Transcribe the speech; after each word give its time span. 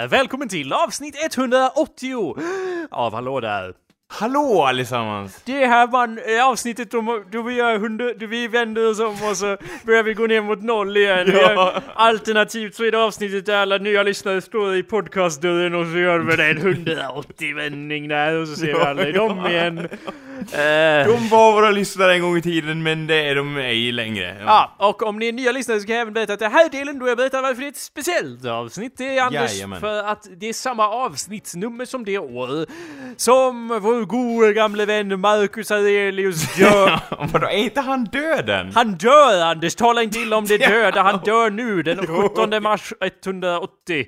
där! 0.00 0.08
Välkommen 0.08 0.48
till 0.48 0.72
avsnitt 0.72 1.14
180 1.36 2.36
av 2.90 3.12
Hallå 3.14 3.40
där! 3.40 3.72
Hallå 4.12 4.62
allesammans! 4.68 5.42
Det 5.44 5.66
här 5.66 5.86
var 5.86 6.36
eh, 6.38 6.46
avsnittet 6.48 6.90
då, 6.90 7.24
då 7.32 7.42
vi 7.42 7.54
gör 7.54 7.78
hundra, 7.78 8.12
då 8.14 8.26
vi 8.26 8.48
vänder 8.48 8.90
oss 8.90 9.00
om 9.00 9.16
och 9.30 9.36
så 9.36 9.56
börjar 9.84 10.02
vi 10.02 10.14
gå 10.14 10.26
ner 10.26 10.40
mot 10.40 10.62
noll 10.62 10.96
igen. 10.96 11.26
Gör- 11.26 11.82
Alternativt 11.94 12.74
så 12.74 12.84
är 12.84 12.90
det 12.90 12.98
avsnittet 13.04 13.46
där 13.46 13.56
alla 13.56 13.78
nya 13.78 14.02
lyssnare 14.02 14.40
står 14.40 14.76
i 14.76 14.82
podcastdörren 14.82 15.74
och 15.74 15.86
så 15.86 15.98
gör 15.98 16.18
vi 16.18 16.50
en 16.50 16.56
180 16.58 17.54
vändning 17.56 18.08
där 18.08 18.36
och 18.40 18.48
så 18.48 18.56
ser 18.56 18.66
vi 18.66 18.72
aldrig 18.80 19.14
dem 19.14 19.46
igen. 19.46 19.88
Eh, 20.40 21.06
De 21.06 21.28
var 21.28 21.52
våra 21.52 21.70
lyssnare 21.70 22.14
en 22.14 22.20
gång 22.22 22.36
i 22.36 22.42
tiden, 22.42 22.82
men 22.82 23.06
det 23.06 23.28
är 23.28 23.34
de 23.34 23.56
ej 23.56 23.92
längre. 23.92 24.36
Ja, 24.46 24.74
och 24.78 25.02
om 25.02 25.18
ni 25.18 25.28
är 25.28 25.32
nya 25.32 25.52
lyssnare 25.52 25.80
så 25.80 25.86
kan 25.86 25.94
jag 25.96 26.02
även 26.02 26.14
berätta 26.14 26.32
att 26.32 26.38
det 26.38 26.48
här 26.48 26.68
delen 26.68 26.98
då 26.98 27.08
jag 27.08 27.16
berättar 27.16 27.42
varför 27.42 27.60
det 27.60 27.66
är 27.66 27.70
ett 27.70 27.76
speciellt 27.76 28.44
avsnitt. 28.44 28.94
Det 28.98 29.18
är 29.18 29.22
Anders 29.22 29.52
Jajamän. 29.52 29.80
för 29.80 30.04
att 30.04 30.26
det 30.40 30.48
är 30.48 30.52
samma 30.52 30.88
avsnittsnummer 30.88 31.84
som 31.84 32.04
det 32.04 32.18
år 32.18 32.66
som 33.16 33.68
vår 33.68 34.04
gode 34.04 34.52
gamle 34.52 34.84
vän 34.86 35.20
Marcus 35.20 35.70
Aurelius 35.70 36.54
dör. 36.58 37.00
Vadå, 37.32 37.46
är 37.46 37.56
inte 37.56 37.80
han 37.80 38.04
död 38.04 38.50
än? 38.50 38.72
Han 38.74 38.92
dör 38.94 39.42
Anders, 39.44 39.74
tala 39.74 40.02
inte 40.02 40.18
illa 40.18 40.36
om 40.36 40.44
det 40.46 40.58
döda, 40.68 41.02
han 41.02 41.20
dör 41.24 41.50
nu 41.50 41.82
den 41.82 42.06
17 42.06 42.62
mars 42.62 42.92
180. 43.24 44.06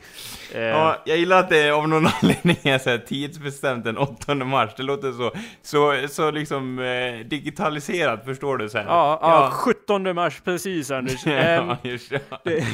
Eh, 0.55 0.61
Ja, 0.63 1.03
jag 1.05 1.17
gillar 1.19 1.39
att 1.39 1.51
det 1.51 1.71
av 1.71 1.89
någon 1.89 2.07
anledning 2.23 2.57
är 2.63 2.79
så 2.79 2.91
här 2.91 2.99
tidsbestämt 2.99 3.85
den 3.85 3.99
8 3.99 4.35
mars. 4.35 4.71
Det 4.77 4.83
låter 4.83 5.13
så, 5.13 5.33
så, 5.63 6.09
så 6.15 6.22
liksom 6.31 6.79
eh, 6.79 7.27
digitaliserat, 7.27 8.25
förstår 8.25 8.57
du? 8.57 8.69
Så 8.69 8.79
här. 8.79 8.85
ja, 8.85 9.19
ja, 9.23 9.51
17 9.53 10.15
mars 10.15 10.41
precis 10.45 10.91
Anders. 10.91 11.27
Ja, 11.27 11.77
det. 11.83 12.11
det, 12.45 12.67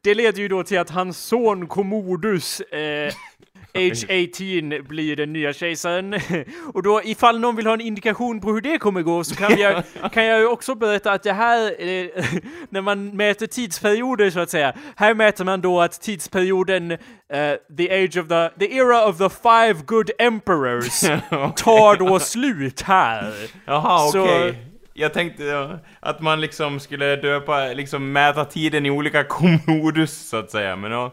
det 0.00 0.14
leder 0.14 0.38
ju 0.38 0.48
då 0.48 0.62
till 0.62 0.78
att 0.78 0.90
hans 0.90 1.18
son 1.18 1.66
Commodus 1.66 2.60
eh, 2.60 3.12
Age 3.74 4.04
18 4.04 4.86
blir 4.88 5.16
den 5.16 5.32
nya 5.32 5.52
kejsaren. 5.52 6.14
Och 6.74 6.82
då 6.82 7.00
ifall 7.04 7.40
någon 7.40 7.56
vill 7.56 7.66
ha 7.66 7.74
en 7.74 7.80
indikation 7.80 8.40
på 8.40 8.52
hur 8.52 8.60
det 8.60 8.78
kommer 8.78 9.02
gå 9.02 9.24
så 9.24 9.34
kan 9.34 9.58
jag, 9.58 9.82
kan 10.12 10.24
jag 10.24 10.40
ju 10.40 10.46
också 10.46 10.74
berätta 10.74 11.12
att 11.12 11.22
det 11.22 11.32
här, 11.32 11.60
eh, 11.62 12.24
när 12.68 12.80
man 12.80 13.16
mäter 13.16 13.46
tidsperioder 13.46 14.30
så 14.30 14.40
att 14.40 14.50
säga, 14.50 14.74
här 14.96 15.14
mäter 15.14 15.44
man 15.44 15.60
då 15.60 15.80
att 15.80 16.00
tidsperioden 16.00 16.90
eh, 16.90 16.98
the 17.76 18.04
age 18.04 18.16
of 18.16 18.28
the, 18.28 18.48
the 18.58 18.76
era 18.76 19.08
of 19.08 19.18
the 19.18 19.28
five 19.28 19.74
good 19.86 20.10
emperors 20.18 21.00
tar 21.56 21.96
då 21.96 22.18
slut 22.18 22.82
här. 22.82 23.32
Jaha, 23.64 24.08
okej. 24.08 24.70
Jag 24.96 25.12
tänkte 25.12 25.44
ja, 25.44 25.78
att 26.00 26.20
man 26.20 26.40
liksom 26.40 26.80
skulle 26.80 27.16
döpa, 27.16 27.64
liksom 27.64 28.12
mäta 28.12 28.44
tiden 28.44 28.86
i 28.86 28.90
olika 28.90 29.24
kommodus 29.24 30.28
så 30.28 30.36
att 30.36 30.50
säga, 30.50 30.76
men 30.76 30.92
ja. 30.92 31.12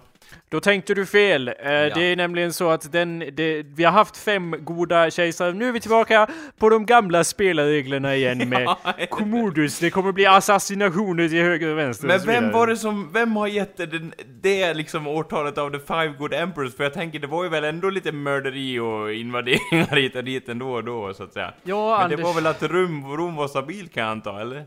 Då 0.49 0.59
tänkte 0.59 0.93
du 0.93 1.05
fel. 1.05 1.47
Eh, 1.47 1.53
Det 1.63 2.01
är 2.01 2.15
nämligen 2.15 2.53
så 2.53 2.69
att 2.69 2.91
den, 2.91 3.19
det, 3.33 3.63
vi 3.75 3.83
har 3.83 3.91
haft 3.91 4.17
fem 4.17 4.55
goda 4.59 5.09
kejsare. 5.11 5.53
Nu 5.53 5.67
är 5.67 5.71
vi 5.71 5.79
tillbaka 5.79 6.27
på 6.59 6.69
de 6.69 6.85
gamla 6.85 7.23
spelreglerna 7.23 8.15
igen 8.15 8.37
med 8.49 8.67
Commodus. 9.09 9.79
Det 9.79 9.89
kommer 9.89 10.11
bli 10.11 10.25
assassinationer 10.25 11.27
till 11.27 11.41
höger 11.41 11.67
och 11.71 11.77
vänster. 11.77 12.07
Men 12.07 12.19
vem 12.25 12.51
var 12.51 12.67
det 12.67 12.77
som, 12.77 13.11
vem 13.13 13.35
har 13.35 13.47
gett 13.47 13.77
den- 13.77 14.13
det 14.41 14.73
liksom 14.73 15.07
årtalet 15.07 15.57
av 15.57 15.69
the 15.71 15.79
five 15.79 16.07
good 16.19 16.33
emperors? 16.33 16.75
För 16.75 16.83
jag 16.83 16.93
tänker, 16.93 17.19
det 17.19 17.27
var 17.27 17.43
ju 17.43 17.49
väl 17.49 17.63
ändå 17.63 17.89
lite 17.89 18.11
mörderi 18.11 18.79
och 18.79 19.13
invaderingar 19.13 19.95
hit 20.01 20.15
och 20.15 20.23
dit 20.23 20.49
ändå 20.49 20.71
och 20.73 20.83
då, 20.83 21.13
så 21.13 21.23
att 21.23 21.33
säga. 21.33 21.53
Ja, 21.63 21.95
Men 21.95 22.03
Anders. 22.03 22.17
det 22.17 22.23
var 22.23 22.33
väl 22.33 22.47
att 22.47 22.63
Rom, 22.63 23.17
Rom 23.17 23.35
var 23.35 23.47
stabil 23.47 23.87
kan 23.89 24.03
jag 24.03 24.11
anta, 24.11 24.41
eller? 24.41 24.63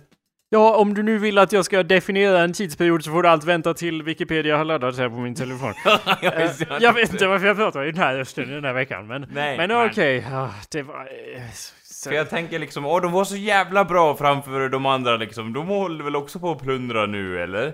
Ja, 0.50 0.76
om 0.76 0.94
du 0.94 1.02
nu 1.02 1.18
vill 1.18 1.38
att 1.38 1.52
jag 1.52 1.64
ska 1.64 1.82
definiera 1.82 2.40
en 2.40 2.52
tidsperiod 2.52 3.04
så 3.04 3.10
får 3.10 3.22
du 3.22 3.28
allt 3.28 3.44
vänta 3.44 3.74
till 3.74 4.02
Wikipedia 4.02 4.56
har 4.56 4.64
laddat 4.64 4.98
här 4.98 5.08
på 5.08 5.14
min 5.16 5.34
telefon. 5.34 5.72
jag, 6.22 6.34
Eh, 6.42 6.50
jag 6.80 6.92
vet 6.92 7.12
inte 7.12 7.26
varför 7.26 7.46
jag 7.46 7.56
pratar 7.56 7.84
i 7.84 7.90
den 7.90 8.00
här 8.02 8.14
rösten 8.16 8.48
den 8.50 8.64
här 8.64 8.72
veckan, 8.72 9.06
men, 9.06 9.26
Nej, 9.32 9.56
men 9.56 9.68
men- 9.68 9.90
okej. 9.90 10.26
Ja, 10.30 10.50
det 10.70 10.82
var... 10.82 11.00
eh, 11.00 11.42
så- 11.84 12.08
För 12.10 12.16
jag 12.16 12.30
tänker 12.30 12.58
liksom, 12.58 12.86
åh 12.86 13.02
de 13.02 13.12
var 13.12 13.24
så 13.24 13.36
jävla 13.36 13.84
bra 13.84 14.16
framför 14.16 14.68
de 14.68 14.86
andra 14.86 15.16
liksom. 15.16 15.52
De 15.52 15.66
håller 15.66 16.04
väl 16.04 16.16
också 16.16 16.38
på 16.38 16.50
att 16.52 16.62
plundra 16.62 17.06
nu, 17.06 17.42
eller? 17.42 17.72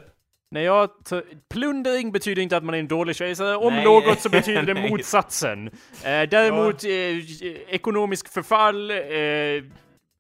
När 0.51 0.61
jag 0.61 0.89
plundring 1.53 2.13
betyder 2.13 2.43
inte 2.43 2.57
att 2.57 2.65
man 2.65 2.75
är 2.75 2.79
en 2.79 2.89
dålig 2.89 3.17
kejsare. 3.17 3.57
Om 3.57 3.75
Nej. 3.75 3.85
något 3.85 4.21
så 4.21 4.29
betyder 4.29 4.63
det 4.63 4.75
Nej. 4.81 4.91
motsatsen. 4.91 5.67
Eh, 6.05 6.23
däremot 6.31 6.85
eh, 6.85 7.75
ekonomisk 7.75 8.29
förfall 8.33 8.91
eh, 8.91 8.97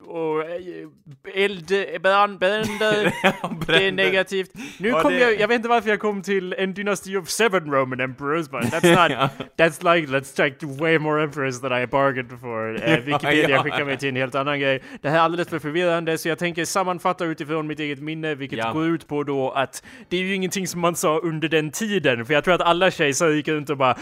och 0.06 0.40
eh, 0.44 1.44
eld, 1.44 1.72
brand, 2.02 2.38
bränder, 2.38 3.12
det 3.66 3.86
är 3.88 3.92
negativt. 3.92 4.50
Nu 4.78 4.88
Ja, 4.88 5.02
kom 5.02 5.12
det- 5.12 5.18
jag, 5.20 5.40
jag 5.40 5.48
vet 5.48 5.56
inte 5.56 5.68
varför 5.68 5.88
jag 5.90 6.00
kom 6.00 6.22
till 6.22 6.52
en 6.58 6.74
dynasty 6.74 7.16
of 7.16 7.28
seven 7.28 7.72
Roman 7.72 8.00
emperors, 8.00 8.48
but 8.48 8.60
that's 8.62 9.08
not, 9.08 9.30
that's 9.58 9.94
like, 9.94 10.12
let's 10.12 10.36
take 10.36 10.66
way 10.66 10.98
more 10.98 11.22
emperors 11.22 11.60
than 11.60 11.82
I 11.82 11.86
bargained 11.86 12.40
for. 12.40 12.88
Eh, 12.88 12.96
Wikipedia 13.04 13.48
ja. 13.50 13.62
skickar 13.62 13.84
mig 13.84 13.96
till 13.98 14.08
en 14.08 14.16
helt 14.16 14.34
annan 14.34 14.60
grej. 14.60 14.82
Det 15.02 15.08
här 15.08 15.16
är 15.16 15.20
alldeles 15.20 15.48
för 15.48 15.58
förvirrande, 15.58 16.18
så 16.18 16.28
jag 16.28 16.38
tänker 16.38 16.64
sammanfatta 16.64 17.24
utifrån 17.24 17.66
mitt 17.66 17.80
eget 17.80 17.98
minne, 18.00 18.34
vilket 18.34 18.58
Ja. 18.58 18.72
går 18.72 18.86
ut 18.86 19.08
på 19.08 19.22
då 19.22 19.50
att 19.50 19.82
det 20.08 20.16
är 20.16 20.20
ju 20.20 20.34
ingenting 20.34 20.66
som 20.66 20.80
man 20.80 20.96
sa 20.96 21.18
under 21.18 21.48
den 21.48 21.70
tiden, 21.70 22.26
för 22.26 22.34
jag 22.34 22.44
tror 22.44 22.54
att 22.54 22.60
alla 22.60 22.90
kejsare 22.90 23.34
gick 23.34 23.48
runt 23.48 23.70
och 23.70 23.76
bara 23.76 23.94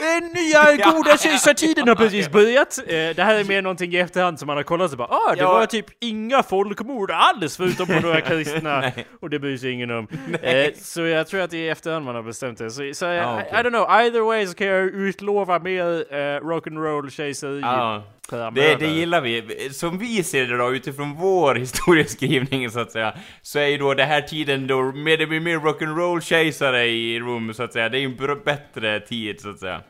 Den 0.00 0.32
nya 0.32 0.90
goda 0.92 1.16
kejsartiden 1.18 1.88
har 1.88 1.94
precis 1.94 2.30
börjat! 2.30 2.78
Eh, 2.78 2.84
det 2.94 3.18
här 3.18 3.34
är 3.40 3.44
mer 3.44 3.62
någonting 3.62 3.92
i 3.92 3.98
efterhand 3.98 4.38
som 4.38 4.46
man 4.46 4.56
har 4.56 4.64
kollat 4.64 4.92
och 4.92 4.98
bara 4.98 5.08
ah, 5.08 5.34
det 5.34 5.45
Ja. 5.46 5.52
var 5.52 5.66
typ 5.66 5.86
inga 6.00 6.42
folkmord 6.42 7.10
alls 7.10 7.56
förutom 7.56 7.86
på 7.86 8.00
några 8.00 8.20
kristna 8.30 8.92
och 9.20 9.30
det 9.30 9.38
bryr 9.38 9.56
sig 9.56 9.70
ingen 9.70 9.90
om. 9.90 10.08
Eh, 10.42 10.66
så 10.74 11.00
jag 11.00 11.26
tror 11.26 11.40
att 11.40 11.50
det 11.50 11.56
är 11.56 11.60
i 11.60 11.68
efterhand 11.68 12.04
man 12.04 12.14
har 12.14 12.22
bestämt 12.22 12.58
det. 12.58 12.70
Så, 12.70 12.90
så 12.94 13.04
Ja, 13.04 13.40
I, 13.40 13.42
okej. 13.42 13.60
I 13.60 13.62
don't 13.62 13.68
know, 13.68 13.90
either 13.90 14.20
way 14.20 14.46
så 14.46 14.54
kan 14.54 14.66
jag 14.66 14.84
utlova 14.86 15.58
mer 15.58 15.84
uh, 15.84 16.40
rock'n'roll 16.40 17.60
Ja. 17.62 18.02
framöver. 18.28 18.76
Det, 18.78 18.86
det 18.86 18.92
gillar 18.92 19.20
vi. 19.20 19.70
Som 19.72 19.98
vi 19.98 20.22
ser 20.22 20.46
det 20.46 20.56
då, 20.56 20.74
utifrån 20.74 21.14
vår 21.14 21.54
historieskrivning 21.64 22.70
så 22.70 22.80
att 22.80 22.92
säga, 22.92 23.14
så 23.42 23.58
är 23.58 23.66
ju 23.66 23.78
då 23.78 23.94
det 23.94 24.04
här 24.04 24.20
tiden 24.20 24.66
då 24.66 24.82
med 24.82 25.18
det 25.18 25.26
blir 25.26 25.40
mer 25.40 25.58
rock'n'roll 25.58 26.20
kejsare 26.20 26.86
i 26.86 27.20
Rom 27.20 27.54
så 27.54 27.62
att 27.62 27.72
säga. 27.72 27.88
Det 27.88 27.98
är 27.98 28.00
ju 28.00 28.06
en 28.06 28.40
bättre 28.44 29.00
tid 29.00 29.40
så 29.40 29.50
att 29.50 29.58
säga. 29.58 29.80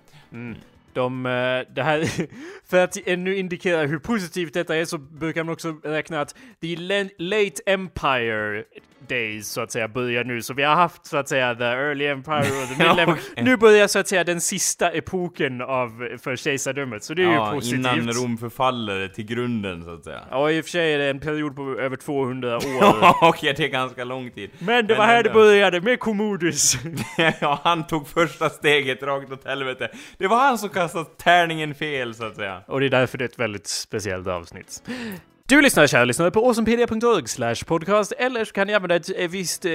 De, 0.97 1.27
eh, 1.27 1.75
det 1.75 1.83
här, 1.83 2.27
för 2.69 2.85
att 2.85 2.97
ännu 3.07 3.37
indikera 3.37 3.87
hur 3.87 3.99
positivt 3.99 4.55
detta 4.55 4.77
är 4.77 4.85
så 4.85 4.99
brukar 4.99 5.45
man 5.45 5.53
också 5.53 5.81
räkna 5.83 6.21
att 6.21 6.35
the 6.61 6.77
late 7.19 7.63
empire 7.67 8.65
days 9.09 9.49
så 9.49 9.61
att 9.61 9.73
säga 9.73 9.89
börjar 9.89 10.25
nu. 10.25 10.43
Så 10.43 10.55
vi 10.55 10.63
har 10.63 10.75
haft 10.75 11.07
så 11.07 11.17
att 11.17 11.29
säga 11.29 11.55
the 11.55 11.65
early 11.65 12.07
empire 12.07 12.39
och 12.39 12.69
the 12.69 12.75
middle 12.85 13.03
empire. 13.03 13.21
okej. 13.33 13.45
Nu 13.45 13.57
börjar 13.57 13.87
så 13.87 13.99
att 13.99 14.09
säga 14.09 14.25
den 14.25 14.41
sista 14.41 14.91
epoken 14.93 15.61
av, 15.61 16.09
för 16.23 16.37
kejsardömet. 16.37 17.05
Så 17.05 17.15
det 17.15 17.23
är 17.23 17.33
Ja, 17.33 17.49
ju 17.49 17.55
positivt. 17.55 17.79
innan 17.79 18.13
Rom 18.13 18.39
förfaller 18.39 19.09
till 19.09 19.27
grunden 19.27 19.85
så 19.85 19.91
att 19.95 20.05
säga. 20.05 20.21
Ja, 20.31 20.51
i 20.51 20.61
och 20.61 20.65
för 20.65 20.71
sig 20.71 20.95
är 20.95 20.99
det 20.99 21.05
en 21.11 21.21
period 21.21 21.57
på 21.57 21.63
över 21.81 21.97
200 21.97 22.57
år. 22.57 23.15
Okej, 23.29 23.55
det 23.57 23.65
är 23.65 23.69
ganska 23.69 24.05
lång 24.05 24.31
tid. 24.31 24.51
Men 24.59 24.87
det 24.87 24.95
var 24.95 25.05
här 25.07 25.23
det 25.23 25.29
ändå. 25.29 25.41
började, 25.41 25.81
med 25.81 26.01
Commodus. 26.01 26.77
ja, 27.41 27.61
han 27.65 27.87
tog 27.87 28.09
första 28.09 28.51
steget 28.51 29.03
rakt 29.03 29.33
åt 29.33 29.45
helvete. 29.45 29.89
Det 30.19 30.27
var 30.27 30.39
han 30.39 30.59
som 30.59 30.69
kastade 30.69 31.05
tärningen 31.19 31.75
fel 31.75 32.15
så 32.15 32.25
att 32.25 32.37
säga. 32.37 32.61
Och 32.67 32.81
det 32.81 32.87
är 32.87 32.91
därför 32.91 33.19
det 33.19 33.25
är 33.25 33.29
ett 33.29 33.39
väldigt 33.39 33.67
speciellt 33.67 34.27
avsnitt. 34.27 34.83
Du 35.49 35.63
lyssnar, 35.63 35.87
kära 35.87 36.05
lyssnare, 36.05 36.31
på 36.31 36.41
awesomepedia.org 36.45 37.29
slash 37.29 37.55
podcast, 37.67 38.13
eller 38.19 38.45
så 38.45 38.53
kan 38.53 38.67
ni 38.67 38.75
använda 38.75 38.95
ett 38.97 39.11
eh, 39.19 39.29
visst 39.29 39.65
eh, 39.65 39.71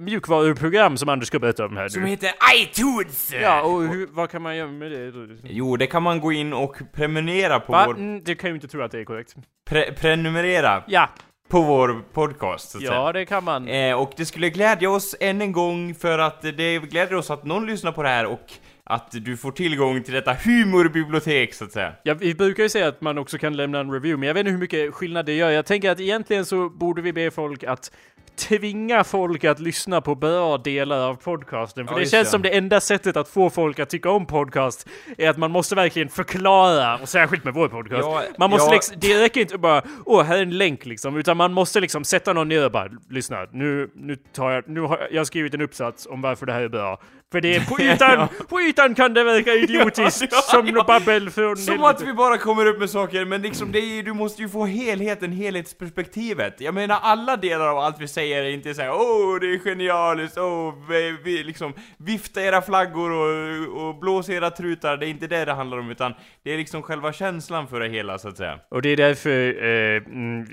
mjukvaruprogram 0.00 0.96
som 0.96 1.08
Anders 1.08 1.28
ska 1.28 1.38
berätta 1.38 1.64
om 1.66 1.76
här 1.76 1.88
Som 1.88 2.02
nu. 2.02 2.08
heter 2.08 2.30
iTunes! 2.62 3.32
Ja, 3.32 3.62
och 3.62 3.82
hur, 3.82 4.06
vad 4.10 4.30
kan 4.30 4.42
man 4.42 4.56
göra 4.56 4.68
med 4.68 4.90
det? 4.92 5.12
Jo, 5.44 5.76
det 5.76 5.86
kan 5.86 6.02
man 6.02 6.20
gå 6.20 6.32
in 6.32 6.52
och 6.52 6.76
prenumerera 6.92 7.60
på 7.60 7.72
Va? 7.72 7.84
vår... 7.86 7.94
Mm, 7.94 8.22
det 8.24 8.34
kan 8.34 8.50
ju 8.50 8.54
inte 8.54 8.68
tro 8.68 8.82
att 8.82 8.90
det 8.92 9.00
är 9.00 9.04
korrekt. 9.04 9.34
Pre 9.68 9.92
prenumerera 9.92 10.82
Ja, 10.86 11.08
på 11.48 11.62
vår 11.62 12.04
podcast 12.12 12.70
så 12.70 12.78
att 12.78 12.84
ja 12.84 13.12
det 13.12 13.24
kan 13.26 13.44
man. 13.44 13.64
säga. 13.64 13.88
Eh, 13.90 14.00
och 14.00 14.12
det 14.16 14.24
skulle 14.24 14.50
glädja 14.50 14.90
oss 14.90 15.14
än 15.20 15.40
en 15.42 15.52
gång 15.52 15.94
för 15.94 16.18
att 16.18 16.42
det 16.42 16.78
glädjer 16.78 17.14
oss 17.14 17.30
att 17.30 17.44
någon 17.44 17.66
lyssnar 17.66 17.92
på 17.92 18.02
det 18.02 18.08
här 18.08 18.26
och 18.26 18.52
att 18.88 19.10
du 19.10 19.36
får 19.36 19.52
tillgång 19.52 20.02
till 20.02 20.14
detta 20.14 20.32
humorbibliotek 20.44 21.54
så 21.54 21.64
att 21.64 21.72
säga. 21.72 21.92
Ja, 22.02 22.14
vi 22.14 22.34
brukar 22.34 22.62
ju 22.62 22.68
säga 22.68 22.88
att 22.88 23.00
man 23.00 23.18
också 23.18 23.38
kan 23.38 23.56
lämna 23.56 23.80
en 23.80 23.92
review, 23.92 24.16
men 24.16 24.26
jag 24.26 24.34
vet 24.34 24.40
inte 24.40 24.50
hur 24.50 24.58
mycket 24.58 24.94
skillnad 24.94 25.26
det 25.26 25.32
gör. 25.32 25.50
Jag 25.50 25.66
tänker 25.66 25.90
att 25.90 26.00
egentligen 26.00 26.44
så 26.44 26.68
borde 26.68 27.02
vi 27.02 27.12
be 27.12 27.30
folk 27.30 27.64
att 27.64 27.92
tvinga 28.36 29.04
folk 29.04 29.44
att 29.44 29.60
lyssna 29.60 30.00
på 30.00 30.14
bra 30.14 30.58
delar 30.58 31.00
av 31.08 31.14
podcasten. 31.14 31.86
För 31.86 31.94
Ja, 31.94 31.98
det 32.00 32.06
känns 32.06 32.28
det. 32.28 32.30
som 32.30 32.42
det 32.42 32.56
enda 32.56 32.80
sättet 32.80 33.16
att 33.16 33.28
få 33.28 33.50
folk 33.50 33.78
att 33.78 33.90
tycka 33.90 34.10
om 34.10 34.26
podcast 34.26 34.88
är 35.18 35.30
att 35.30 35.36
man 35.36 35.50
måste 35.50 35.74
verkligen 35.74 36.08
förklara, 36.08 36.96
och 36.96 37.08
särskilt 37.08 37.44
med 37.44 37.54
vår 37.54 37.68
podcast. 37.68 38.02
Ja, 38.02 38.22
man 38.38 38.50
måste 38.50 38.68
ja. 38.70 38.74
liksom, 38.74 38.96
det 38.98 39.22
räcker 39.22 39.40
inte 39.40 39.58
bara 39.58 39.82
åh, 40.04 40.22
här 40.22 40.38
är 40.38 40.42
en 40.42 40.58
länk 40.58 40.86
liksom, 40.86 41.16
utan 41.16 41.36
man 41.36 41.52
måste 41.52 41.80
liksom 41.80 42.04
sätta 42.04 42.32
någon 42.32 42.48
ner 42.48 42.64
och 42.64 42.72
bara 42.72 42.88
lyssna, 43.10 43.46
nu, 43.52 43.90
nu 43.94 44.16
tar 44.16 44.50
jag, 44.50 44.68
nu 44.68 44.80
har 44.80 45.08
jag 45.10 45.26
skrivit 45.26 45.54
en 45.54 45.60
uppsats 45.60 46.06
om 46.10 46.20
varför 46.20 46.46
det 46.46 46.52
här 46.52 46.62
är 46.62 46.68
bra. 46.68 47.00
För 47.32 47.40
det 47.40 47.56
är 47.56 47.60
på 47.60 47.80
ytan, 47.80 48.28
på 48.48 48.60
ytan 48.60 48.94
kan 48.94 49.14
det 49.14 49.24
verka 49.24 49.52
idiotiskt, 49.54 50.32
Ja, 50.32 50.40
som 50.40 50.66
ja. 50.66 50.84
babbel 50.86 51.30
från 51.30 51.56
Som 51.56 51.84
att 51.84 52.02
vi 52.02 52.12
bara 52.12 52.38
kommer 52.38 52.66
upp 52.66 52.78
med 52.78 52.90
saker, 52.90 53.24
men 53.24 53.42
liksom 53.42 53.72
det 53.72 53.78
är, 53.78 54.02
du 54.02 54.12
måste 54.12 54.42
ju 54.42 54.48
få 54.48 54.66
helheten, 54.66 55.32
helhetsperspektivet. 55.32 56.60
Jag 56.60 56.74
menar 56.74 56.98
alla 57.02 57.36
delar 57.36 57.66
av 57.68 57.78
allt 57.78 58.00
vi 58.00 58.08
säger 58.08 58.25
säger 58.26 58.50
inte 58.50 58.74
såhär 58.74 58.90
åh 58.90 59.40
det 59.40 59.46
är 59.46 59.58
genialiskt, 59.58 60.38
åh 60.38 60.74
vi, 60.88 61.16
vi, 61.24 61.44
liksom 61.44 61.72
vifta 61.96 62.42
era 62.42 62.62
flaggor 62.62 63.10
och, 63.10 63.86
och 63.86 63.94
blås 63.98 64.28
era 64.28 64.50
trutar, 64.50 64.96
det 64.96 65.06
är 65.06 65.10
inte 65.10 65.26
det 65.26 65.44
det 65.44 65.52
handlar 65.52 65.78
om 65.78 65.90
utan 65.90 66.14
det 66.42 66.50
är 66.50 66.56
liksom 66.58 66.82
själva 66.82 67.12
känslan 67.12 67.68
för 67.68 67.80
det 67.80 67.88
hela 67.88 68.18
så 68.18 68.28
att 68.28 68.36
säga. 68.36 68.58
Och 68.68 68.82
det 68.82 68.88
är 68.88 68.96
därför, 68.96 69.30
eh, 69.30 70.02
mm, 70.06 70.46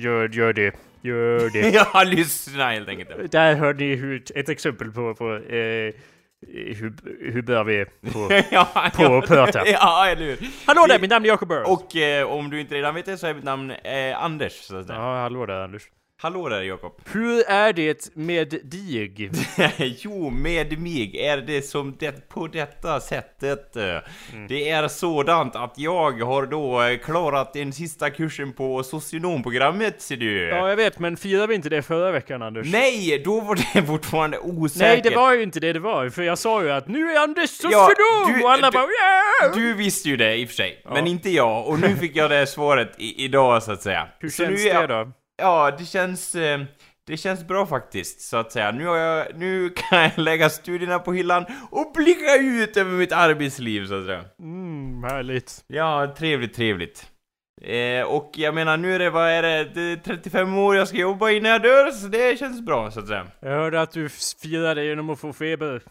gör, 0.00 0.28
gör 0.28 0.52
det. 0.52 0.74
Gör 1.02 1.50
det. 1.50 1.70
ja, 1.92 2.02
lyssna 2.02 2.70
helt 2.70 2.88
enkelt. 2.88 3.32
Där 3.32 3.54
hör 3.54 3.74
ni 3.74 3.94
hur, 3.94 4.22
ett 4.34 4.48
exempel 4.48 4.92
på, 4.92 5.14
på 5.14 5.34
eh, 5.34 5.94
hur, 6.52 6.92
hur 7.32 7.42
bra 7.42 7.62
vi 7.62 7.84
på, 7.84 8.28
ja, 8.50 8.90
på 8.96 9.02
ja, 9.02 9.18
att 9.18 9.26
prata. 9.26 9.66
Ja, 9.68 10.06
eller 10.08 10.24
hur? 10.24 10.38
Hallå 10.66 10.86
där, 10.88 10.98
mitt 10.98 11.10
namn 11.10 11.24
är 11.24 11.28
Jacob 11.28 11.48
Burrows. 11.48 11.68
Och 11.68 11.96
eh, 11.96 12.30
om 12.30 12.50
du 12.50 12.60
inte 12.60 12.74
redan 12.74 12.94
vet 12.94 13.06
det 13.06 13.16
så 13.16 13.26
är 13.26 13.34
mitt 13.34 13.44
namn 13.44 13.70
eh, 13.70 14.24
Anders, 14.24 14.52
så 14.52 14.76
att 14.76 14.86
säga. 14.86 14.98
Ja, 14.98 15.22
hallå 15.22 15.46
där 15.46 15.60
Anders. 15.60 15.82
Hallå 16.16 16.48
där 16.48 16.62
Jakob. 16.62 16.92
Hur 17.12 17.44
är 17.48 17.72
det 17.72 18.16
med 18.16 18.60
dig? 18.62 19.28
jo, 20.02 20.30
med 20.30 20.78
mig 20.78 21.20
är 21.20 21.36
det 21.36 21.62
som 21.62 21.96
det 21.98 22.28
på 22.28 22.46
detta 22.46 23.00
sättet. 23.00 23.76
Mm. 23.76 24.46
Det 24.48 24.70
är 24.70 24.88
sådant 24.88 25.56
att 25.56 25.74
jag 25.76 26.12
har 26.22 26.46
då 26.46 26.82
eh, 26.82 26.98
klarat 26.98 27.52
den 27.52 27.72
sista 27.72 28.10
kursen 28.10 28.52
på 28.52 28.82
socionomprogrammet 28.82 30.02
ser 30.02 30.16
du. 30.16 30.48
Ja, 30.48 30.68
jag 30.68 30.76
vet, 30.76 30.98
men 30.98 31.16
firade 31.16 31.46
vi 31.46 31.54
inte 31.54 31.68
det 31.68 31.82
förra 31.82 32.10
veckan 32.10 32.42
Anders? 32.42 32.72
Nej, 32.72 33.22
då 33.24 33.40
var 33.40 33.54
det 33.54 33.82
fortfarande 33.86 34.38
osäkert. 34.38 34.88
Nej, 34.88 35.00
det 35.10 35.16
var 35.16 35.34
ju 35.34 35.42
inte 35.42 35.60
det 35.60 35.72
det 35.72 35.80
var, 35.80 36.08
för 36.08 36.22
jag 36.22 36.38
sa 36.38 36.62
ju 36.62 36.70
att 36.70 36.88
nu 36.88 37.10
är 37.10 37.20
Anders 37.20 37.50
socionom! 37.50 38.40
Ja, 38.40 38.44
och 38.44 38.52
alla 38.52 38.70
du, 38.70 38.78
bara 38.78 38.86
yeah! 38.86 39.54
Du 39.54 39.74
visste 39.74 40.08
ju 40.08 40.16
det 40.16 40.36
i 40.36 40.44
och 40.44 40.48
för 40.48 40.54
sig, 40.54 40.82
ja. 40.84 40.90
men 40.94 41.06
inte 41.06 41.30
jag. 41.30 41.68
Och 41.68 41.80
nu 41.80 41.96
fick 41.96 42.16
jag 42.16 42.30
det 42.30 42.46
svaret 42.54 42.94
i, 42.98 43.24
idag 43.24 43.62
så 43.62 43.72
att 43.72 43.82
säga. 43.82 44.08
Hur 44.18 44.28
så 44.28 44.44
känns 44.44 44.64
nu 44.64 44.70
är 44.70 44.88
det 44.88 44.94
då? 44.94 45.12
Ja, 45.36 45.70
det 45.78 45.84
känns... 45.84 46.34
Eh, 46.34 46.60
det 47.06 47.16
känns 47.16 47.46
bra 47.46 47.66
faktiskt, 47.66 48.20
så 48.20 48.36
att 48.36 48.52
säga. 48.52 48.70
Nu, 48.70 48.86
har 48.86 48.96
jag, 48.96 49.26
nu 49.36 49.70
kan 49.76 50.02
jag 50.02 50.18
lägga 50.18 50.50
studierna 50.50 50.98
på 50.98 51.12
hyllan 51.12 51.46
och 51.70 51.92
blicka 51.94 52.36
ut 52.36 52.76
över 52.76 52.90
mitt 52.90 53.12
arbetsliv, 53.12 53.86
så 53.86 53.98
att 53.98 54.06
säga. 54.06 54.24
Mm, 54.38 55.04
härligt. 55.04 55.64
Ja, 55.66 56.14
trevligt, 56.18 56.54
trevligt. 56.54 57.10
Eh, 57.62 58.02
och 58.02 58.30
jag 58.34 58.54
menar, 58.54 58.76
nu 58.76 58.94
är 58.94 58.98
det, 58.98 59.10
vad 59.10 59.30
är 59.30 59.42
det, 59.42 59.64
det 59.74 59.80
är 59.80 59.96
35 59.96 60.58
år 60.58 60.76
jag 60.76 60.88
ska 60.88 60.96
jobba 60.96 61.30
innan 61.30 61.50
jag 61.50 61.62
dör, 61.62 61.90
så 61.90 62.06
det 62.06 62.38
känns 62.38 62.60
bra, 62.60 62.90
så 62.90 63.00
att 63.00 63.08
säga. 63.08 63.26
Jag 63.40 63.50
hörde 63.50 63.80
att 63.80 63.92
du 63.92 64.08
firade 64.08 64.84
genom 64.84 65.10
att 65.10 65.20
få 65.20 65.32
feber. 65.32 65.82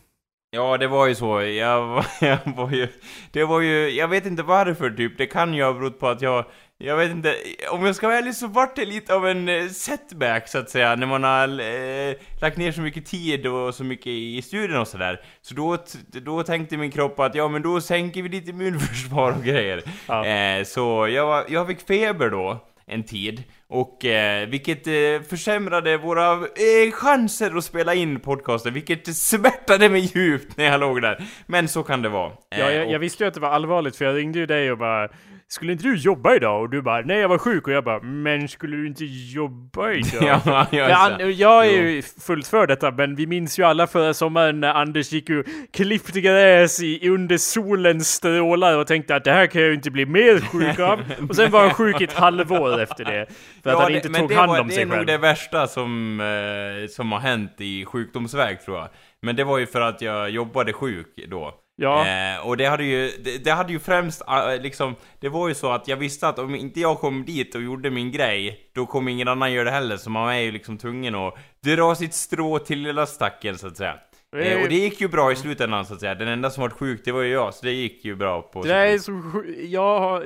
Ja, 0.56 0.78
det 0.78 0.88
var 0.88 1.08
ju 1.08 1.16
så. 1.16 1.42
Jag, 1.42 2.06
jag 2.22 2.38
var 2.46 2.72
ju... 2.72 2.88
Det 3.32 3.44
var 3.44 3.62
ju... 3.62 3.90
Jag 3.90 4.08
vet 4.08 4.26
inte 4.26 4.44
varför, 4.44 4.90
typ. 4.90 5.18
Det 5.18 5.26
kan 5.26 5.54
ju 5.54 5.64
ha 5.64 5.74
berott 5.74 6.00
på 6.00 6.08
att 6.08 6.22
jag 6.22 6.46
jag 6.78 6.98
vet 6.98 7.12
inte, 7.12 7.36
om 7.70 7.86
jag 7.86 7.96
ska 7.96 8.08
vara 8.08 8.18
ärlig 8.18 8.36
så 8.36 8.48
vart 8.48 8.76
det 8.76 8.86
lite 8.86 9.16
av 9.16 9.28
en 9.28 9.50
eh, 9.50 9.68
setback 9.68 10.48
så 10.48 10.58
att 10.58 10.70
säga, 10.70 10.96
när 10.96 11.08
man 11.08 11.24
har 11.24 11.60
eh, 11.60 12.16
lagt 12.42 12.58
ner 12.58 12.72
så 12.72 12.82
mycket 12.82 13.06
tid 13.06 13.48
och 13.48 13.76
så 13.76 13.84
mycket 13.84 14.08
i 14.08 14.42
studien 14.42 14.80
och 14.80 14.88
sådär. 14.88 15.22
Så 15.42 15.56
då, 15.56 15.78
då 16.08 16.44
tänkte 16.44 16.78
min 16.78 16.92
kropp 16.92 17.20
att 17.20 17.36
ja 17.36 17.48
men 17.48 17.62
då 17.62 17.82
sänker 17.82 18.22
vi 18.22 18.30
lite 18.30 18.50
immunförsvar 18.50 19.32
och 19.32 19.44
grejer. 19.44 19.84
Ja. 20.08 20.26
Eh, 20.26 20.64
så 20.64 21.08
jag, 21.08 21.52
jag 21.52 21.68
fick 21.68 21.88
feber 21.88 22.30
då, 22.30 22.66
en 22.86 23.04
tid. 23.04 23.44
Och 23.68 24.06
eh, 24.06 24.48
vilket 24.50 24.88
eh, 24.88 25.28
försämrade 25.30 25.98
våra 25.98 26.32
eh, 26.34 26.92
chanser 26.92 27.58
att 27.58 27.64
spela 27.64 27.94
in 27.94 28.20
podcasten, 28.20 28.74
vilket 28.74 29.16
smärtade 29.16 29.90
mig 29.90 30.12
djupt 30.16 30.58
när 30.58 30.66
jag 30.66 30.80
låg 30.80 31.02
där. 31.02 31.24
Men 31.46 31.68
så 31.68 31.84
kan 31.84 32.02
det 32.02 32.10
vara. 32.10 32.32
ja, 32.50 32.72
jag, 32.72 32.88
och... 32.88 32.94
jag 32.94 33.00
visste 33.00 33.24
ju 33.24 33.28
att 33.28 33.34
det 33.34 33.40
var 33.40 33.50
allvarligt 33.50 33.96
för 33.96 34.06
jag 34.06 34.16
ringde 34.16 34.40
ju 34.40 34.46
dig 34.46 34.72
och 34.72 34.78
bara 34.78 35.10
skulle 35.48 35.72
inte 35.72 35.84
du 35.84 35.96
jobba 35.96 36.36
idag? 36.36 36.62
Och 36.62 36.70
du 36.70 36.82
bara, 36.82 37.02
nej 37.02 37.18
jag 37.18 37.30
var 37.30 37.38
sjuk. 37.38 37.68
Och 37.68 37.74
jag 37.74 37.84
bara, 37.84 38.00
men 38.00 38.48
skulle 38.48 38.78
du 38.78 38.88
inte 38.88 39.06
jobba 39.06 39.92
idag? 39.92 40.42
ja, 40.72 41.18
jag, 41.20 41.32
jag 41.32 41.66
är 41.66 41.72
ju 41.72 42.02
fullt 42.02 42.48
för 42.48 42.68
detta, 42.68 42.92
men 42.92 43.16
vi 43.16 43.28
minns 43.28 43.60
ju 43.60 43.64
alla 43.64 43.88
förra 43.88 44.14
sommaren 44.14 44.60
när 44.60 44.74
Anders 44.74 45.12
gick 45.12 45.30
och 45.30 45.46
klippte 45.74 46.22
gräs 46.22 46.80
i, 46.84 47.10
under 47.10 47.38
solens 47.38 48.08
strålar 48.08 48.78
och 48.78 48.88
tänkte 48.88 49.16
att 49.16 49.24
det 49.24 49.32
här 49.32 49.48
kan 49.48 49.62
jag 49.62 49.68
ju 49.70 49.76
inte 49.76 49.92
bli 49.92 50.06
mer 50.06 50.40
sjuk 50.40 50.80
av. 50.80 51.00
och 51.30 51.36
sen 51.36 51.52
var 51.52 51.62
han 51.62 51.74
sjuk 51.74 52.02
i 52.02 52.04
ett 52.04 52.14
halvår 52.14 52.82
efter 52.82 53.06
det. 53.06 53.26
För 53.64 53.70
ja, 53.70 53.76
att 53.76 53.84
han 53.84 53.92
det, 53.92 53.98
inte 53.98 54.20
tog 54.20 54.32
hand 54.32 54.52
om 54.52 54.70
sig 54.70 54.78
själv. 54.78 54.90
Det 54.90 54.96
är 54.96 54.98
nog 54.98 55.08
det 55.08 55.18
värsta 55.18 55.68
som, 55.68 56.20
eh, 56.20 56.88
som 56.88 57.12
har 57.12 57.20
hänt 57.20 57.56
i 57.58 57.86
sjukdomsväg 57.86 58.62
tror 58.62 58.78
jag. 58.78 58.90
Men 59.22 59.36
det 59.36 59.44
var 59.44 59.58
ju 59.58 59.66
för 59.66 59.82
att 59.82 60.02
jag 60.02 60.30
jobbade 60.30 60.74
sjuk 60.74 61.08
då. 61.28 61.63
Ja. 61.84 62.08
Eh, 62.08 62.48
och 62.48 62.58
det 62.58 62.66
hade 62.66 62.84
ju, 62.84 63.12
det, 63.24 63.44
det, 63.44 63.52
hade 63.52 63.74
ju 63.74 63.80
främst 63.80 64.22
äh, 64.28 64.62
liksom, 64.62 64.96
det 65.20 65.30
var 65.30 65.48
ju 65.48 65.56
så 65.56 65.72
att 65.72 65.88
jag 65.88 65.98
visste 65.98 66.28
att 66.28 66.40
om 66.40 66.56
inte 66.56 66.80
jag 66.80 67.00
kom 67.00 67.26
dit 67.26 67.56
och 67.56 67.62
gjorde 67.62 67.90
min 67.90 68.12
grej, 68.12 68.60
då 68.76 68.86
kommer 68.86 69.12
ingen 69.12 69.28
annan 69.28 69.54
göra 69.54 69.64
det 69.64 69.72
heller, 69.72 69.98
så 69.98 70.10
man 70.10 70.30
är 70.30 70.40
ju 70.40 70.52
liksom 70.52 70.78
tvungen 70.78 71.16
att 71.16 71.34
dra 71.64 71.96
sitt 71.96 72.14
strå 72.14 72.60
till 72.60 72.80
lilla 72.80 73.06
stacken 73.06 73.58
så 73.58 73.68
att 73.68 73.78
säga. 73.78 73.96
Eh, 74.36 74.62
och 74.62 74.70
det 74.70 74.76
gick 74.76 75.02
ju 75.02 75.08
bra 75.08 75.32
i 75.32 75.36
slutändan 75.36 75.86
så 75.86 75.94
att 75.94 76.00
säga. 76.00 76.16
Den 76.16 76.28
enda 76.28 76.50
som 76.50 76.62
var 76.62 76.70
sjuk, 76.70 77.02
det 77.06 77.12
var 77.12 77.22
ju 77.22 77.32
jag, 77.32 77.54
så 77.54 77.66
det 77.66 77.72
gick 77.72 78.06
ju 78.06 78.16
bra 78.16 78.42
på 78.42 78.64
Det 78.64 78.74
är 78.74 78.98
så 78.98 79.22
jag 79.64 80.00
har 80.00 80.26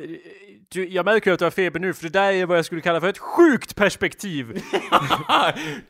du, 0.69 0.87
jag 0.87 1.05
märker 1.05 1.31
att 1.31 1.39
du 1.39 1.45
har 1.45 1.51
feber 1.51 1.79
nu, 1.79 1.93
för 1.93 2.03
det 2.03 2.09
där 2.09 2.31
är 2.31 2.45
vad 2.45 2.57
jag 2.57 2.65
skulle 2.65 2.81
kalla 2.81 3.01
för 3.01 3.09
ett 3.09 3.17
sjukt 3.17 3.75
perspektiv. 3.75 4.45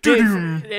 det, 0.02 0.16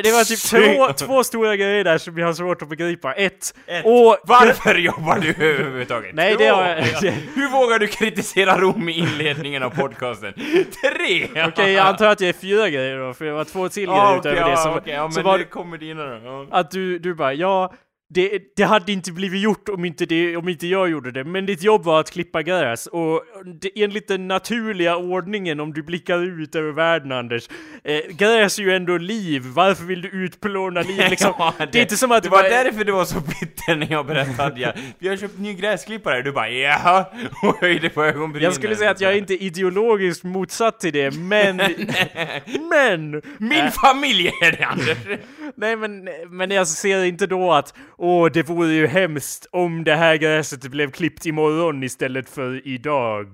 det, 0.03 0.13
var 0.13 0.25
typ 0.25 0.41
två, 0.41 1.07
två 1.07 1.25
stora 1.25 1.57
grejer 1.57 1.85
där 1.85 1.99
som 1.99 2.19
jag 2.19 2.27
har 2.27 2.33
svårt 2.33 2.63
att 2.63 2.69
begripa. 2.69 3.13
Ett, 3.13 3.55
ett. 3.67 3.85
Och, 3.85 4.19
varför 4.25 4.75
jobbar 4.75 5.19
du 5.19 5.29
överhuvudtaget? 5.29 6.15
Nej, 6.15 6.37
det 6.39 6.47
har 6.47 6.69
jag... 6.69 7.13
Hur 7.35 7.51
vågar 7.51 7.79
du 7.79 7.87
kritisera 7.87 8.61
Rom 8.61 8.89
i 8.89 8.93
inledningen 8.93 9.63
av 9.63 9.71
podcasten? 9.71 10.33
Tre! 10.33 11.25
Okej, 11.31 11.47
okay, 11.49 11.71
jag 11.71 11.87
antar 11.87 12.07
att 12.07 12.19
det 12.19 12.29
är 12.29 12.33
fyra 12.33 12.71
grejer 12.71 12.99
då, 12.99 13.15
för 13.15 13.25
det 13.25 13.33
var 13.33 13.45
två 13.45 13.69
till 13.69 13.87
grejer 13.87 14.01
ah, 14.01 14.19
utöver 14.19 14.43
okay, 14.43 14.51
det. 14.51 14.57
Så, 14.57 14.77
okay, 14.77 14.95
ja, 14.95 15.11
så 15.11 15.23
var 15.23 15.51
kommer 15.51 15.79
dina 15.79 16.05
då. 16.05 16.21
Ja. 16.25 16.47
Att 16.51 16.71
du, 16.71 16.99
du 16.99 17.15
bara, 17.15 17.35
ja 17.35 17.73
det, 18.11 18.41
det, 18.57 18.63
hade 18.63 18.93
inte 18.93 19.13
blivit 19.13 19.43
gjort 19.43 19.69
om 19.69 19.85
inte, 19.85 20.07
det, 20.07 20.37
om 20.37 20.49
inte 20.49 20.67
jag 20.67 20.91
gjorde 20.91 21.11
det, 21.11 21.25
men 21.25 21.47
ditt 21.47 21.63
jobb 21.63 21.85
var 21.85 22.01
att 22.01 22.11
klippa 22.11 22.43
gräs 22.43 22.87
och 22.87 23.23
det, 23.61 23.83
enligt 23.83 24.09
den 24.09 24.29
naturliga 24.29 24.97
ordningen 24.97 25.61
om 25.61 25.73
du 25.73 25.83
blickar 25.83 26.19
ut 26.19 26.55
över 26.55 26.73
världen 26.73 27.13
Anders, 27.13 27.49
eh, 27.85 28.01
gräs 28.17 28.59
är 28.59 28.63
ju 28.63 28.77
ändå 28.77 28.99
liv, 28.99 29.43
varför 29.47 29.85
vill 29.85 30.03
du 30.03 30.09
utplåna 30.09 30.83
liv 30.83 31.03
liksom? 31.11 31.33
ja, 31.39 31.55
det, 31.59 31.67
det, 31.73 31.79
är 31.79 31.83
inte 31.83 31.97
som 31.97 32.13
att 32.13 32.23
det 32.23 32.29
var, 32.29 32.43
var 32.43 32.51
därför 32.51 32.85
du 32.85 32.93
var 32.93 33.05
så 33.05 33.21
bitter 33.21 33.77
när 33.77 33.93
jag 33.93 34.07
berättade 34.07 34.61
ja, 34.61 34.73
vi 34.99 35.09
har 35.09 35.17
köpt 35.17 35.39
ny 35.39 35.55
gräsklippare, 35.55 36.23
du 36.23 36.33
bara 36.33 36.51
ja 36.51 37.13
och 37.43 37.61
höjde 37.61 37.89
på 37.89 38.05
ögonbrynen. 38.05 38.45
Jag 38.45 38.55
skulle 38.55 38.77
säga 38.77 38.91
att 38.91 39.01
jag 39.01 39.13
är 39.13 39.17
inte 39.17 39.45
ideologiskt 39.45 40.25
motsatt 40.25 40.81
till 40.81 40.93
det, 40.93 41.11
men... 41.11 41.57
men! 42.71 43.23
Min 43.39 43.65
äh, 43.65 43.71
familj 43.71 44.29
är 44.43 44.53
det 44.53 44.65
Anders! 44.65 45.19
Nej 45.55 45.77
men, 45.77 46.09
men 46.29 46.51
jag 46.51 46.69
ser 46.69 47.05
inte 47.05 47.27
då 47.27 47.53
att 47.53 47.75
åh, 47.99 48.31
det 48.33 48.49
vore 48.49 48.73
ju 48.73 48.87
hemskt 48.87 49.47
om 49.53 49.85
det 49.85 49.95
här 49.95 50.17
gräset 50.17 50.71
blev 50.71 50.91
klippt 50.91 51.27
imorgon 51.27 51.83
istället 51.83 52.31
för 52.31 52.69
idag. 52.69 53.27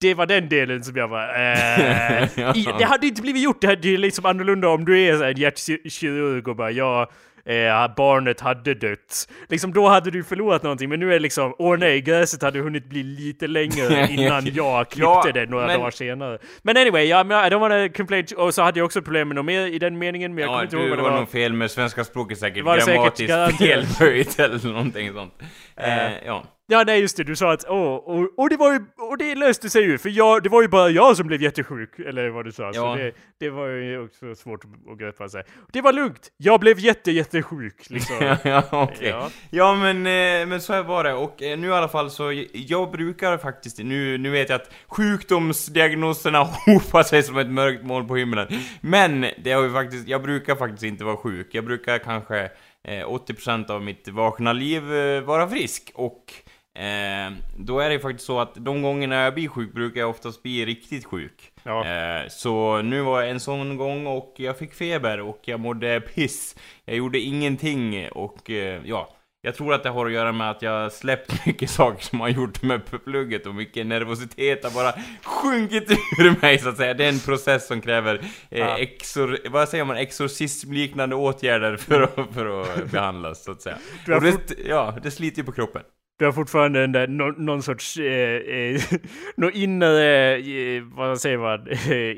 Det 0.00 0.14
var 0.14 0.26
den 0.26 0.48
delen 0.48 0.84
som 0.84 0.96
jag 0.96 1.08
var... 1.08 1.28
Äh, 1.34 2.58
i, 2.58 2.68
det 2.78 2.84
hade 2.84 3.06
inte 3.06 3.22
blivit 3.22 3.42
gjort, 3.42 3.60
det 3.60 3.66
hade 3.66 3.88
ju 3.88 3.96
liksom 3.96 4.26
annorlunda 4.26 4.68
om 4.68 4.84
du 4.84 5.00
är 5.00 5.24
en 5.24 5.36
hjärtkirurg 5.36 6.48
och 6.48 6.56
bara 6.56 6.70
ja, 6.70 7.10
eh, 7.44 7.94
barnet 7.96 8.40
hade 8.40 8.74
dött. 8.74 9.28
Liksom 9.48 9.72
då 9.72 9.88
hade 9.88 10.10
du 10.10 10.24
förlorat 10.24 10.62
någonting, 10.62 10.88
men 10.88 11.00
nu 11.00 11.08
är 11.08 11.12
det 11.12 11.18
liksom, 11.18 11.54
åh 11.58 11.78
nej, 11.78 12.00
gräset 12.00 12.42
hade 12.42 12.58
hunnit 12.58 12.84
bli 12.84 13.02
lite 13.02 13.46
längre 13.46 14.08
innan 14.10 14.46
jag 14.46 14.90
klippte 14.90 15.22
ja, 15.24 15.30
det 15.34 15.46
några 15.46 15.66
men... 15.66 15.78
dagar 15.80 15.90
senare. 15.90 16.38
Men 16.62 16.76
anyway, 16.76 17.04
ja, 17.04 17.24
men 17.24 17.46
I 17.46 17.50
don't 17.50 17.60
wanna 17.60 17.88
complain, 17.88 18.26
och 18.36 18.54
så 18.54 18.62
hade 18.62 18.78
jag 18.78 18.84
också 18.84 19.02
problem 19.02 19.28
med 19.28 19.34
något 19.34 19.44
mer 19.44 19.66
i 19.66 19.78
den 19.78 19.98
meningen, 19.98 20.34
men 20.34 20.42
jag 20.42 20.48
ja, 20.48 20.52
kommer 20.52 20.64
inte 20.64 20.76
ihåg 20.76 20.88
vad 20.88 20.98
det 20.98 21.02
var. 21.02 21.10
var. 21.10 21.18
nog 21.18 21.28
fel 21.28 21.52
med 21.52 21.70
svenska 21.70 22.04
språket 22.04 22.38
säkert, 22.38 22.64
var 22.64 22.86
grammatiskt 22.86 23.58
felböjt 23.58 24.38
eller 24.38 24.72
någonting 24.72 25.12
sånt. 25.12 25.34
Eh, 25.76 26.26
ja. 26.26 26.44
Ja, 26.72 26.84
nej 26.86 27.00
just 27.00 27.16
det, 27.16 27.24
du 27.24 27.36
sa 27.36 27.52
att 27.52 27.64
åh, 27.68 27.94
och, 27.94 28.38
och 28.38 28.50
det 28.50 28.56
var 28.56 28.72
ju, 28.72 28.80
och 28.96 29.18
det 29.18 29.34
löste 29.34 29.70
sig 29.70 29.82
ju, 29.82 29.98
för 29.98 30.08
jag, 30.08 30.42
det 30.42 30.48
var 30.48 30.62
ju 30.62 30.68
bara 30.68 30.90
jag 30.90 31.16
som 31.16 31.26
blev 31.26 31.42
jättesjuk, 31.42 31.98
eller 31.98 32.28
vad 32.28 32.44
du 32.44 32.52
sa. 32.52 32.62
Ja. 32.62 32.72
Så 32.72 32.94
det, 32.94 33.12
det 33.38 33.50
var 33.50 33.68
ju 33.68 34.04
också 34.04 34.34
svårt 34.34 34.64
att 34.92 34.98
greppa 34.98 35.28
sig. 35.28 35.42
Det 35.72 35.80
var 35.80 35.92
lugnt, 35.92 36.32
jag 36.36 36.60
blev 36.60 36.78
jätte, 36.78 37.10
jättesjuk 37.10 37.90
liksom. 37.90 38.16
ja, 38.44 38.84
okay. 38.84 39.08
ja. 39.08 39.30
ja, 39.50 39.74
men, 39.74 39.96
eh, 39.96 40.46
men 40.46 40.60
så 40.60 40.82
var 40.82 41.04
det, 41.04 41.12
och 41.12 41.42
eh, 41.42 41.58
nu 41.58 41.66
i 41.66 41.72
alla 41.72 41.88
fall 41.88 42.10
så, 42.10 42.44
jag 42.52 42.90
brukar 42.90 43.38
faktiskt, 43.38 43.78
nu, 43.78 44.18
nu 44.18 44.30
vet 44.30 44.48
jag 44.48 44.60
att 44.60 44.70
sjukdomsdiagnoserna 44.86 46.38
hopar 46.66 47.02
sig 47.02 47.22
som 47.22 47.38
ett 47.38 47.50
mörkt 47.50 47.84
moln 47.84 48.08
på 48.08 48.16
himlen. 48.16 48.48
Men, 48.80 49.26
det 49.44 49.52
har 49.52 49.62
ju 49.62 49.72
faktiskt, 49.72 50.08
jag 50.08 50.22
brukar 50.22 50.56
faktiskt 50.56 50.82
inte 50.82 51.04
vara 51.04 51.16
sjuk, 51.16 51.48
jag 51.50 51.64
brukar 51.64 51.98
kanske 51.98 52.50
80% 52.84 53.70
av 53.70 53.82
mitt 53.82 54.08
vakna 54.08 54.52
liv 54.52 54.82
vara 55.24 55.48
frisk, 55.48 55.90
och 55.94 56.32
Eh, 56.74 57.32
då 57.56 57.80
är 57.80 57.90
det 57.90 57.98
faktiskt 58.00 58.26
så 58.26 58.40
att 58.40 58.54
de 58.54 58.82
gångerna 58.82 59.16
jag 59.22 59.34
blir 59.34 59.48
sjuk 59.48 59.72
brukar 59.72 60.00
jag 60.00 60.10
oftast 60.10 60.42
bli 60.42 60.66
riktigt 60.66 61.04
sjuk. 61.06 61.52
Ja. 61.62 61.86
Eh, 61.86 62.28
så 62.28 62.82
nu 62.82 63.00
var 63.00 63.22
en 63.22 63.40
sån 63.40 63.76
gång 63.76 64.06
och 64.06 64.34
jag 64.36 64.58
fick 64.58 64.74
feber 64.74 65.20
och 65.20 65.40
jag 65.44 65.60
mådde 65.60 66.00
piss. 66.14 66.56
Jag 66.84 66.96
gjorde 66.96 67.18
ingenting 67.18 68.08
och 68.08 68.50
eh, 68.50 68.80
ja, 68.84 69.08
jag 69.44 69.54
tror 69.54 69.74
att 69.74 69.82
det 69.82 69.88
har 69.88 70.06
att 70.06 70.12
göra 70.12 70.32
med 70.32 70.50
att 70.50 70.62
jag 70.62 70.92
släppt 70.92 71.46
mycket 71.46 71.70
saker 71.70 72.02
som 72.04 72.20
har 72.20 72.28
gjort 72.28 72.62
med 72.62 72.80
plugget 73.04 73.46
och 73.46 73.54
mycket 73.54 73.86
nervositet 73.86 74.64
har 74.64 74.70
bara 74.70 74.92
sjunkit 75.22 75.90
ur 76.18 76.40
mig 76.42 76.58
så 76.58 76.68
att 76.68 76.76
säga. 76.76 76.94
Det 76.94 77.04
är 77.04 77.08
en 77.08 77.18
process 77.20 77.66
som 77.66 77.80
kräver 77.80 78.14
eh, 78.50 78.58
Ja. 78.58 78.78
exor, 78.78 79.38
vad 79.50 79.68
säger 79.68 79.84
man, 79.84 79.96
exorcismliknande 79.96 81.16
åtgärder 81.16 81.76
för 81.76 82.02
att, 82.02 82.34
för 82.34 82.62
att 82.62 82.90
behandlas 82.90 83.44
så 83.44 83.52
att 83.52 83.62
säga. 83.62 83.76
Och 84.14 84.22
det, 84.22 84.38
ja, 84.66 84.98
det 85.02 85.10
sliter 85.10 85.38
ju 85.38 85.44
på 85.44 85.52
kroppen. 85.52 85.82
Du 86.22 86.26
har 86.26 86.32
fortfarande 86.32 86.80
den 86.80 86.92
där, 86.92 87.06
no, 87.06 87.34
någon 87.38 87.62
sorts, 87.62 87.96
eh, 87.96 88.36
eh, 88.36 88.80
nå 89.36 89.50
eh, 89.98 90.38
eh, 90.38 90.82
vad 90.82 91.20
säger 91.20 91.38
man, 91.38 91.68
eh, 91.90 92.16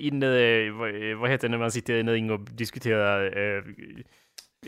vad, 0.78 1.10
eh, 1.10 1.16
vad 1.16 1.30
heter 1.30 1.48
det 1.48 1.50
när 1.50 1.58
man 1.58 1.70
sitter 1.70 1.94
i 1.94 2.00
en 2.00 2.10
ring 2.10 2.30
och 2.30 2.40
diskuterar 2.40 3.24
eh, 3.24 3.62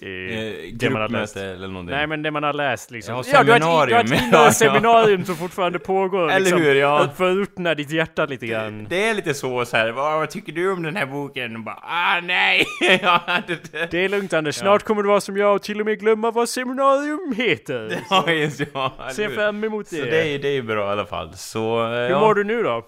eh, 0.02 0.72
det 0.72 0.90
man 0.90 1.02
har 1.02 1.08
läst. 1.08 1.36
eller 1.36 1.68
någonting. 1.68 1.96
Nej 1.96 2.06
men 2.06 2.22
det 2.22 2.30
man 2.30 2.42
har 2.42 2.52
läst 2.52 2.90
liksom. 2.90 3.24
Ja, 3.32 3.42
du 3.42 3.52
har 3.52 3.56
ett, 3.56 3.62
du 3.62 3.94
har 3.94 4.00
seminarium. 4.00 4.12
ett 4.12 4.32
Ja, 4.32 4.44
ja. 4.44 4.52
seminarium 4.52 5.24
som 5.24 5.36
fortfarande 5.36 5.78
pågår. 5.78 6.30
Eller 6.30 6.40
liksom, 6.40 6.60
hur, 6.60 6.74
ja. 6.74 7.00
Att 7.00 7.16
förruttna 7.16 7.74
ditt 7.74 7.90
hjärta 7.90 8.26
lite 8.26 8.46
grann. 8.46 8.86
Det 8.88 9.08
är 9.08 9.14
lite 9.14 9.34
så, 9.34 9.64
så 9.64 9.76
här, 9.76 9.90
vad, 9.90 10.30
tycker 10.30 10.52
du 10.52 10.72
om 10.72 10.82
den 10.82 10.96
här 10.96 11.06
boken? 11.06 11.56
Och 11.56 11.62
bara, 11.62 11.78
ah 11.82 12.20
nej! 12.20 12.66
ja, 13.02 13.20
det, 13.46 13.72
det. 13.72 13.90
Det 13.90 14.04
är 14.04 14.08
lugnt 14.08 14.32
Anders, 14.32 14.54
snart 14.54 14.82
kommer 14.82 15.02
du 15.02 15.08
vara 15.08 15.20
som 15.20 15.36
jag 15.36 15.54
och 15.54 15.62
till 15.62 15.80
och 15.80 15.86
med 15.86 16.00
glömma 16.00 16.30
vad 16.30 16.48
seminarium 16.48 17.34
heter. 17.36 17.98
Ja, 18.10 18.30
just 18.30 18.60
ja. 18.74 18.92
Se 19.12 19.28
fram 19.28 19.64
emot 19.64 19.90
det. 19.90 19.96
Så 19.96 20.04
det 20.04 20.28
är, 20.34 20.38
det 20.38 20.48
är 20.48 20.62
bra 20.62 20.88
i 20.88 20.92
alla 20.92 21.06
fall. 21.06 21.34
Så, 21.34 21.84
eh, 21.84 21.90
Hur 21.90 22.08
ja. 22.10 22.20
mår 22.20 22.34
du 22.34 22.44
nu 22.44 22.62
då? 22.62 22.86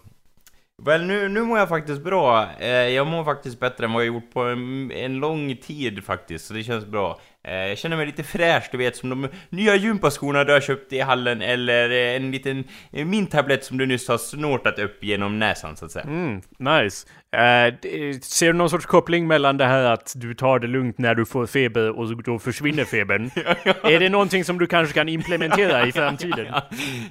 Väl, 0.82 1.06
nu, 1.06 1.28
nu 1.28 1.42
mår 1.42 1.58
jag 1.58 1.68
faktiskt 1.68 2.02
bra. 2.02 2.46
Eh, 2.60 2.68
jag 2.68 3.06
mår 3.06 3.24
faktiskt 3.24 3.60
bättre 3.60 3.84
än 3.84 3.92
vad 3.92 4.02
jag 4.02 4.14
gjort 4.14 4.32
på 4.32 4.40
en, 4.40 4.90
en 4.90 5.14
lång 5.14 5.56
tid 5.56 6.04
faktiskt, 6.04 6.46
så 6.46 6.54
det 6.54 6.62
känns 6.62 6.86
bra. 6.86 7.20
Eh, 7.44 7.54
jag 7.54 7.78
känner 7.78 7.96
mig 7.96 8.06
lite 8.06 8.22
fräsch, 8.22 8.68
du 8.72 8.78
vet, 8.78 8.96
som 8.96 9.10
de 9.10 9.28
nya 9.50 9.76
gympaskorna 9.76 10.44
du 10.44 10.52
har 10.52 10.60
köpt 10.60 10.92
i 10.92 11.00
hallen, 11.00 11.42
eller 11.42 11.90
eh, 11.90 12.16
en 12.16 12.30
liten 12.30 12.64
eh, 12.92 13.06
min 13.06 13.26
tablett 13.26 13.64
som 13.64 13.78
du 13.78 13.86
nyss 13.86 14.08
har 14.08 14.18
snortat 14.18 14.78
upp 14.78 15.04
genom 15.04 15.38
näsan, 15.38 15.76
så 15.76 15.84
att 15.84 15.92
säga. 15.92 16.04
Mm, 16.04 16.40
nice. 16.58 17.06
D- 17.30 18.18
ser 18.22 18.46
du 18.46 18.52
någon 18.52 18.70
sorts 18.70 18.86
koppling 18.86 19.26
mellan 19.26 19.56
det 19.56 19.64
här 19.64 19.84
att 19.84 20.12
du 20.16 20.34
tar 20.34 20.58
det 20.58 20.66
lugnt 20.66 20.98
när 20.98 21.14
du 21.14 21.26
får 21.26 21.46
feber 21.46 21.98
och 21.98 22.22
då 22.22 22.38
försvinner 22.38 22.84
febern? 22.84 23.30
är 23.82 24.00
det 24.00 24.08
någonting 24.08 24.44
som 24.44 24.58
du 24.58 24.66
kanske 24.66 24.94
kan 24.94 25.08
implementera 25.08 25.86
i 25.86 25.92
framtiden? 25.98 26.54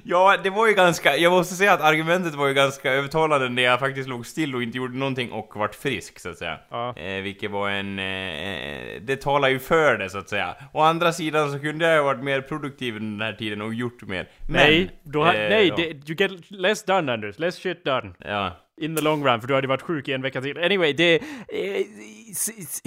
Ja, 0.02 0.36
det 0.42 0.50
var 0.50 0.68
ju 0.68 0.74
ganska, 0.74 1.16
jag 1.16 1.32
måste 1.32 1.54
säga 1.54 1.72
att 1.72 1.80
argumentet 1.80 2.34
var 2.34 2.48
ju 2.48 2.54
ganska 2.54 2.92
övertalande 2.92 3.48
när 3.48 3.62
jag 3.62 3.80
faktiskt 3.80 4.08
låg 4.08 4.26
still 4.26 4.54
och 4.54 4.62
inte 4.62 4.78
gjorde 4.78 4.96
någonting 4.98 5.32
och 5.32 5.52
vart 5.56 5.74
frisk, 5.74 6.18
så 6.18 6.30
att 6.30 6.38
säga. 6.38 6.58
Ja. 6.70 6.94
Eh, 6.96 7.22
vilket 7.22 7.50
var 7.50 7.70
en, 7.70 7.98
eh, 7.98 9.02
det 9.02 9.16
talar 9.16 9.48
ju 9.48 9.58
för 9.58 9.98
det, 9.98 10.10
så 10.10 10.18
att 10.18 10.28
säga. 10.28 10.54
Å 10.72 10.80
andra 10.80 11.12
sidan 11.12 11.52
så 11.52 11.58
kunde 11.58 11.86
jag 11.86 11.96
ha 11.96 12.04
varit 12.04 12.24
mer 12.24 12.40
produktiv 12.40 12.94
den 12.94 13.20
här 13.20 13.32
tiden 13.32 13.62
och 13.62 13.74
gjort 13.74 14.02
mer. 14.02 14.28
Men, 14.48 14.56
nej, 14.56 14.90
då 15.02 15.24
har, 15.24 15.34
eh, 15.34 15.40
nej, 15.48 15.66
ja. 15.68 15.76
det, 15.76 15.82
you 16.10 16.16
get 16.18 16.50
less 16.50 16.84
done 16.84 17.12
Anders. 17.12 17.38
Less 17.38 17.56
shit 17.56 17.84
done. 17.84 18.10
Ja. 18.18 18.56
In 18.80 18.96
the 18.96 19.02
long 19.02 19.26
run, 19.26 19.40
för 19.40 19.48
du 19.48 19.54
hade 19.54 19.68
varit 19.68 19.82
sjuk 19.82 20.08
i 20.08 20.12
en 20.12 20.22
vecka 20.22 20.40
till. 20.40 20.58
Anyway, 20.58 20.92
det... 20.92 21.14
Eh, 21.14 21.22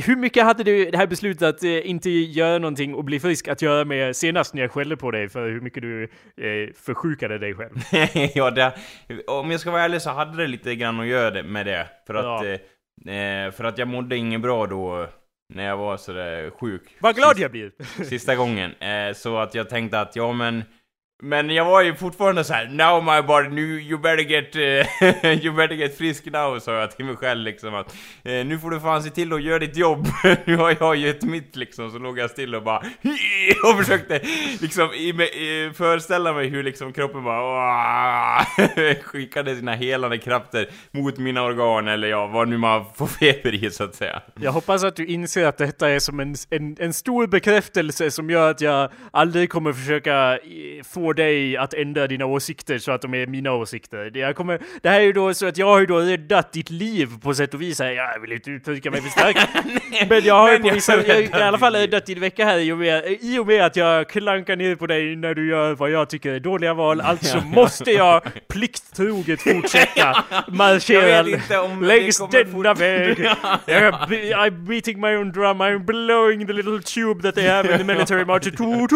hur 0.05 0.15
mycket 0.15 0.43
hade 0.43 0.63
du 0.63 0.91
det 0.91 0.97
här 0.97 1.07
beslutet 1.07 1.41
att 1.55 1.63
eh, 1.63 1.89
inte 1.89 2.09
göra 2.09 2.57
någonting 2.57 2.95
och 2.95 3.03
bli 3.03 3.19
frisk 3.19 3.47
att 3.47 3.61
göra 3.61 3.85
med 3.85 4.15
senast 4.15 4.53
när 4.53 4.61
jag 4.61 4.71
skällde 4.71 4.97
på 4.97 5.11
dig 5.11 5.29
för 5.29 5.49
hur 5.49 5.61
mycket 5.61 5.81
du 5.83 6.03
eh, 6.03 6.73
försjukade 6.75 7.37
dig 7.37 7.53
själv? 7.53 7.75
ja, 8.35 8.51
det, 8.51 8.73
om 9.27 9.51
jag 9.51 9.59
ska 9.59 9.71
vara 9.71 9.81
ärlig 9.83 10.01
så 10.01 10.09
hade 10.09 10.37
det 10.37 10.47
lite 10.47 10.75
grann 10.75 10.99
att 10.99 11.07
göra 11.07 11.43
med 11.43 11.65
det. 11.65 11.87
För 12.07 12.13
att, 12.13 12.45
Ja. 12.45 12.45
eh, 13.11 13.45
eh, 13.45 13.51
för 13.51 13.63
att 13.63 13.77
jag 13.77 13.87
mådde 13.87 14.15
inget 14.17 14.41
bra 14.41 14.67
då, 14.67 15.07
när 15.53 15.63
jag 15.65 15.77
var 15.77 15.97
sådär 15.97 16.49
sjuk. 16.49 16.81
Vad 16.99 17.15
glad 17.15 17.39
jag 17.39 17.51
blir! 17.51 17.71
sista 18.03 18.35
gången. 18.35 18.71
Eh, 18.75 19.13
så 19.13 19.37
att 19.37 19.55
jag 19.55 19.69
tänkte 19.69 19.99
att, 20.01 20.15
ja 20.15 20.33
men... 20.33 20.63
Men 21.23 21.49
jag 21.49 21.65
var 21.65 21.81
ju 21.81 21.95
fortfarande 21.95 22.43
så 22.43 22.53
här: 22.53 22.67
Now 22.67 23.03
my 23.03 23.27
body, 23.27 23.49
nu, 23.49 23.81
you 23.81 23.99
better 23.99 24.23
get... 24.23 24.55
uh, 24.55 25.43
you 25.45 25.55
better 25.55 25.75
get 25.75 25.97
frisk 25.97 26.25
now, 26.25 26.59
sa 26.59 26.73
jag 26.73 26.91
till 26.91 27.05
mig 27.05 27.15
själv 27.15 27.43
liksom 27.43 27.75
att... 27.75 27.87
uh, 27.87 28.31
nu 28.45 28.59
får 28.59 28.71
du 28.71 28.79
fan 28.79 29.03
se 29.03 29.09
till 29.09 29.33
att 29.33 29.41
göra 29.41 29.59
ditt 29.59 29.77
jobb. 29.77 30.07
nu 30.45 30.55
har 30.57 30.77
jag 30.79 30.95
gett 30.95 31.23
mitt 31.23 31.55
liksom, 31.55 31.91
så 31.91 31.97
låg 31.97 32.19
jag 32.19 32.29
still 32.29 32.55
och 32.55 32.63
bara... 32.63 32.77
och 33.63 33.77
försökte 33.79 34.21
liksom 34.61 34.93
i, 34.93 35.09
i, 35.09 35.71
föreställa 35.75 36.33
mig 36.33 36.49
hur 36.49 36.63
liksom 36.63 36.93
kroppen 36.93 37.23
bara... 37.23 38.45
skickade 39.03 39.55
sina 39.55 39.75
helande 39.75 40.17
krafter 40.17 40.69
mot 40.91 41.17
mina 41.17 41.43
organ, 41.43 41.87
eller 41.87 42.07
ja, 42.07 42.27
vad 42.27 42.47
nu 42.47 42.57
man 42.57 42.85
får 42.95 43.07
feber 43.07 43.65
i 43.65 43.71
så 43.71 43.83
att 43.83 43.95
säga. 43.95 44.21
Jag 44.39 44.51
hoppas 44.51 44.83
att 44.83 44.95
du 44.95 45.05
inser 45.05 45.45
att 45.45 45.57
detta 45.57 45.89
är 45.89 45.99
som 45.99 46.19
en, 46.19 46.35
en, 46.49 46.77
en 46.79 46.93
stor 46.93 47.27
bekräftelse 47.27 48.11
som 48.11 48.29
gör 48.29 48.51
att 48.51 48.61
jag 48.61 48.91
aldrig 49.11 49.49
kommer 49.49 49.73
försöka 49.73 50.37
eh, 50.37 50.83
få 50.83 51.10
få 51.11 51.15
dig 51.15 51.57
att 51.57 51.73
ändra 51.73 52.07
dina 52.07 52.25
åsikter 52.25 52.77
så 52.77 52.91
att 52.91 53.01
de 53.01 53.13
är 53.13 53.27
mina 53.27 53.53
åsikter. 53.53 54.09
Det, 54.09 54.19
jag 54.19 54.35
kommer, 54.35 54.59
det 54.81 54.89
här 54.89 54.99
är 54.99 55.03
ju 55.03 55.13
då 55.13 55.33
så 55.33 55.47
att 55.47 55.57
jag 55.57 55.67
har 55.67 55.79
ju 55.79 55.85
då 55.85 55.99
räddat 55.99 56.53
ditt 56.53 56.69
liv 56.69 57.09
på 57.23 57.33
sätt 57.33 57.53
och 57.53 57.61
vis. 57.61 57.79
Här. 57.79 57.91
Jag 57.91 58.19
vill 58.19 58.31
inte 58.31 58.51
uttrycka 58.51 58.91
mig 58.91 59.01
för 59.01 59.09
starkt. 59.09 59.39
men 60.09 60.23
jag 60.23 60.35
har 60.35 60.51
ju 60.51 60.59
på 60.59 60.69
vissa, 60.69 61.05
jag, 61.07 61.23
i 61.23 61.31
alla 61.33 61.57
fall 61.57 61.75
räddat 61.75 62.05
din 62.05 62.19
vecka 62.19 62.45
här 62.45 62.59
i 62.59 62.71
och, 62.71 62.77
med, 62.77 63.17
i 63.21 63.39
och 63.39 63.47
med 63.47 63.65
att 63.65 63.75
jag 63.75 64.09
klankar 64.09 64.55
ner 64.55 64.75
på 64.75 64.87
dig 64.87 65.15
när 65.15 65.33
du 65.33 65.49
gör 65.49 65.75
vad 65.75 65.91
jag 65.91 66.09
tycker 66.09 66.31
är 66.31 66.39
dåliga 66.39 66.73
val. 66.73 67.01
Alltså 67.01 67.37
måste 67.45 67.91
jag 67.91 68.21
plikttroget 68.47 69.41
fortsätta 69.41 70.23
marschera 70.47 71.21
längs 71.81 72.21
denna 72.31 72.73
väg. 72.73 73.17
I'm 74.41 74.65
beating 74.67 74.99
my 74.99 75.15
own 75.15 75.31
drum, 75.31 75.61
I'm 75.61 75.85
blowing 75.85 76.47
the 76.47 76.53
little 76.53 76.79
tube 76.79 77.21
that 77.21 77.35
they 77.35 77.47
have 77.47 77.71
in 77.71 77.77
the 77.77 77.83
military 77.83 78.25
march. 78.25 78.43
Toot. 78.57 78.91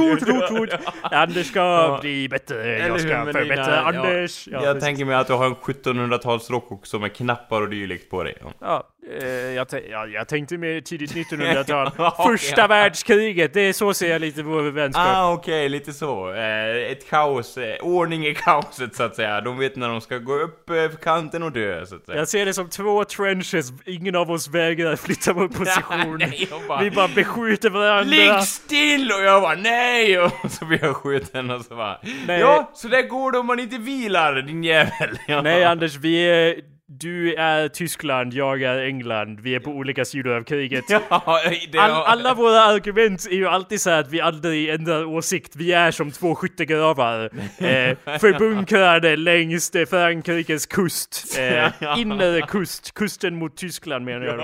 Anders 1.12 1.48
ska 1.48 2.00
Ja. 2.06 2.12
bli 2.12 2.30
bättre, 2.30 2.64
Eller 2.64 2.88
jag 2.88 2.94
hur, 2.94 3.00
ska 3.00 3.24
men 3.24 3.34
förbättra 3.34 3.92
Nina, 3.92 3.94
ja. 3.94 4.08
Anders. 4.08 4.48
Ja, 4.48 4.54
jag 4.54 4.64
precis. 4.64 4.84
tänker 4.84 5.06
mig 5.06 5.16
att 5.16 5.28
du 5.28 5.34
har 5.34 5.46
en 5.46 5.56
1700-talsrock 5.56 6.72
också 6.72 7.00
med 7.00 7.16
knappar 7.16 7.62
och 7.62 7.70
dylikt 7.70 8.10
på 8.10 8.24
dig. 8.24 8.38
Ja. 8.42 8.52
Ja, 8.60 8.84
eh, 9.22 9.28
jag, 9.28 9.68
tän- 9.68 9.88
ja, 9.92 10.08
jag 10.08 10.28
tänkte 10.28 10.58
mer 10.58 10.82
tidigt 10.82 11.14
1900-tal. 11.14 11.92
Ja, 11.98 12.24
Första 12.28 12.68
världskriget, 12.68 13.54
det 13.54 13.62
är 13.62 13.74
så 13.74 13.94
ser 13.94 14.10
jag 14.12 14.22
lite 14.22 14.44
på 14.44 14.50
vår 14.50 14.62
vänskap. 14.72 15.08
Ah, 15.08 15.34
okej, 15.34 15.70
lite 15.70 15.94
så. 15.94 16.34
Eh, 16.34 16.92
ett 16.92 17.10
kaos, 17.10 17.58
eh, 17.58 17.76
ordning 17.82 18.28
i 18.28 18.36
kaoset 18.36 18.96
så 18.96 19.04
att 19.04 19.16
säga. 19.16 19.42
De 19.42 19.58
vet 19.58 19.76
när 19.76 19.90
de 19.90 20.02
ska 20.02 20.18
gå 20.18 20.34
upp 20.34 20.70
eh, 20.70 20.76
för 20.76 20.98
kanten 21.04 21.44
och 21.44 21.52
dö, 21.52 21.86
så 21.86 21.96
att 21.96 22.06
säga. 22.06 22.18
Jag 22.18 22.28
ser 22.28 22.46
det 22.46 22.54
som 22.54 22.70
två 22.70 23.04
trenches, 23.04 23.70
ingen 23.86 24.16
av 24.16 24.32
oss 24.32 24.48
vägrar 24.48 24.96
flytta 24.96 25.34
vår 25.34 25.48
position. 25.48 26.18
nej, 26.20 26.48
jag 26.52 26.62
bara, 26.68 26.84
Vi 26.84 26.92
bara 26.92 27.08
beskjuter 27.08 27.70
varandra. 27.70 28.02
Ligg 28.04 28.44
still! 28.44 29.12
Och 29.12 29.22
jag 29.24 29.42
bara 29.42 29.56
nej! 29.56 30.20
Och 30.20 30.32
så 30.52 30.66
blir 30.66 30.84
jag 30.84 30.96
skjuten 30.96 31.50
och 31.52 31.62
så 31.66 31.76
bara 31.76 32.00
Nej. 32.28 32.40
Ja, 32.40 32.72
så 32.74 32.88
där 32.88 33.02
går 33.02 33.32
det 33.32 33.38
om 33.38 33.46
man 33.48 33.60
inte 33.60 33.78
vilar, 33.78 34.36
din 34.36 34.64
jävel! 34.64 35.10
Ja. 35.28 35.42
Nej 35.42 35.64
Anders, 35.64 35.96
vi 35.96 36.18
är... 36.30 36.75
Du 36.88 37.34
är 37.34 37.68
Tyskland, 37.68 38.34
jag 38.34 38.62
är 38.64 38.82
England. 38.86 39.40
Vi 39.40 39.56
är 39.56 39.60
på 39.60 39.72
olika 39.72 40.06
sidor 40.06 40.36
av 40.36 40.44
kriget. 40.44 40.84
Ja, 40.90 41.42
det 41.72 41.80
All, 41.80 41.92
alla 41.92 42.34
våra 42.34 42.62
argument 42.62 43.28
är 43.32 43.36
ju 43.36 43.48
alltid 43.48 43.82
så 43.82 43.90
att 43.90 44.10
vi 44.10 44.22
aldrig 44.22 44.70
ändrar 44.70 45.06
åsikt. 45.06 45.56
Vi 45.56 45.72
är 45.74 45.92
som 45.92 46.12
två 46.12 46.36
skyttegravar. 46.36 47.30
Eh, 47.66 47.98
förbunkrade 48.20 49.16
längs 49.16 49.72
Frankrikes 49.90 50.66
kust. 50.66 51.40
Eh, 51.40 52.00
inre 52.00 52.42
kust. 52.42 52.94
Kusten 52.94 53.36
mot 53.36 53.58
Tyskland 53.58 54.06
menar 54.06 54.26
jag 54.26 54.38
då. 54.38 54.44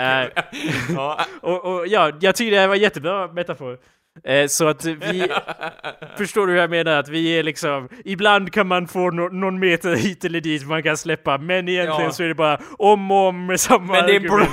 Eh, 0.00 1.20
och, 1.40 1.64
och 1.64 1.86
ja, 1.86 2.12
jag 2.20 2.36
tycker 2.36 2.60
det 2.60 2.66
var 2.66 2.74
jättebra 2.74 3.32
metafor. 3.32 3.78
Eh, 4.24 4.46
så 4.46 4.68
att 4.68 4.84
vi... 4.84 5.28
förstår 6.18 6.46
du 6.46 6.52
hur 6.52 6.60
jag 6.60 6.70
menar? 6.70 6.92
Att 6.98 7.08
vi 7.08 7.38
är 7.38 7.42
liksom... 7.42 7.88
Ibland 8.04 8.52
kan 8.52 8.66
man 8.66 8.88
få 8.88 9.10
no, 9.10 9.28
någon 9.28 9.58
meter 9.58 9.96
hit 9.96 10.24
eller 10.24 10.40
dit 10.40 10.66
man 10.66 10.82
kan 10.82 10.96
släppa, 10.96 11.38
men 11.38 11.68
egentligen 11.68 12.00
Ja. 12.04 12.10
så 12.12 12.22
är 12.22 12.28
det 12.28 12.34
bara 12.34 12.58
om 12.78 13.10
och 13.10 13.26
om 13.28 13.46
med 13.46 13.60
samma 13.60 13.92
Men 13.92 14.06
det 14.06 14.16
är 14.16 14.20
blod, 14.20 14.46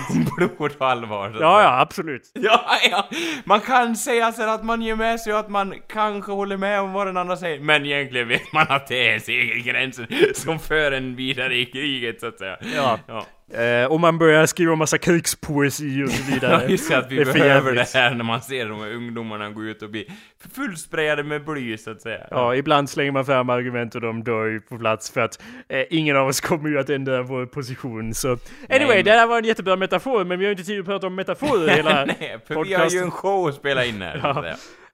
blod 0.57 0.77
på 0.77 0.85
allvar. 0.85 1.29
så 1.29 1.35
Ja, 1.35 1.39
säga. 1.39 1.63
ja, 1.69 1.79
absolut. 1.81 2.21
Ja, 2.39 2.61
ja. 2.91 3.09
Man 3.45 3.59
kan 3.61 3.95
säga 3.95 4.31
sen 4.31 4.49
att 4.49 4.63
man 4.65 4.81
ger 4.81 4.95
med 4.95 5.19
sig 5.19 5.33
och 5.33 5.39
att 5.39 5.49
man 5.49 5.73
kanske 5.89 6.31
håller 6.31 6.57
med 6.57 6.81
om 6.81 6.93
vad 6.93 7.07
den 7.07 7.17
andra 7.17 7.37
säger. 7.37 7.59
Men 7.59 7.85
egentligen 7.85 8.27
vet 8.27 8.53
man 8.53 8.65
att 8.69 8.87
det 8.87 9.09
är 9.09 9.19
segergränsen 9.19 10.07
som 10.35 10.59
för 10.59 10.91
en 10.91 11.15
vidare 11.15 11.55
i 11.55 11.65
kriget 11.65 12.19
så 12.19 12.27
att 12.27 12.37
säga. 12.39 12.57
Ja. 12.75 12.99
Ja, 13.07 13.25
Eh, 13.53 13.85
och 13.85 13.99
man 13.99 14.17
börjar 14.17 14.45
skriva 14.45 14.75
massa 14.75 14.97
krigspoesi 14.97 16.03
och 16.03 16.09
så 16.09 16.23
vidare. 16.33 16.65
just 16.67 16.89
det, 16.89 16.97
att 16.97 17.11
vi 17.11 17.25
behöver 17.25 17.73
det 17.73 17.93
här 17.93 18.13
när 18.15 18.23
man 18.23 18.41
ser 18.41 18.65
de 18.69 18.79
här 18.81 18.93
ungdomarna 18.93 19.49
gå 19.49 19.63
ut 19.63 19.81
och 19.81 19.89
bli 19.89 20.07
fullsprayade 20.53 21.23
med 21.23 21.45
bly 21.45 21.77
så 21.77 21.91
att 21.91 22.01
säga. 22.01 22.27
Ja, 22.31 22.55
ibland 22.55 22.89
slänger 22.89 23.11
man 23.11 23.25
fram 23.25 23.49
argument 23.49 23.95
och 23.95 24.01
de 24.01 24.23
dör 24.23 24.45
ju 24.45 24.61
på 24.61 24.77
plats 24.77 25.11
för 25.11 25.21
att 25.21 25.41
eh, 25.69 25.83
ingen 25.89 26.17
av 26.17 26.27
oss 26.27 26.41
kommer 26.41 26.69
ju 26.69 26.79
att 26.79 26.89
ändra 26.89 27.21
vår 27.23 27.45
position. 27.45 28.13
Så 28.13 28.27
anyway, 28.69 28.87
men- 28.87 29.05
det 29.05 29.11
där 29.11 29.27
var 29.27 29.37
en 29.37 29.45
jättebra 29.45 29.75
metafor, 29.75 30.25
men 30.25 30.39
vi 30.39 30.45
har 30.45 30.51
inte 30.51 30.63
tid 30.63 30.79
att 30.79 30.85
prata 30.85 31.07
om 31.07 31.15
metaforer 31.15 31.67
hela 31.75 32.05
Nej, 32.05 32.37
för 32.47 32.53
vi 32.53 32.55
har 32.55 32.65
ju 32.65 32.71
podcasten. 32.75 33.03
en 33.03 33.11
show 33.11 33.47
att 33.47 33.55
spela 33.55 33.85
in 33.85 34.01
här. 34.01 34.19
Ja. 34.23 34.45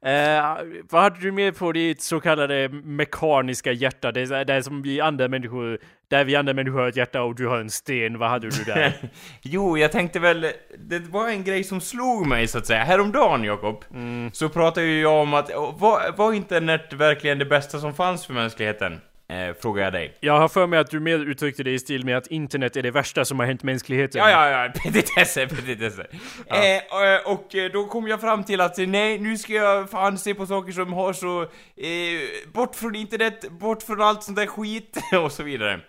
Eh, 0.06 0.58
vad 0.89 1.01
hade 1.01 1.20
du 1.20 1.32
med 1.32 1.58
på 1.58 1.72
ditt 1.72 2.01
så 2.01 2.20
kallade 2.20 2.70
mekaniska 2.70 3.72
hjärta? 3.72 4.12
Det 4.12 4.22
är 4.22 4.46
det 4.46 4.63
som 4.63 4.82
vi 4.82 5.01
andra 5.01 5.27
människor, 5.27 5.79
där 6.08 6.24
vi 6.24 6.36
andra 6.36 6.53
människor 6.53 6.79
har 6.79 6.88
ett 6.88 6.96
hjärta 6.96 7.22
och 7.22 7.36
du 7.36 7.48
har 7.48 7.58
en 7.58 7.70
sten. 7.70 8.18
Vad 8.18 8.29
hade 8.29 8.50
du 8.50 8.63
där? 8.63 8.94
jo, 9.41 9.77
jag 9.77 9.91
tänkte 9.91 10.20
väl, 10.20 10.51
det 10.77 11.00
var 11.00 11.29
en 11.29 11.44
grej 11.44 11.63
som 11.63 11.82
slog 11.82 12.27
mig 12.27 12.48
så 12.48 12.58
att 12.58 12.65
säga. 12.65 12.84
Häromdagen 12.84 13.44
Jakob, 13.44 13.86
mm. 13.94 14.32
så 14.34 14.50
pratade 14.50 14.88
ju 14.88 15.01
jag 15.01 15.22
om 15.22 15.34
att, 15.34 15.51
var, 15.56 16.18
var 16.18 16.34
internet 16.34 16.94
verkligen 16.94 17.39
det 17.39 17.46
bästa 17.46 17.79
som 17.79 17.94
fanns 17.94 18.25
för 18.25 18.34
mänskligheten? 18.34 19.01
Eh, 19.29 19.53
frågar 19.62 19.83
jag 19.83 19.93
dig. 19.93 20.17
Jag 20.19 20.39
har 20.39 20.48
för 20.48 20.67
mig 20.67 20.79
att 20.79 20.89
du 20.89 21.00
mer 21.00 21.19
uttryckte 21.19 21.63
det 21.63 21.71
i 21.71 21.79
stil 21.79 22.05
med 22.05 22.17
att 22.17 22.27
internet 22.27 22.75
är 22.75 22.83
det 22.83 22.91
värsta 22.91 23.25
som 23.25 23.39
har 23.39 23.45
hänt 23.45 23.63
mänskligheten. 23.63 24.21
Ja, 24.21 24.29
ja, 24.29 24.50
ja, 24.50 24.71
petitesser, 24.83 25.48
petitesser. 25.48 26.07
Ja. 26.48 26.55
Eh, 26.55 27.25
och, 27.25 27.33
och 27.33 27.55
då 27.74 27.86
kom 27.86 28.07
jag 28.07 28.21
fram 28.21 28.43
till 28.43 28.62
att 28.62 28.77
nej, 28.77 29.19
nu 29.19 29.38
ska 29.38 29.53
jag 29.53 29.89
fan 29.89 30.17
se 30.17 30.33
på 30.33 30.45
saker 30.45 30.71
som 30.71 30.93
har 30.93 31.13
så... 31.13 31.41
Eh, 31.41 32.51
bort 32.53 32.75
från 32.75 32.95
internet, 32.95 33.51
bort 33.51 33.83
från 33.83 34.01
allt 34.01 34.24
sånt 34.24 34.38
där 34.38 34.48
skit 34.48 34.98
och 35.24 35.31
så 35.31 35.43
vidare. 35.43 35.79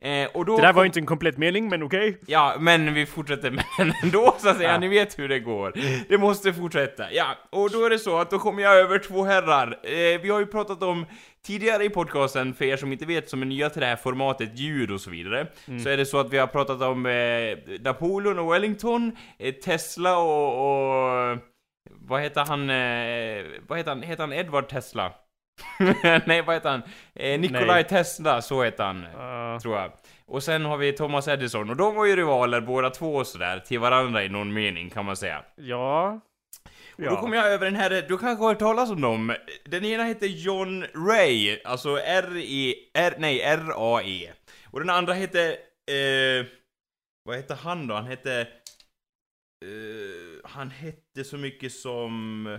Eh, 0.00 0.28
och 0.34 0.44
då 0.44 0.56
det 0.56 0.62
där 0.62 0.72
var 0.72 0.84
inte 0.84 1.00
en 1.00 1.06
komplett 1.06 1.38
mening, 1.38 1.68
men 1.68 1.82
okej. 1.82 2.08
Okay. 2.08 2.20
Ja, 2.26 2.56
men 2.60 2.94
vi 2.94 3.06
fortsätter 3.06 3.50
med 3.50 3.64
den 3.78 3.92
ändå, 4.02 4.34
så 4.38 4.48
att 4.48 4.56
säga. 4.56 4.72
Ja. 4.72 4.78
Ni 4.78 4.88
vet 4.88 5.18
hur 5.18 5.28
det 5.28 5.40
går. 5.40 5.72
Det 6.08 6.18
måste 6.18 6.52
fortsätta. 6.52 7.12
Ja, 7.12 7.26
och 7.50 7.70
då 7.70 7.84
är 7.84 7.90
det 7.90 7.98
så 7.98 8.18
att 8.18 8.30
då 8.30 8.38
kommer 8.38 8.62
jag 8.62 8.76
över 8.76 8.98
två 8.98 9.24
herrar. 9.24 9.78
Eh, 9.82 10.20
vi 10.20 10.30
har 10.30 10.40
ju 10.40 10.46
pratat 10.46 10.82
om 10.82 11.06
tidigare 11.46 11.84
i 11.84 11.90
podcasten, 11.90 12.54
för 12.54 12.64
er 12.64 12.76
som 12.76 12.92
inte 12.92 13.06
vet, 13.06 13.28
som 13.28 13.42
är 13.42 13.46
nya 13.46 13.70
till 13.70 13.80
det 13.80 13.86
här 13.86 13.96
formatet, 13.96 14.58
ljud 14.58 14.90
och 14.90 15.00
så 15.00 15.10
vidare, 15.10 15.46
mm. 15.68 15.80
så 15.80 15.88
är 15.88 15.96
det 15.96 16.06
så 16.06 16.18
att 16.18 16.32
vi 16.32 16.38
har 16.38 16.46
pratat 16.46 16.82
om 16.82 17.06
eh, 17.06 17.78
Napoleon 17.80 18.38
och 18.38 18.52
Wellington, 18.52 19.16
eh, 19.38 19.54
Tesla 19.54 20.18
och, 20.18 21.30
och 21.30 21.38
vad 22.00 22.20
heter 22.20 22.44
han, 22.44 22.70
eh, 22.70 23.60
vad 23.68 23.78
heter 23.78 23.90
han, 23.90 24.02
heter 24.02 24.22
han 24.22 24.32
Edward 24.32 24.68
Tesla? 24.68 25.12
Nej, 26.26 26.42
vad 26.42 26.56
heter 26.56 26.70
han? 26.70 26.82
Eh, 27.14 27.40
Nikolaj. 27.40 27.84
Tesla, 27.84 28.42
så 28.42 28.62
heter 28.62 28.84
han, 28.84 29.04
uh. 29.04 29.60
tror 29.60 29.76
jag. 29.76 29.92
Och 30.26 30.42
sen 30.42 30.64
har 30.64 30.76
vi 30.76 30.92
Thomas 30.92 31.28
Edison, 31.28 31.70
och 31.70 31.76
de 31.76 31.94
var 31.94 32.06
ju 32.06 32.16
rivaler 32.16 32.60
båda 32.60 32.90
två 32.90 33.24
sådär, 33.24 33.58
till 33.58 33.78
varandra 33.78 34.24
i 34.24 34.28
någon 34.28 34.52
mening 34.52 34.90
kan 34.90 35.04
man 35.04 35.16
säga. 35.16 35.44
Ja. 35.56 36.20
Och 36.98 37.04
då 37.04 37.16
kom 37.16 37.32
jag 37.32 37.46
över 37.46 37.64
den 37.64 37.76
här, 37.76 37.90
du 38.08 38.18
kanske 38.18 38.42
har 38.44 38.48
hört 38.48 38.58
talas 38.58 38.90
om 38.90 39.00
dem? 39.00 39.36
Den 39.64 39.84
ena 39.84 40.04
heter 40.04 40.26
John 40.26 40.84
Ray, 40.84 41.60
alltså 41.64 41.96
R-E, 41.98 42.74
R, 42.94 43.14
nej, 43.18 43.40
R-A-E. 43.40 44.32
Och 44.70 44.80
den 44.80 44.90
andra 44.90 45.12
heter, 45.14 45.50
eh, 45.90 46.46
vad 47.24 47.36
heter 47.36 47.54
han 47.54 47.86
då? 47.86 47.94
Han 47.94 48.06
hette, 48.06 48.40
eh, 49.64 50.50
han 50.50 50.70
hette 50.70 51.24
så 51.24 51.36
mycket 51.36 51.72
som... 51.72 52.58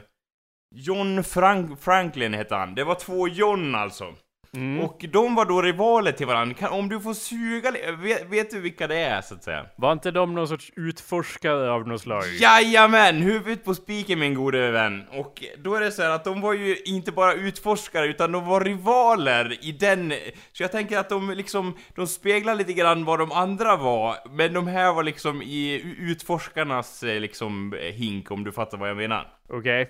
John 0.72 1.24
Frank 1.24 1.80
Franklin 1.80 2.34
hette 2.34 2.56
han. 2.56 2.76
Det 2.76 2.84
var 2.84 2.96
två 2.96 3.28
John 3.28 3.76
alltså. 3.76 4.14
Mm. 4.54 4.80
Och 4.80 5.06
de 5.12 5.36
var 5.36 5.46
då 5.46 5.62
rivaler 5.62 6.12
till 6.12 6.28
varandra. 6.28 6.56
Kan, 6.56 6.70
om 6.70 6.90
du 6.90 7.00
får 7.00 7.14
suga 7.14 7.72
vet, 7.98 8.30
vet 8.30 8.52
du 8.52 8.60
vilka 8.60 8.88
det 8.88 8.98
är 8.98 9.22
så 9.22 9.36
att 9.36 9.44
säga? 9.44 9.66
Var 9.76 9.92
inte 9.92 10.12
de 10.12 10.36
någon 10.36 10.48
sorts 10.48 10.72
utforskare 10.76 11.72
av 11.72 11.88
något 11.88 12.02
slag? 12.02 12.24
Jajamän! 12.40 13.22
Huvudet 13.22 13.66
på 13.66 13.76
spiken 13.76 14.20
min 14.20 14.34
gode 14.34 14.72
vän. 14.72 15.04
Och 15.12 15.44
då 15.58 15.76
är 15.76 15.80
det 15.80 15.92
så 15.92 16.04
att 16.04 16.24
de 16.24 16.42
var 16.42 16.54
ju 16.54 16.78
inte 16.86 17.12
bara 17.12 17.34
utforskare 17.34 18.08
utan 18.08 18.32
de 18.32 18.46
var 18.46 18.62
rivaler 18.62 19.66
i 19.66 19.72
den... 19.72 20.14
Så 20.52 20.64
jag 20.64 20.72
tänker 20.72 20.98
att 20.98 21.10
de 21.10 21.30
liksom, 21.30 21.78
de 21.96 22.08
speglar 22.08 22.56
lite 22.56 22.74
grann 22.74 23.06
vad 23.06 23.20
de 23.20 23.32
andra 23.32 23.76
var. 23.76 24.16
Men 24.30 24.53
de 24.53 24.68
här 24.68 24.94
var 24.94 25.03
liksom 25.03 25.42
i 25.42 25.82
utforskarnas 26.00 27.03
eh, 27.03 27.20
liksom 27.20 27.75
hink 27.94 28.32
om 28.32 28.44
du 28.44 28.51
fattar 28.51 28.77
vad 28.77 28.90
jag 28.90 28.98
menar. 28.98 29.27
Okej. 29.50 29.82
Okay. 29.82 29.86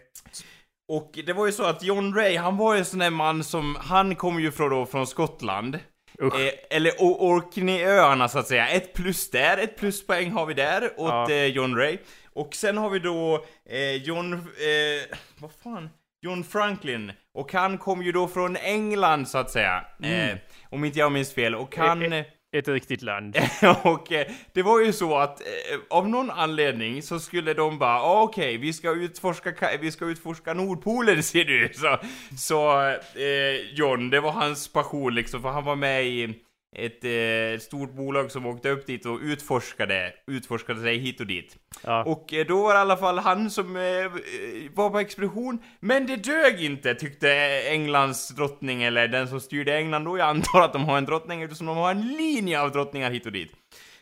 Och 0.89 1.19
det 1.25 1.33
var 1.33 1.45
ju 1.45 1.51
så 1.51 1.63
att 1.63 1.83
John 1.83 2.15
Ray, 2.15 2.37
han 2.37 2.57
var 2.57 2.73
ju 2.73 2.79
en 2.79 2.85
sån 2.85 2.99
där 2.99 3.09
man 3.09 3.43
som, 3.43 3.77
han 3.79 4.15
kom 4.15 4.39
ju 4.39 4.51
från, 4.51 4.69
då, 4.69 4.85
från 4.85 5.07
Skottland. 5.07 5.75
Eh, 6.21 6.77
eller 6.77 6.91
Orkneyöarna 6.99 8.27
så 8.27 8.39
att 8.39 8.47
säga. 8.47 8.67
Ett 8.67 8.93
plus 8.93 9.29
där, 9.29 9.57
ett 9.57 9.77
pluspoäng 9.77 10.31
har 10.31 10.45
vi 10.45 10.53
där 10.53 10.83
åt 10.83 11.29
ja. 11.29 11.31
eh, 11.31 11.45
John 11.45 11.75
Ray. 11.75 11.97
Och 12.33 12.55
sen 12.55 12.77
har 12.77 12.89
vi 12.89 12.99
då 12.99 13.45
eh, 13.69 13.93
John, 13.93 14.33
eh, 14.33 15.17
vad 15.39 15.51
fan? 15.63 15.89
John 16.21 16.43
Franklin. 16.43 17.11
Och 17.33 17.53
han 17.53 17.77
kom 17.77 18.03
ju 18.03 18.11
då 18.11 18.27
från 18.27 18.55
England 18.55 19.27
så 19.27 19.37
att 19.37 19.51
säga. 19.51 19.85
Mm. 20.03 20.29
Eh, 20.29 20.37
om 20.69 20.85
inte 20.85 20.99
jag 20.99 21.11
minns 21.11 21.33
fel. 21.33 21.55
Och 21.55 21.77
han... 21.77 22.23
Ett 22.51 22.67
riktigt 22.67 23.01
land. 23.01 23.37
och 23.83 24.11
eh, 24.11 24.27
det 24.53 24.63
var 24.63 24.79
ju 24.79 24.93
så 24.93 25.17
att 25.17 25.41
eh, 25.41 25.79
av 25.89 26.09
någon 26.09 26.31
anledning 26.31 27.01
så 27.01 27.19
skulle 27.19 27.53
de 27.53 27.79
bara, 27.79 28.01
ah, 28.01 28.21
okej, 28.21 28.47
okay, 28.47 28.57
vi 28.57 28.73
ska 28.73 28.91
utforska, 28.91 29.53
vi 29.81 29.91
ska 29.91 30.05
utforska 30.05 30.53
Nordpolen 30.53 31.23
ser 31.29 31.43
du. 31.43 31.69
Så, 31.73 31.97
så 32.37 32.87
eh, 32.89 33.73
John, 33.73 34.09
det 34.09 34.19
var 34.19 34.31
hans 34.31 34.67
passion 34.67 35.15
liksom, 35.15 35.41
för 35.41 35.49
han 35.49 35.63
var 35.63 35.75
med 35.75 36.05
i 36.05 36.43
ett 36.75 37.03
eh, 37.03 37.59
stort 37.59 37.93
bolag 37.93 38.31
som 38.31 38.45
åkte 38.45 38.69
upp 38.69 38.87
dit 38.87 39.05
och 39.05 39.19
utforskade, 39.21 40.13
utforskade 40.27 40.81
sig 40.81 40.97
hit 40.97 41.19
och 41.19 41.27
dit. 41.27 41.57
Ja. 41.83 42.03
Och 42.03 42.33
eh, 42.33 42.45
då 42.45 42.61
var 42.63 42.73
det 42.73 42.77
i 42.77 42.81
alla 42.81 42.97
fall 42.97 43.19
han 43.19 43.49
som 43.49 43.75
eh, 43.75 43.81
var 44.73 44.89
på 44.89 44.99
expedition, 44.99 45.59
men 45.79 46.07
det 46.07 46.15
dög 46.15 46.63
inte 46.63 46.95
tyckte 46.95 47.29
Englands 47.67 48.29
drottning, 48.29 48.83
eller 48.83 49.07
den 49.07 49.27
som 49.27 49.39
styrde 49.39 49.77
England 49.77 50.05
då, 50.05 50.17
jag 50.17 50.29
antar 50.29 50.61
att 50.61 50.73
de 50.73 50.85
har 50.85 50.97
en 50.97 51.05
drottning 51.05 51.41
eftersom 51.41 51.67
de 51.67 51.77
har 51.77 51.91
en 51.91 52.07
linje 52.07 52.61
av 52.61 52.71
drottningar 52.71 53.11
hit 53.11 53.25
och 53.25 53.31
dit. 53.31 53.51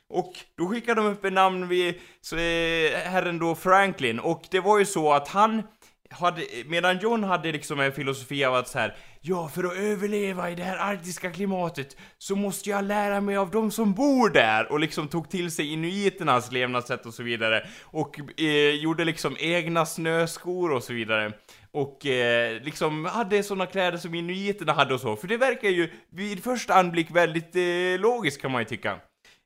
Och 0.09 0.33
då 0.57 0.67
skickade 0.67 1.01
de 1.01 1.07
upp 1.07 1.25
en 1.25 1.33
namn 1.33 1.67
vid 1.67 1.95
så, 2.21 2.35
eh, 2.35 2.91
herren 2.91 3.39
då 3.39 3.55
Franklin, 3.55 4.19
och 4.19 4.43
det 4.51 4.59
var 4.59 4.79
ju 4.79 4.85
så 4.85 5.13
att 5.13 5.27
han 5.27 5.63
hade, 6.09 6.45
medan 6.65 6.97
John 6.97 7.23
hade 7.23 7.51
liksom 7.51 7.79
en 7.79 7.91
filosofi 7.91 8.45
av 8.45 8.55
att 8.55 8.67
så 8.67 8.79
här, 8.79 8.95
ja, 9.21 9.47
för 9.47 9.63
att 9.63 9.77
överleva 9.77 10.49
i 10.51 10.55
det 10.55 10.63
här 10.63 10.77
arktiska 10.77 11.31
klimatet 11.31 11.97
så 12.17 12.35
måste 12.35 12.69
jag 12.69 12.85
lära 12.85 13.21
mig 13.21 13.37
av 13.37 13.51
de 13.51 13.71
som 13.71 13.93
bor 13.93 14.29
där. 14.29 14.71
Och 14.71 14.79
liksom 14.79 15.07
tog 15.07 15.29
till 15.29 15.51
sig 15.51 15.73
inuiternas 15.73 16.51
levnadssätt 16.51 17.05
och 17.05 17.13
så 17.13 17.23
vidare. 17.23 17.67
Och 17.83 18.39
eh, 18.39 18.75
gjorde 18.75 19.05
liksom 19.05 19.35
egna 19.39 19.85
snöskor 19.85 20.71
och 20.71 20.83
så 20.83 20.93
vidare. 20.93 21.31
Och 21.71 22.05
eh, 22.05 22.61
liksom 22.61 23.05
hade 23.05 23.43
såna 23.43 23.65
kläder 23.65 23.97
som 23.97 24.15
inuiterna 24.15 24.73
hade 24.73 24.93
och 24.93 25.01
så, 25.01 25.15
för 25.15 25.27
det 25.27 25.37
verkar 25.37 25.69
ju 25.69 25.91
vid 26.09 26.43
första 26.43 26.73
anblick 26.73 27.11
väldigt 27.11 27.55
eh, 27.55 28.01
logiskt 28.01 28.41
kan 28.41 28.51
man 28.51 28.61
ju 28.61 28.65
tycka. 28.65 28.99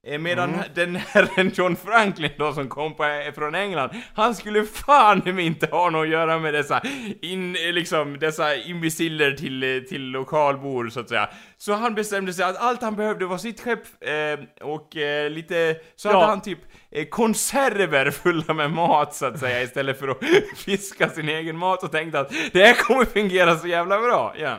Eh, 0.07 0.19
medan 0.19 0.53
mm. 0.53 0.65
den 0.75 0.95
herren 0.95 1.51
John 1.55 1.75
Franklin 1.75 2.31
då 2.37 2.53
som 2.53 2.69
kom 2.69 2.93
på, 2.93 3.03
eh, 3.05 3.33
från 3.33 3.55
England, 3.55 3.89
han 4.15 4.35
skulle 4.35 4.63
fan 4.63 5.39
inte 5.39 5.67
ha 5.71 5.89
något 5.89 6.03
att 6.03 6.09
göra 6.09 6.39
med 6.39 6.53
dessa, 6.53 6.81
in, 7.21 7.55
eh, 7.55 7.73
liksom, 7.73 8.19
dessa 8.19 8.55
imbeciller 8.55 9.31
till, 9.31 9.85
till 9.89 10.01
lokalbor 10.01 10.89
så 10.89 10.99
att 10.99 11.09
säga. 11.09 11.29
Så 11.57 11.73
han 11.73 11.95
bestämde 11.95 12.33
sig 12.33 12.45
att 12.45 12.57
allt 12.57 12.81
han 12.81 12.95
behövde 12.95 13.25
var 13.25 13.37
sitt 13.37 13.59
skepp 13.61 13.83
eh, 14.01 14.65
och 14.67 14.97
eh, 14.97 15.29
lite, 15.29 15.75
så 15.95 16.07
ja. 16.07 16.13
hade 16.13 16.25
han 16.25 16.41
typ 16.41 16.59
eh, 16.91 17.05
konserver 17.05 18.11
fulla 18.11 18.53
med 18.53 18.71
mat 18.71 19.15
så 19.15 19.25
att 19.25 19.39
säga 19.39 19.61
istället 19.61 19.99
för 19.99 20.07
att 20.07 20.23
fiska 20.57 21.09
sin 21.09 21.29
egen 21.29 21.57
mat 21.57 21.83
och 21.83 21.91
tänkte 21.91 22.19
att 22.19 22.33
det 22.51 22.65
här 22.65 22.73
kommer 22.73 23.05
fungera 23.05 23.57
så 23.57 23.67
jävla 23.67 24.01
bra, 24.01 24.33
ja. 24.37 24.57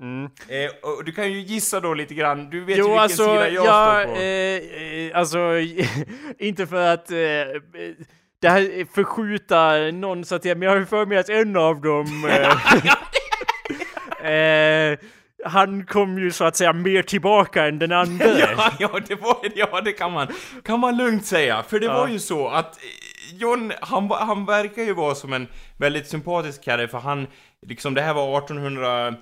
Mm. 0.00 0.24
Eh, 0.48 0.70
och 0.82 1.04
du 1.04 1.12
kan 1.12 1.32
ju 1.32 1.40
gissa 1.40 1.80
då 1.80 1.94
lite 1.94 2.14
grann, 2.14 2.50
du 2.50 2.64
vet 2.64 2.76
jo, 2.78 2.84
ju 2.84 2.90
vilken 2.90 3.02
alltså, 3.02 3.24
sida 3.24 3.48
jag 3.48 3.66
ja, 3.66 4.00
står 4.02 4.14
på. 4.14 4.20
Eh, 4.20 5.06
eh 5.06 5.18
alltså, 5.18 5.38
inte 6.38 6.66
för 6.66 6.92
att 6.92 7.10
eh, 7.10 7.16
det 8.40 8.48
här 8.48 8.94
förskjuta 8.94 9.76
någon 9.92 10.24
så 10.24 10.34
att 10.34 10.44
jag, 10.44 10.58
men 10.58 10.68
jag 10.68 10.78
har 10.78 10.84
för 10.84 11.06
mig 11.06 11.18
att 11.18 11.28
en 11.28 11.56
av 11.56 11.80
dem 11.80 12.24
eh, 12.28 12.48
eh, 14.30 14.98
han 15.44 15.86
kom 15.86 16.18
ju 16.18 16.30
så 16.30 16.44
att 16.44 16.56
säga 16.56 16.72
mer 16.72 17.02
tillbaka 17.02 17.66
än 17.66 17.78
den 17.78 17.92
andra. 18.02 18.38
ja, 18.38 18.70
ja, 18.78 19.00
det 19.08 19.14
var, 19.14 19.36
ja, 19.54 19.80
det 19.80 19.92
kan 19.92 20.12
man, 20.12 20.26
kan 20.64 20.80
man 20.80 20.96
lugnt 20.96 21.26
säga. 21.26 21.62
För 21.62 21.80
det 21.80 21.86
ja. 21.86 21.94
var 21.94 22.08
ju 22.08 22.18
så 22.18 22.48
att 22.48 22.78
John, 23.32 23.72
han, 23.80 24.10
han 24.10 24.46
verkar 24.46 24.82
ju 24.82 24.94
vara 24.94 25.14
som 25.14 25.32
en 25.32 25.46
väldigt 25.76 26.08
sympatisk 26.08 26.66
herre, 26.66 26.88
för 26.88 26.98
han, 26.98 27.26
liksom 27.66 27.94
det 27.94 28.02
här 28.02 28.14
var 28.14 28.38
1800 28.38 29.14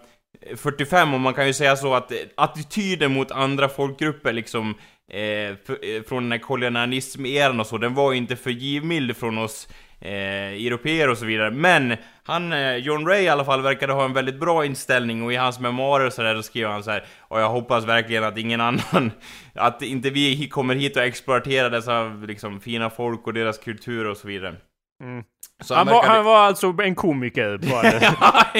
45 0.56 1.14
och 1.14 1.20
man 1.20 1.34
kan 1.34 1.46
ju 1.46 1.52
säga 1.52 1.76
så 1.76 1.94
att 1.94 2.12
eh, 2.12 2.18
attityden 2.34 3.12
mot 3.12 3.30
andra 3.30 3.68
folkgrupper 3.68 4.32
liksom 4.32 4.74
eh, 5.10 5.56
för, 5.66 5.96
eh, 5.96 6.02
från 6.02 6.22
den 6.22 6.32
här 6.32 6.38
kolonialism-eran 6.38 7.60
och 7.60 7.66
så, 7.66 7.78
den 7.78 7.94
var 7.94 8.12
ju 8.12 8.18
inte 8.18 8.36
för 8.36 8.50
givmild 8.50 9.16
från 9.16 9.38
oss 9.38 9.68
eh, 10.00 10.66
europeer 10.66 11.08
och 11.08 11.18
så 11.18 11.26
vidare. 11.26 11.50
Men 11.50 11.96
han, 12.22 12.52
eh, 12.52 12.76
John 12.76 13.06
Ray 13.06 13.22
i 13.22 13.28
alla 13.28 13.44
fall, 13.44 13.62
verkade 13.62 13.92
ha 13.92 14.04
en 14.04 14.12
väldigt 14.12 14.40
bra 14.40 14.64
inställning 14.64 15.22
och 15.22 15.32
i 15.32 15.36
hans 15.36 15.60
memoarer 15.60 16.10
så 16.10 16.22
där 16.22 16.34
då 16.34 16.42
skriver 16.42 16.70
han 16.70 16.82
så 16.82 16.90
här, 16.90 17.04
och 17.20 17.40
jag 17.40 17.48
hoppas 17.48 17.84
verkligen 17.84 18.24
att 18.24 18.38
ingen 18.38 18.60
annan, 18.60 19.10
att 19.54 19.82
inte 19.82 20.10
vi 20.10 20.48
kommer 20.48 20.74
hit 20.74 20.96
och 20.96 21.02
exploaterar 21.02 21.70
dessa 21.70 22.08
liksom 22.08 22.60
fina 22.60 22.90
folk 22.90 23.26
och 23.26 23.34
deras 23.34 23.58
kultur 23.58 24.06
och 24.06 24.16
så 24.16 24.28
vidare. 24.28 24.56
Mm. 25.00 25.24
Han, 25.68 25.76
han, 25.76 25.87
var, 25.87 26.02
han, 26.02 26.24
var, 26.24 26.38
alltså 26.38 26.74
en 26.82 26.94
komiker 26.94 27.58
på 27.58 27.82
det. 27.82 28.14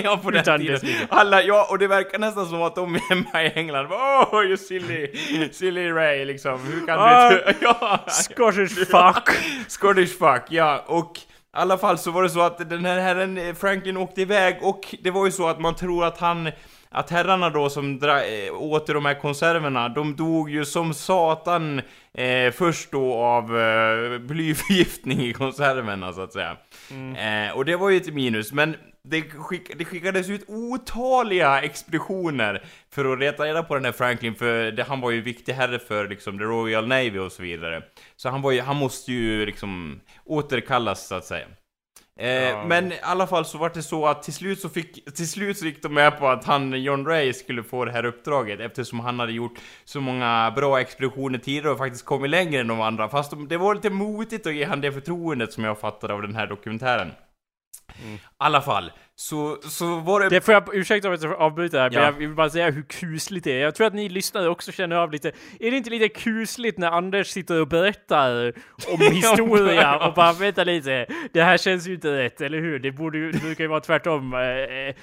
ja, 0.05 0.21
på 0.23 0.31
den 0.31 0.45
tiden. 0.45 0.81
Alla, 1.09 1.43
ja, 1.43 1.67
och 1.71 1.79
det 1.79 1.87
verkar 1.87 2.19
nästan 2.19 2.47
som 2.47 2.63
att 2.63 2.75
de 2.75 2.95
hemma 2.95 3.43
i 3.43 3.53
England 3.55 3.87
oh, 3.93 4.45
you 4.45 4.57
silly, 4.57 5.09
silly 5.53 5.91
Ray 5.91 6.25
liksom. 6.25 6.61
Hur 6.61 6.87
kan 6.87 6.99
du... 7.31 7.55
ja. 7.67 8.05
Scottish 8.09 8.75
fuck. 8.75 9.29
Scottish 9.69 10.19
fuck, 10.19 10.43
ja. 10.49 10.85
Och 10.87 11.21
alla 11.53 11.79
fall 11.79 11.99
så 11.99 12.11
var 12.11 12.23
det 12.23 12.31
så 12.31 12.41
att 12.41 12.71
den 12.71 12.85
här 12.85 13.01
herren 13.01 13.39
eh, 13.39 13.55
Franklin 13.55 13.97
åkte 13.97 14.23
iväg 14.23 14.59
och 14.63 14.95
det 15.03 15.11
var 15.11 15.27
ju 15.27 15.33
så 15.33 15.49
att 15.49 15.61
man 15.61 15.75
tror 15.75 16.05
att 16.05 16.19
han 16.19 16.51
att 16.91 17.11
herrarna 17.11 17.51
då 17.51 17.71
som 17.71 17.99
dra, 17.99 18.25
äh, 18.25 18.53
åt 18.53 18.87
de 18.87 19.05
här 19.05 19.21
konserverna, 19.21 19.89
de 19.89 20.17
dog 20.17 20.51
ju 20.51 20.65
som 20.65 20.95
satan 20.95 21.83
eh, 22.15 22.53
först 22.53 22.91
då 22.91 23.15
av 23.15 23.59
eh, 23.59 24.19
blyförgiftning 24.19 25.21
i 25.21 25.33
konserverna 25.33 26.13
så 26.13 26.21
att 26.21 26.33
säga. 26.33 26.57
Mm. 26.91 27.49
Eh, 27.49 27.57
och 27.57 27.65
det 27.65 27.77
var 27.77 27.91
ju 27.91 27.97
ett 27.97 28.15
minus, 28.15 28.53
men 28.53 28.77
det, 29.05 29.23
skick, 29.23 29.79
det 29.79 29.85
skickades 29.85 30.31
ut 30.31 30.45
otaliga 30.49 31.63
expeditioner 31.63 32.65
för 32.91 33.13
att 33.13 33.19
leta 33.19 33.45
reda 33.45 33.63
på 33.63 33.75
den 33.75 33.85
här 33.85 33.93
Franklin, 33.93 34.35
för 34.35 34.73
det, 34.73 34.83
han 34.83 35.01
var 35.01 35.11
ju 35.11 35.21
viktig 35.21 35.53
herre 35.53 35.79
för 35.79 36.09
liksom 36.09 36.39
the 36.39 36.45
Royal 36.45 36.87
Navy 36.87 37.19
och 37.19 37.33
så 37.33 37.43
vidare. 37.43 37.83
Så 38.17 38.29
han 38.29 38.43
var 38.43 38.53
ju, 38.53 38.61
han 38.61 38.77
måste 38.77 39.13
ju 39.13 39.47
liksom 39.47 40.01
återkallas 40.25 41.07
så 41.07 41.15
att 41.15 41.25
säga. 41.25 41.47
Eh, 42.21 42.31
ja. 42.31 42.65
Men 42.65 42.93
i 42.93 42.99
alla 43.03 43.27
fall 43.27 43.45
så 43.45 43.59
var 43.59 43.71
det 43.75 43.83
så 43.83 44.07
att 44.07 44.23
till 44.23 44.33
slut 44.33 44.61
så 44.61 44.69
fick, 44.69 45.15
till 45.15 45.29
slut 45.29 45.59
så 45.59 45.65
gick 45.65 45.83
de 45.83 45.95
med 45.95 46.19
på 46.19 46.29
att 46.29 46.45
han, 46.45 46.83
John 46.83 47.07
Ray, 47.07 47.33
skulle 47.33 47.63
få 47.63 47.85
det 47.85 47.93
här 47.93 48.05
uppdraget 48.05 48.61
eftersom 48.61 49.01
han 49.01 49.19
hade 49.19 49.33
gjort 49.33 49.59
så 49.85 50.01
många 50.01 50.53
bra 50.57 50.81
expeditioner 50.81 51.39
tidigare 51.39 51.71
och 51.71 51.79
faktiskt 51.79 52.05
kommit 52.05 52.31
längre 52.31 52.61
än 52.61 52.69
de 52.69 52.81
andra. 52.81 53.09
Fast 53.09 53.31
de, 53.31 53.49
det 53.49 53.57
var 53.57 53.75
lite 53.75 53.91
motigt 53.91 54.47
att 54.47 54.55
ge 54.55 54.65
han 54.65 54.81
det 54.81 54.93
förtroendet 54.93 55.53
som 55.53 55.65
jag 55.65 55.81
fattade 55.81 56.15
av 56.15 56.23
den 56.23 56.35
här 56.35 56.47
dokumentären. 56.47 57.13
Mm. 58.03 58.15
I 58.15 58.21
alla 58.37 58.61
fall, 58.61 58.93
så, 59.21 59.59
så 59.63 60.01
var 60.01 60.21
det... 60.21 60.29
Det 60.29 60.41
får 60.41 60.55
jag, 60.55 60.75
ursäkta 60.75 61.09
om 61.09 61.19
jag 61.23 61.33
avbryter 61.33 61.79
här, 61.79 61.91
ja. 61.93 62.01
men 62.01 62.05
jag 62.05 62.13
vill 62.13 62.35
bara 62.35 62.51
säga 62.51 62.71
hur 62.71 62.83
kusligt 62.83 63.45
det 63.45 63.53
är. 63.53 63.61
Jag 63.61 63.75
tror 63.75 63.87
att 63.87 63.95
ni 63.95 64.09
lyssnare 64.09 64.49
också 64.49 64.73
känner 64.73 64.97
av 64.97 65.13
lite, 65.13 65.29
är 65.61 65.71
det 65.71 65.77
inte 65.77 65.91
lite 65.91 66.09
kusligt 66.09 66.79
när 66.79 66.91
Anders 66.91 67.27
sitter 67.27 67.61
och 67.61 67.69
berättar 67.69 68.53
om 68.93 69.01
historia 69.13 70.07
och 70.09 70.15
bara 70.15 70.33
vänta 70.33 70.65
lite, 70.65 71.07
det 71.33 71.43
här 71.43 71.57
känns 71.57 71.89
ju 71.89 71.95
inte 71.95 72.13
rätt, 72.13 72.41
eller 72.41 72.61
hur? 72.61 72.79
Det 72.79 72.93
borde 72.93 73.19
ju, 73.19 73.33
det 73.33 73.39
brukar 73.39 73.65
ju 73.65 73.69
vara 73.69 73.81
tvärtom. 73.81 74.35
Eh, 74.35 74.95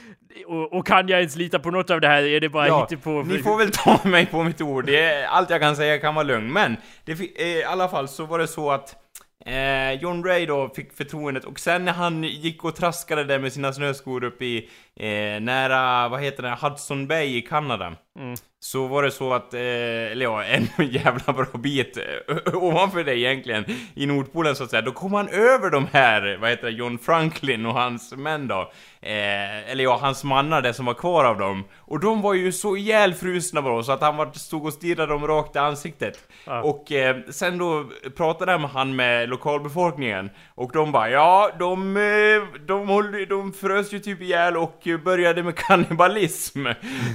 och, 0.48 0.74
och, 0.74 0.88
kan 0.88 1.08
jag 1.08 1.20
ens 1.20 1.36
lita 1.36 1.60
på 1.60 1.72
något 1.72 1.90
av 1.90 2.02
det 2.02 2.08
här? 2.08 2.24
Är 2.24 2.40
det 2.40 2.50
bara 2.50 2.68
ja, 2.68 2.88
på? 3.04 3.24
Ni 3.24 3.38
får 3.38 3.58
väl 3.58 3.72
ta 3.72 4.00
mig 4.10 4.26
på 4.26 4.44
mitt 4.44 4.62
ord, 4.62 4.86
det 4.86 5.00
är, 5.00 5.28
allt 5.28 5.50
jag 5.50 5.62
kan 5.62 5.76
säga 5.76 6.00
kan 6.00 6.16
vara 6.16 6.24
lugn. 6.24 6.54
Men, 6.54 6.78
det, 7.06 7.42
i 7.42 7.64
alla 7.64 7.88
fall 7.88 8.08
så 8.08 8.26
var 8.26 8.40
det 8.40 8.48
så 8.48 8.72
att 8.72 9.05
Eh, 9.46 10.02
John 10.02 10.24
Ray 10.24 10.46
då 10.46 10.70
fick 10.70 10.94
förtroendet 10.94 11.46
och 11.46 11.60
sen 11.60 11.86
när 11.86 11.94
han 11.94 12.24
gick 12.24 12.64
och 12.64 12.76
traskade 12.76 13.24
där 13.24 13.40
med 13.40 13.54
sina 13.54 13.74
snöskor 13.74 14.24
upp 14.24 14.42
i 14.42 14.70
eh, 14.96 15.42
nära, 15.42 16.10
vad 16.10 16.22
heter 16.22 16.44
det, 16.44 16.58
Hudson 16.62 17.08
Bay 17.08 17.38
i 17.38 17.42
Kanada. 17.42 17.96
Mm. 18.20 18.36
Så 18.60 18.88
var 18.88 19.04
det 19.04 19.12
så 19.12 19.34
att, 19.34 19.54
eh, 19.54 19.62
eller 19.62 20.24
ja, 20.24 20.44
en 20.46 20.68
jävla 20.78 21.34
bra 21.34 21.46
bit 21.54 21.98
eh, 21.98 22.56
ovanför 22.64 23.04
det 23.04 23.20
egentligen, 23.20 23.66
i 23.96 24.06
Nordpolen 24.06 24.56
så 24.56 24.64
att 24.64 24.70
säga, 24.70 24.82
då 24.82 24.92
kom 24.92 25.14
han 25.14 25.30
över 25.30 25.70
de 25.70 25.88
här, 25.92 26.38
vad 26.42 26.50
heter 26.50 26.64
det, 26.64 26.74
John 26.74 26.98
Franklin 26.98 27.66
och 27.66 27.74
hans 27.74 28.14
män 28.16 28.48
då. 28.48 28.72
Eh, 29.06 29.72
eller 29.72 29.84
ja, 29.84 29.98
hans 30.02 30.24
mannar, 30.24 30.62
det 30.62 30.74
som 30.74 30.86
var 30.86 30.94
kvar 30.94 31.26
av 31.26 31.38
dem. 31.38 31.64
Och 31.78 32.00
de 32.00 32.22
var 32.22 32.34
ju 32.34 32.52
så 32.52 32.78
ihjälfrusna 32.78 33.62
bara 33.62 33.84
så 33.84 33.92
att 33.92 34.02
han 34.02 34.18
var, 34.18 34.32
stod 34.32 34.66
och 34.66 34.74
stirrade 34.74 35.14
dem 35.14 35.28
rakt 35.28 35.56
i 35.56 35.60
ansiktet. 35.60 36.20
Ah. 36.46 36.62
Och 36.62 36.92
eh, 36.92 37.18
sen 37.30 37.58
då 37.58 37.86
pratade 38.18 38.52
han 38.52 38.96
med 38.96 39.30
lokalbefolkningen. 39.30 40.30
Och 40.56 40.72
de 40.74 40.92
bara, 40.92 41.10
ja, 41.10 41.52
de, 41.60 41.98
eh, 41.98 42.60
de, 42.68 42.88
de, 42.88 43.26
de 43.30 43.54
frös 43.54 43.94
ju 43.94 44.00
typ 44.00 44.22
ihjäl 44.22 44.58
och 44.58 44.88
började 45.04 45.44
med 45.44 45.56
kannibalism. 45.68 46.66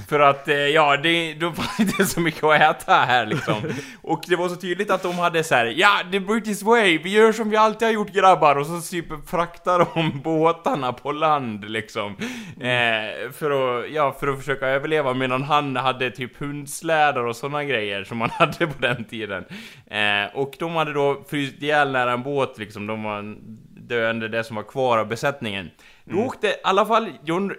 För 0.09 0.19
att, 0.19 0.47
eh, 0.47 0.55
ja, 0.55 0.97
det, 0.97 1.33
det 1.33 1.53
fanns 1.53 1.79
inte 1.79 2.05
så 2.05 2.19
mycket 2.19 2.43
att 2.43 2.61
äta 2.61 2.93
här 2.93 3.25
liksom. 3.25 3.55
Och 4.01 4.23
det 4.27 4.35
var 4.35 4.49
så 4.49 4.55
tydligt 4.55 4.91
att 4.91 5.03
de 5.03 5.19
hade 5.19 5.43
så 5.43 5.55
här, 5.55 5.65
ja, 5.65 5.99
the 6.11 6.19
British 6.19 6.63
way, 6.63 6.97
vi 6.97 7.09
gör 7.09 7.31
som 7.31 7.49
vi 7.49 7.57
alltid 7.57 7.87
har 7.87 7.93
gjort 7.93 8.13
grabbar. 8.13 8.55
Och 8.55 8.65
så 8.65 8.81
typ 8.81 9.29
fraktar 9.29 9.87
de 9.95 10.21
båtarna 10.23 10.93
på 10.93 11.11
land 11.11 11.65
liksom. 11.65 11.80
Liksom, 11.81 12.15
eh, 12.59 13.31
för 13.31 13.51
att, 13.51 13.91
ja, 13.91 14.15
för 14.19 14.27
att 14.27 14.39
försöka 14.39 14.67
överleva 14.67 15.13
medan 15.13 15.43
han 15.43 15.75
hade 15.75 16.11
typ 16.11 16.37
hundslädar 16.37 17.25
och 17.25 17.35
sådana 17.35 17.63
grejer 17.63 18.03
som 18.03 18.17
man 18.17 18.29
hade 18.33 18.67
på 18.67 18.81
den 18.81 19.03
tiden. 19.03 19.45
Eh, 19.87 20.35
och 20.35 20.55
de 20.59 20.75
hade 20.75 20.93
då 20.93 21.23
fryst 21.29 21.61
ihjäl 21.61 21.91
nära 21.91 22.11
en 22.11 22.23
båt 22.23 22.57
liksom, 22.57 22.87
de 22.87 23.03
var 23.03 23.35
döende, 23.87 24.27
det 24.27 24.43
som 24.43 24.55
var 24.55 24.63
kvar 24.63 24.97
av 24.97 25.07
besättningen. 25.07 25.69
Då 26.11 26.17
mm. 26.17 26.27
åkte 26.27 26.47
i 26.47 26.55
alla 26.63 26.85
fall 26.85 27.09
John, 27.23 27.53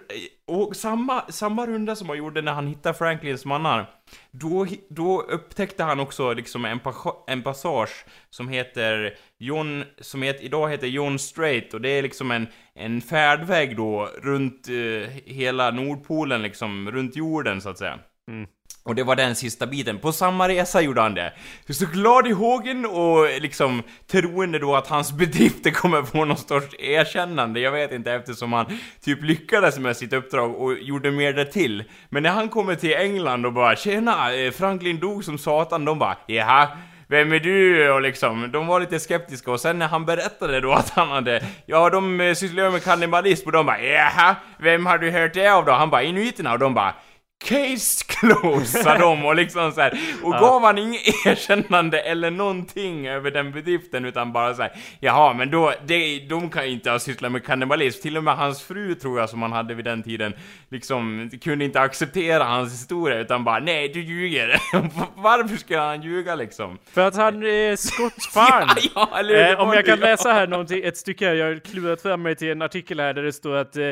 och 0.47 0.75
samma, 0.75 1.21
samma 1.21 1.65
runda 1.65 1.95
som 1.95 2.09
han 2.09 2.17
gjorde 2.17 2.41
när 2.41 2.53
han 2.53 2.67
hittade 2.67 2.97
Franklins 2.97 3.45
mannar, 3.45 3.89
då, 4.31 4.67
då 4.89 5.21
upptäckte 5.21 5.83
han 5.83 5.99
också 5.99 6.33
liksom 6.33 6.65
en, 6.65 6.79
en 7.27 7.43
passage 7.43 8.05
som 8.29 8.47
heter 8.47 9.17
John, 9.37 9.83
som 10.01 10.21
heter, 10.21 10.43
idag 10.43 10.69
heter 10.69 10.87
John 10.87 11.19
Strait, 11.19 11.73
och 11.73 11.81
det 11.81 11.89
är 11.89 12.01
liksom 12.01 12.31
en, 12.31 12.47
en 12.75 13.01
färdväg 13.01 13.77
då 13.77 14.09
runt 14.23 14.67
eh, 14.69 15.09
hela 15.25 15.71
Nordpolen 15.71 16.41
liksom, 16.41 16.91
runt 16.91 17.15
jorden 17.15 17.61
så 17.61 17.69
att 17.69 17.77
säga. 17.77 17.99
Mm. 18.31 18.47
Och 18.85 18.95
det 18.95 19.03
var 19.03 19.15
den 19.15 19.35
sista 19.35 19.67
biten. 19.67 19.99
På 19.99 20.11
samma 20.11 20.47
resa 20.47 20.81
gjorde 20.81 21.01
han 21.01 21.13
det. 21.13 21.33
Så 21.69 21.85
glad 21.85 22.27
i 22.27 22.31
hågen 22.31 22.85
och 22.85 23.41
liksom 23.41 23.83
troende 24.07 24.59
då 24.59 24.75
att 24.75 24.87
hans 24.87 25.11
bedrifter 25.11 25.71
kommer 25.71 26.03
få 26.03 26.25
någon 26.25 26.37
sorts 26.37 26.75
erkännande. 26.79 27.59
Jag 27.59 27.71
vet 27.71 27.91
inte 27.91 28.11
eftersom 28.11 28.53
han 28.53 28.65
typ 29.01 29.23
lyckades 29.23 29.79
med 29.79 29.97
sitt 29.97 30.13
uppdrag 30.13 30.55
och 30.55 30.77
gjorde 30.79 31.11
mer 31.11 31.33
därtill. 31.33 31.53
till. 31.53 31.83
Men 32.09 32.23
när 32.23 32.29
han 32.29 32.49
kommer 32.49 32.75
till 32.75 32.93
England 32.93 33.45
och 33.45 33.53
bara 33.53 33.75
“Tjena, 33.75 34.33
eh, 34.33 34.51
Franklin 34.51 34.99
dog 34.99 35.23
som 35.23 35.37
satan”, 35.37 35.85
de 35.85 35.99
bara 35.99 36.17
“Jaha” 36.27 36.67
vem 37.07 37.33
är 37.33 37.39
du? 37.39 37.91
Och 37.91 38.01
liksom, 38.01 38.51
de 38.51 38.67
var 38.67 38.79
lite 38.79 38.99
skeptiska 38.99 39.51
och 39.51 39.59
sen 39.59 39.79
när 39.79 39.87
han 39.87 40.05
berättade 40.05 40.59
då 40.59 40.71
att 40.71 40.89
han 40.89 41.09
hade, 41.09 41.43
ja 41.65 41.89
de 41.89 42.21
eh, 42.21 42.33
sysslar 42.33 42.71
med 42.71 42.83
kannibalism 42.83 43.45
och 43.45 43.51
de 43.51 43.65
bara 43.65 43.81
jaha, 43.81 44.35
vem 44.59 44.85
har 44.85 44.97
du 44.97 45.11
hört 45.11 45.33
det 45.33 45.47
av 45.47 45.65
då? 45.65 45.71
Han 45.71 45.89
bara 45.89 46.03
inuiterna 46.03 46.53
och 46.53 46.59
de 46.59 46.73
bara 46.73 46.95
Case 47.43 48.05
closed, 48.07 48.83
sa 48.83 48.97
de 48.97 49.25
och 49.25 49.35
liksom 49.35 49.71
så 49.71 49.81
här, 49.81 49.99
och 50.23 50.35
ja. 50.35 50.39
gav 50.39 50.61
han 50.61 50.77
inget 50.77 51.01
erkännande 51.25 51.99
eller 51.99 52.31
någonting 52.31 53.07
över 53.07 53.31
den 53.31 53.51
bedriften 53.51 54.05
utan 54.05 54.33
bara 54.33 54.53
så 54.53 54.61
här, 54.61 54.71
jaha 54.99 55.33
men 55.33 55.51
då, 55.51 55.73
det, 55.85 56.19
de 56.19 56.49
kan 56.49 56.65
ju 56.65 56.71
inte 56.71 56.91
ha 56.91 56.99
sysslat 56.99 57.31
med 57.31 57.45
kannibalism, 57.45 58.01
till 58.01 58.17
och 58.17 58.23
med 58.23 58.37
hans 58.37 58.63
fru 58.63 58.95
tror 58.95 59.19
jag 59.19 59.29
som 59.29 59.41
han 59.41 59.51
hade 59.51 59.73
vid 59.73 59.85
den 59.85 60.03
tiden, 60.03 60.33
liksom 60.69 61.29
kunde 61.41 61.65
inte 61.65 61.81
acceptera 61.81 62.43
hans 62.43 62.73
historia 62.73 63.19
utan 63.19 63.43
bara 63.43 63.59
nej 63.59 63.89
du 63.89 64.01
ljuger. 64.01 64.61
Varför 65.15 65.57
ska 65.57 65.79
han 65.79 66.01
ljuga 66.01 66.35
liksom? 66.35 66.77
För 66.93 67.07
att 67.07 67.15
han 67.15 67.43
är 67.43 67.75
skottfan! 67.75 68.69
ja, 68.95 69.09
ja, 69.21 69.51
eh, 69.51 69.59
om 69.59 69.73
jag 69.73 69.85
kan 69.85 69.99
läsa 69.99 70.33
här 70.33 70.47
någonting, 70.47 70.83
ett 70.83 70.97
stycke 70.97 71.27
här, 71.27 71.35
jag 71.35 71.45
har 71.45 71.59
klurat 71.59 72.01
fram 72.01 72.21
mig 72.21 72.35
till 72.35 72.51
en 72.51 72.61
artikel 72.61 72.99
här 72.99 73.13
där 73.13 73.23
det 73.23 73.33
står 73.33 73.55
att 73.55 73.77
eh, 73.77 73.89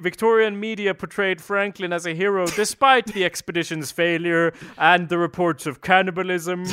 Victorian 0.00 0.60
media 0.60 0.94
portrayed 0.94 1.40
Franklin 1.40 1.92
as 1.92 2.06
a 2.06 2.10
hero 2.10 2.46
Despite 2.70 3.06
the 3.06 3.24
expedition's 3.24 3.90
failure 3.90 4.52
and 4.78 5.08
the 5.08 5.18
reports 5.18 5.66
of 5.66 5.80
cannibalism, 5.80 6.66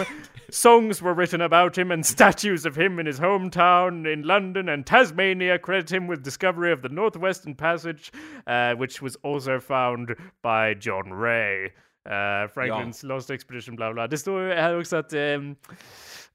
songs 0.51 1.01
were 1.01 1.15
written 1.15 1.41
about 1.41 1.75
him 1.75 1.91
and 1.91 2.05
statues 2.05 2.67
of 2.67 2.75
him 2.75 2.99
in 2.99 3.07
his 3.07 3.19
hometown 3.19 4.05
in 4.05 4.21
London 4.21 4.69
and 4.69 4.85
Tasmania 4.85 5.57
credit 5.57 5.91
him 5.91 6.05
with 6.05 6.21
discovery 6.21 6.71
of 6.71 6.83
the 6.83 6.89
Northwestern 6.89 7.55
Passage, 7.55 8.11
uh, 8.45 8.75
which 8.75 9.01
was 9.01 9.15
also 9.23 9.59
found 9.59 10.15
by 10.43 10.75
John 10.75 11.11
Ray. 11.11 11.73
Uh, 12.05 12.47
Franklin's 12.49 13.01
ja. 13.01 13.09
Lost 13.09 13.31
Expedition, 13.31 13.75
bla 13.75 13.91
bla. 13.91 14.07
Det 14.07 14.17
står 14.17 14.55
här 14.55 14.79
också 14.79 14.95
att 14.97 15.13
um, 15.13 15.55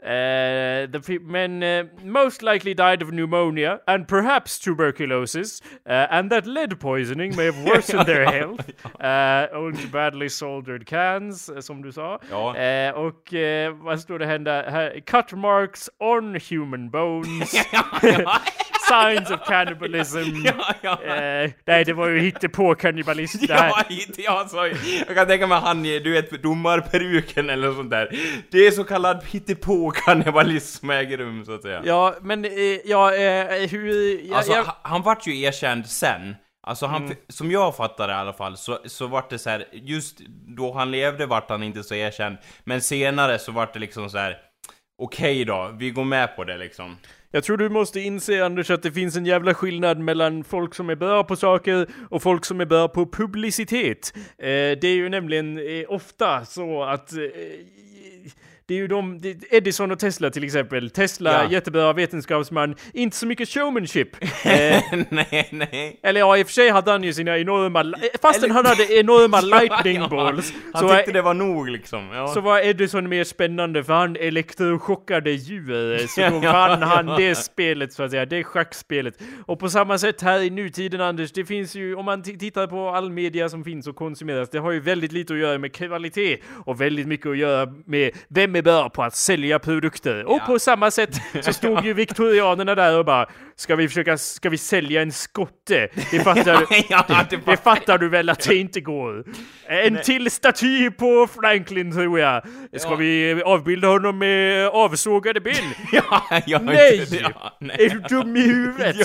Uh, 0.03 0.87
the 0.91 1.21
men 1.23 1.63
uh, 1.63 1.85
most 2.03 2.43
likely 2.43 2.75
died 2.75 3.03
of 3.03 3.13
pneumonia 3.13 3.81
and 3.87 4.09
perhaps 4.09 4.59
tuberculosis, 4.59 5.61
uh, 5.87 6.09
and 6.11 6.29
that 6.29 6.45
lead 6.45 6.81
poisoning 6.81 7.37
may 7.37 7.45
have 7.45 7.65
worsened 7.65 8.07
their 8.07 8.25
health 8.25 8.69
owing 9.53 9.77
to 9.77 9.87
badly 9.87 10.29
soldered 10.29 10.87
cans, 10.87 11.49
som 11.61 11.83
du 11.83 11.93
sa. 11.93 12.19
Ja. 12.31 12.93
Och 12.93 13.33
vad 13.85 14.01
står 14.01 14.19
det 14.19 14.27
här? 14.27 15.01
Cut 15.01 15.33
marks 15.33 15.91
on 16.01 16.35
human 16.51 16.91
bones. 16.91 17.55
signs 18.93 19.31
of 19.31 19.41
cannibalism. 19.47 20.19
ja, 20.45 20.75
ja. 20.81 21.03
Eh, 21.03 21.51
nej, 21.67 21.85
det 21.85 21.93
var 21.93 22.09
ju 22.09 22.21
hittepå 22.21 22.75
kannibalism 22.75 23.47
det 23.47 23.55
här. 23.55 23.69
Ja, 23.69 23.83
hit, 23.89 24.29
alltså, 24.29 24.57
jag 25.07 25.17
kan 25.17 25.27
tänka 25.27 25.47
mig 25.47 25.61
han, 25.61 25.83
du 25.83 26.13
vet, 26.13 26.43
domarperuken 26.43 27.51
eller 27.51 27.73
sånt 27.73 27.91
där. 27.91 28.17
Det 28.51 28.67
är 28.67 28.71
så 28.71 28.85
kallad 28.85 29.25
hittepå 29.25 29.91
kannibalism 29.91 30.81
som 30.81 30.91
äger 30.91 31.19
rum, 31.19 31.45
så 31.45 31.55
att 31.55 31.63
säga. 31.63 31.83
Ja, 31.85 32.15
men, 32.21 32.45
eh, 32.45 32.51
ja, 32.85 33.15
eh, 33.15 33.69
hur... 33.71 34.21
Ja, 34.29 34.37
alltså, 34.37 34.53
jag... 34.53 34.67
han 34.83 35.03
vart 35.03 35.27
ju 35.27 35.41
erkänd 35.41 35.87
sen. 35.87 36.37
Alltså 36.67 36.87
han, 36.87 37.05
mm. 37.05 37.17
som 37.29 37.51
jag 37.51 37.77
fattar 37.77 38.09
det 38.09 38.15
i 38.15 38.17
alla 38.17 38.33
fall, 38.33 38.57
så, 38.57 38.79
så 38.85 39.07
vart 39.07 39.31
det 39.31 39.39
så 39.39 39.51
här, 39.51 39.65
just 39.73 40.21
då 40.57 40.73
han 40.73 40.91
levde 40.91 41.27
vart 41.27 41.51
han 41.51 41.63
inte 41.63 41.83
så 41.83 41.95
erkänd. 41.95 42.37
Men 42.65 42.81
senare 42.81 43.39
så 43.39 43.53
vart 43.53 43.73
det 43.73 43.81
liksom 43.81 44.11
så 44.11 44.19
här 44.19 44.39
okej 44.99 45.33
okay 45.33 45.45
då, 45.45 45.75
vi 45.79 45.91
går 45.91 46.05
med 46.05 46.37
på 46.37 46.45
det 46.45 46.59
liksom. 46.59 46.97
Jag 47.35 47.45
tror 47.45 47.57
du 47.57 47.69
måste 47.69 48.01
inse 48.01 48.45
Anders 48.45 48.71
att 48.71 48.83
det 48.83 48.93
finns 48.93 49.17
en 49.17 49.27
jävla 49.27 49.55
skillnad 49.55 49.99
mellan 49.99 50.45
folk 50.45 50.75
som 50.75 50.91
är 50.91 50.97
bra 50.97 51.25
på 51.25 51.37
saker 51.37 51.89
och 52.11 52.23
folk 52.23 52.45
som 52.45 52.61
är 52.61 52.65
bra 52.65 52.89
på 52.89 53.07
publicitet. 53.07 54.13
Eh, 54.17 54.79
det 54.81 54.85
är 54.85 54.95
ju 54.95 55.09
nämligen 55.09 55.59
eh, 55.59 55.85
ofta 55.89 56.45
så 56.45 56.83
att 56.83 57.13
eh, 57.13 57.21
det 58.67 58.75
är 58.75 58.79
ju 58.79 58.87
de, 58.89 59.21
det, 59.21 59.37
Edison 59.51 59.91
och 59.91 59.99
Tesla 59.99 60.31
till 60.31 60.45
exempel. 60.45 60.91
Tesla, 60.91 61.33
Ja. 61.33 61.51
jättebra 61.51 61.93
vetenskapsman, 61.93 62.75
inte 62.95 63.17
så 63.17 63.27
mycket 63.27 63.49
showmanship. 63.49 64.09
eh, 64.45 64.83
nej, 65.11 65.49
nej. 65.51 66.01
eller 66.03 66.21
ja, 66.21 66.37
i 66.39 66.43
och 66.43 66.47
för 66.47 66.53
sig 66.53 66.71
hade 66.71 66.91
han 66.91 67.03
ju 67.05 67.13
sina 67.13 67.39
enorma, 67.39 67.95
fastän 68.23 68.45
Eller- 68.45 68.55
han 68.55 68.67
hade 68.67 68.95
enorma 68.95 69.41
lightning 69.61 69.97
Ja, 69.97 70.09
balls, 70.09 70.53
Han 70.73 70.83
så, 70.83 70.89
tyckte 70.97 71.07
var, 71.07 71.13
det 71.13 71.23
var 71.23 71.35
nog 71.35 71.69
liksom. 71.69 72.11
Ja. 72.13 72.29
så 72.29 72.41
var 72.41 72.61
Edison 72.61 73.09
mer 73.09 73.25
spännande 73.25 73.85
för 73.85 73.93
han 73.93 74.17
elektrochockade 74.17 75.31
djur. 75.31 76.07
Så 76.07 76.21
då 76.21 76.39
vann 76.53 76.83
han 76.83 77.07
det 77.07 77.35
spelet 77.35 77.93
så 77.93 78.03
att 78.03 78.11
säga, 78.11 78.27
det 78.27 78.45
schackspelet. 78.45 79.15
Och 79.47 79.59
på 79.59 79.69
samma 79.69 79.99
sätt 79.99 80.23
här 80.23 80.41
i 80.43 80.51
nutiden 80.51 81.01
Anders, 81.01 81.33
det 81.33 81.45
finns 81.45 81.75
ju, 81.75 81.95
om 81.95 82.05
man 82.05 82.23
tittar 82.23 82.67
på 82.67 82.89
all 82.89 83.11
media 83.11 83.49
som 83.49 83.65
finns 83.65 83.87
och 83.87 83.97
konsumeras, 83.97 84.51
det 84.51 84.59
har 84.59 84.71
ju 84.73 84.81
väldigt 84.81 85.13
lite 85.13 85.33
att 85.33 85.39
göra 85.39 85.59
med 85.59 85.73
kvalitet 85.75 86.39
och 86.67 86.81
väldigt 86.81 87.07
mycket 87.07 87.27
att 87.27 87.39
göra 87.39 87.73
med 87.87 88.11
vem 88.29 88.52
är 88.57 88.63
bra 88.63 88.91
på 88.91 89.03
att 89.03 89.17
sälja 89.17 89.59
produkter. 89.59 90.25
Och 90.25 90.37
Ja. 90.41 90.47
på 90.47 90.59
samma 90.59 90.91
sätt 90.91 91.11
så 91.43 91.53
stod 91.53 91.85
ju 91.85 91.93
viktorianerna 91.95 92.75
där 92.75 92.99
och 92.99 93.05
bara, 93.05 93.27
ska 93.63 93.77
vi 93.77 93.89
försöka, 93.89 94.19
ska 94.19 94.49
vi 94.51 94.59
sälja 94.59 95.03
en 95.03 95.13
skotte? 95.13 95.89
Det 96.11 96.19
fattar 96.25 96.57
du. 96.59 96.83
ja, 96.89 97.05
det 97.09 97.37
Det 97.37 97.47
var... 97.47 97.57
fattar 97.57 97.99
du 97.99 98.09
väl 98.09 98.29
att 98.29 98.41
det 98.49 98.57
inte 98.57 98.81
går? 98.81 99.25
En 99.67 99.99
till 100.03 100.31
staty 100.31 100.91
på 100.91 101.29
Franklin 101.43 101.93
tror 101.93 102.19
jag. 102.21 102.43
Ska 102.77 102.91
Ja. 102.91 102.97
vi 102.97 103.43
avbilda 103.45 103.89
honom 103.89 104.19
med 104.19 104.69
avsågade 104.69 105.41
ben? 105.41 105.55
ja, 106.47 106.59
Nej! 106.63 107.07
Nej. 107.61 107.77
Är 107.85 107.89
du 107.89 108.01
dum 108.01 108.37
i 108.37 108.41
huvudet? 108.41 108.97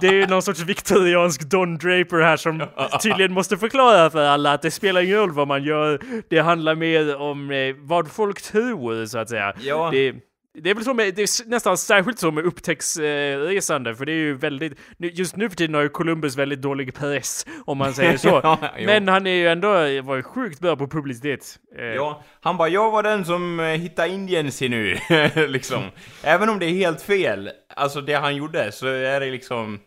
Det 0.00 0.06
är 0.06 0.26
någon 0.26 0.42
sorts 0.42 0.60
viktoriansk 0.60 1.40
Don 1.50 1.78
Draper 1.78 2.20
här 2.22 2.36
som 2.36 2.62
tydligen 3.02 3.32
måste 3.32 3.56
förklara 3.56 4.10
för 4.10 4.24
alla 4.26 4.52
att 4.52 4.62
det 4.62 4.70
spelar 4.70 5.00
ingen 5.00 5.16
roll 5.16 5.32
vad 5.32 5.48
man 5.48 5.62
gör. 5.64 6.00
Det 6.30 6.38
handlar 6.38 6.74
mer 6.74 7.16
om 7.16 7.50
eh, 7.50 7.74
vad 7.78 8.10
folk 8.12 8.42
tror 8.42 9.06
så 9.06 9.18
att 9.18 9.28
säga. 9.28 9.52
Det, 9.92 10.14
det 10.62 10.70
är 10.70 10.74
väl 10.74 10.84
så 10.84 10.94
med, 10.94 11.14
det 11.14 11.22
är 11.22 11.48
nästan 11.48 11.76
särskilt 11.78 12.18
så 12.18 12.30
med 12.30 12.44
upptäcktsresande, 12.44 13.94
för 13.94 14.06
det 14.06 14.12
är 14.12 14.16
ju 14.16 14.34
väldigt, 14.34 14.78
just 14.98 15.36
nu 15.36 15.48
för 15.48 15.56
tiden 15.56 15.74
har 15.74 15.82
ju 15.82 15.88
Columbus 15.88 16.36
väldigt 16.36 16.62
dålig 16.62 16.94
press, 16.94 17.46
om 17.64 17.78
man 17.78 17.94
säger 17.94 18.16
så. 18.16 18.28
Ja. 18.42 18.58
Men 18.86 19.08
han 19.08 19.26
är 19.26 19.30
ju 19.34 19.48
ändå, 19.48 19.68
var 20.02 20.16
ju 20.16 20.22
sjukt 20.22 20.60
bra 20.60 20.76
på 20.76 20.88
publicitet. 20.88 21.58
Eh, 21.78 21.84
Ja, 21.84 22.22
han 22.40 22.56
bara 22.56 22.68
'Jag 22.68 22.90
var 22.90 23.02
den 23.02 23.24
som 23.24 23.60
eh, 23.60 23.66
hittade 23.66 24.08
Indiens 24.08 24.62
i 24.62 24.68
nu' 24.68 25.46
liksom. 25.48 25.82
Även 26.24 26.48
om 26.48 26.58
det 26.58 26.66
är 26.66 26.70
helt 26.70 27.02
fel, 27.02 27.50
alltså 27.76 28.00
det 28.00 28.14
han 28.14 28.36
gjorde, 28.36 28.72
så 28.72 28.86
är 28.86 29.20
det 29.20 29.30
liksom... 29.30 29.80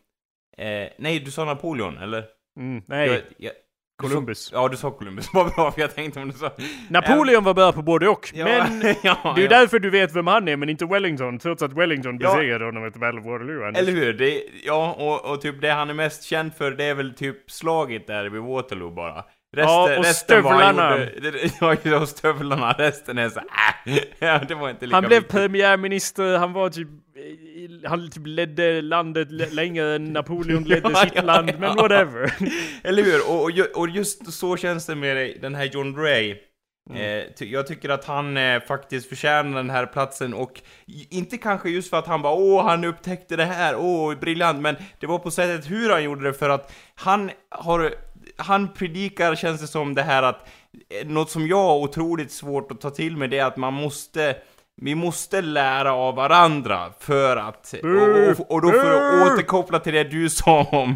Eh, 0.58 0.88
nej, 0.98 1.20
du 1.20 1.32
sa 1.32 1.46
Napoleon, 1.46 1.98
eller? 1.98 2.24
Mm, 2.60 2.84
nej, 2.88 3.08
Jag, 3.10 3.22
jag, 3.38 3.52
Columbus. 4.02 4.50
Ja, 4.54 4.68
du 4.68 4.78
sa 4.78 4.92
Columbus. 4.92 5.30
Vad 5.34 5.54
bra, 5.56 5.72
för 5.72 5.82
jag 5.82 5.96
tänkte 5.96 6.20
om 6.20 6.32
du 6.32 6.38
sa... 6.38 6.52
Napoleon 6.90 7.44
var 7.44 7.54
bra 7.54 7.72
på 7.72 7.82
både 7.82 8.08
och, 8.10 8.32
Ja, 8.34 8.46
men 8.46 8.82
ja, 9.04 9.18
det 9.24 9.30
är 9.30 9.38
ju 9.38 9.44
ja. 9.44 9.50
därför 9.50 9.80
du 9.80 9.90
vet 9.90 10.16
vem 10.16 10.28
han 10.28 10.48
är, 10.48 10.56
men 10.58 10.70
inte 10.70 10.86
Wellington, 10.86 11.40
trots 11.40 11.64
att 11.64 11.74
Wellington 11.74 12.18
Ja. 12.22 12.34
besegrade 12.36 12.66
honom 12.66 12.86
efter 12.86 13.00
Battle 13.00 13.20
of 13.20 13.26
Waterloo. 13.26 13.68
Anders. 13.68 13.82
Eller 13.82 13.92
hur? 13.92 14.14
Det, 14.14 14.44
ja, 14.64 14.96
och, 15.00 15.32
och 15.32 15.42
typ 15.42 15.62
det 15.62 15.72
han 15.72 15.90
är 15.90 15.94
mest 15.94 16.24
känd 16.24 16.54
för, 16.58 16.72
det 16.72 16.84
är 16.84 16.94
väl 16.96 17.14
typ 17.14 17.52
slaget 17.52 18.08
där 18.08 18.30
vid 18.30 18.42
Waterloo 18.42 18.90
bara. 18.92 19.24
Resten, 19.56 19.74
Ja, 19.74 19.84
och 19.84 19.90
resten 20.04 20.14
stövlarna. 20.14 20.98
Ja, 21.84 22.02
och 22.02 22.10
stövlarna. 22.10 22.72
Resten 22.78 23.18
är 23.18 23.30
så 23.30 23.40
äh, 23.40 23.98
Ja, 24.20 24.40
det 24.48 24.56
var 24.56 24.70
inte 24.70 24.86
lika 24.86 24.96
Han 24.96 25.04
blev 25.04 25.20
viktigt. 25.22 25.32
premiärminister, 25.32 26.38
han 26.38 26.54
var 26.54 26.70
typ, 26.70 26.88
han 27.86 28.10
typ 28.10 28.28
ledde 28.28 28.82
landet 28.82 29.32
längre 29.54 29.96
än 29.96 30.04
Napoleon 30.14 30.64
ledde 30.64 30.90
Ja, 30.94 31.04
sitt 31.04 31.16
ja, 31.16 31.22
land, 31.22 31.52
men 31.60 31.70
ja. 31.78 31.82
whatever. 31.82 32.34
Eller 32.84 33.04
hur? 33.04 33.30
Och, 33.30 33.44
och, 33.44 33.82
och 33.82 33.90
just 33.90 34.34
så 34.34 34.58
känns 34.58 34.86
det 34.86 34.96
med 34.96 35.38
den 35.42 35.56
här 35.56 35.66
John 35.66 35.96
Ray. 35.96 36.36
Mm. 36.90 37.02
Eh, 37.02 37.26
ty- 37.36 37.52
jag 37.52 37.68
tycker 37.68 37.90
att 37.90 38.06
han 38.06 38.38
eh, 38.38 38.62
faktiskt 38.62 39.10
förtjänar 39.10 39.58
den 39.58 39.70
här 39.70 39.86
platsen 39.86 40.34
och 40.34 40.62
inte 41.10 41.38
kanske 41.38 41.70
just 41.70 41.90
för 41.90 42.00
att 42.00 42.08
han 42.08 42.22
bara 42.22 42.34
åh, 42.34 42.64
han 42.64 42.84
upptäckte 42.84 43.36
det 43.36 43.46
här, 43.46 43.76
åh, 43.76 44.16
briljant, 44.20 44.62
men 44.62 44.76
det 45.00 45.08
var 45.08 45.20
på 45.20 45.32
sättet 45.32 45.72
hur 45.72 45.90
han 45.90 46.04
gjorde 46.04 46.24
det 46.24 46.34
för 46.34 46.50
att 46.50 46.74
han 46.96 47.32
har, 47.50 47.94
han 48.38 48.74
predikar 48.74 49.36
känns 49.36 49.62
det 49.62 49.68
som 49.68 49.96
det 49.96 50.02
här 50.04 50.24
att 50.24 50.50
eh, 50.90 51.08
något 51.08 51.30
som 51.30 51.48
jag 51.48 51.64
har 51.64 51.78
otroligt 51.78 52.32
svårt 52.32 52.72
att 52.72 52.82
ta 52.82 52.90
till 52.90 53.18
mig 53.18 53.28
det 53.28 53.38
är 53.38 53.46
att 53.46 53.58
man 53.58 53.74
måste 53.74 54.36
vi 54.84 54.96
måste 54.96 55.41
lära 55.41 55.94
av 55.94 56.15
varandra 56.15 56.89
för 57.00 57.38
att, 57.38 57.74
och, 57.84 58.39
och, 58.39 58.52
och 58.52 58.62
då 58.62 58.72
för 58.72 58.91
att 58.91 59.32
återkoppla 59.34 59.80
till 59.80 59.94
det 59.94 60.04
du 60.04 60.30
sa 60.30 60.63
om, 60.72 60.96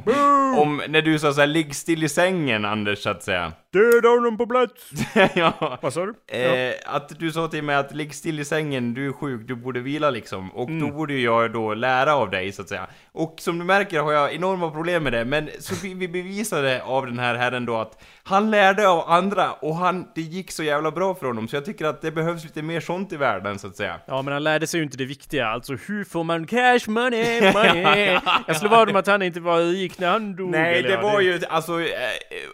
om 0.58 0.82
när 0.88 1.02
du 1.02 1.20
sa 1.20 1.34
såhär, 1.34 1.48
ligg 1.48 1.76
still 1.76 2.04
i 2.04 2.10
sängen 2.10 2.66
Anders, 2.66 3.00
så 3.04 3.10
att 3.10 3.24
säga. 3.24 3.52
Döda 3.74 4.10
honom 4.10 4.38
på 4.38 4.48
plats! 4.48 4.90
ja. 5.36 5.78
Vad 5.82 5.94
sa 5.94 6.06
du? 6.06 6.14
Ja. 6.28 6.36
Eh, 6.36 6.74
att 6.86 7.20
du 7.20 7.32
sa 7.32 7.48
till 7.48 7.64
mig 7.64 7.76
att 7.76 7.96
ligg 7.96 8.16
still 8.16 8.40
i 8.40 8.46
sängen, 8.46 8.94
du 8.94 9.08
är 9.08 9.12
sjuk, 9.14 9.48
du 9.48 9.56
borde 9.56 9.80
vila 9.80 10.10
liksom. 10.10 10.52
Och 10.52 10.70
Mm. 10.70 10.88
då 10.90 10.96
borde 10.96 11.14
jag 11.14 11.54
då 11.54 11.74
lära 11.74 12.16
av 12.16 12.30
dig 12.30 12.52
så 12.52 12.62
att 12.62 12.70
säga. 12.70 12.88
Och 13.12 13.36
som 13.40 13.60
du 13.60 13.66
märker 13.66 14.00
har 14.02 14.12
jag 14.12 14.34
enorma 14.34 14.72
problem 14.72 15.04
med 15.04 15.14
det, 15.14 15.26
men 15.26 15.50
så 15.60 15.76
vi, 15.84 15.94
vi 15.94 16.08
bevisade 16.08 16.84
av 16.84 17.06
den 17.06 17.20
här 17.20 17.36
herren 17.36 17.66
då 17.66 17.78
att 17.78 18.04
han 18.28 18.52
lärde 18.52 18.88
av 18.88 19.10
andra 19.10 19.52
och 19.54 19.76
han, 19.76 20.08
det 20.16 20.22
gick 20.22 20.52
så 20.52 20.64
jävla 20.64 20.92
bra 20.92 21.16
för 21.16 21.28
honom. 21.28 21.48
Så 21.48 21.56
jag 21.56 21.66
tycker 21.66 21.86
att 21.86 22.02
det 22.02 22.12
behövs 22.12 22.44
lite 22.44 22.62
mer 22.62 22.80
sånt 22.80 23.14
i 23.14 23.18
världen 23.18 23.60
så 23.60 23.68
att 23.68 23.76
säga. 23.76 24.00
Ja, 24.06 24.22
men 24.22 24.34
han 24.34 24.44
lärde 24.44 24.68
sig 24.68 24.78
ju 24.80 24.84
inte 24.84 24.98
det 24.98 25.06
viktiga, 25.06 25.48
alltså 25.48 25.74
hur 25.88 26.04
får 26.04 26.24
man 26.24 26.48
cash 26.48 26.80
money, 26.88 27.42
money? 27.54 28.20
Jag 28.48 28.56
slår 28.56 28.70
vad 28.70 28.90
om 28.90 28.96
att 28.96 29.08
han 29.08 29.22
inte 29.22 29.40
var 29.40 29.60
rik 29.60 30.00
när 30.00 30.10
han 30.12 30.36
dog. 30.36 30.50
Nej, 30.50 30.84
det 30.84 30.98
var 30.98 31.22
ju 31.22 31.40
alltså... 31.50 31.82
Eh, 31.82 31.88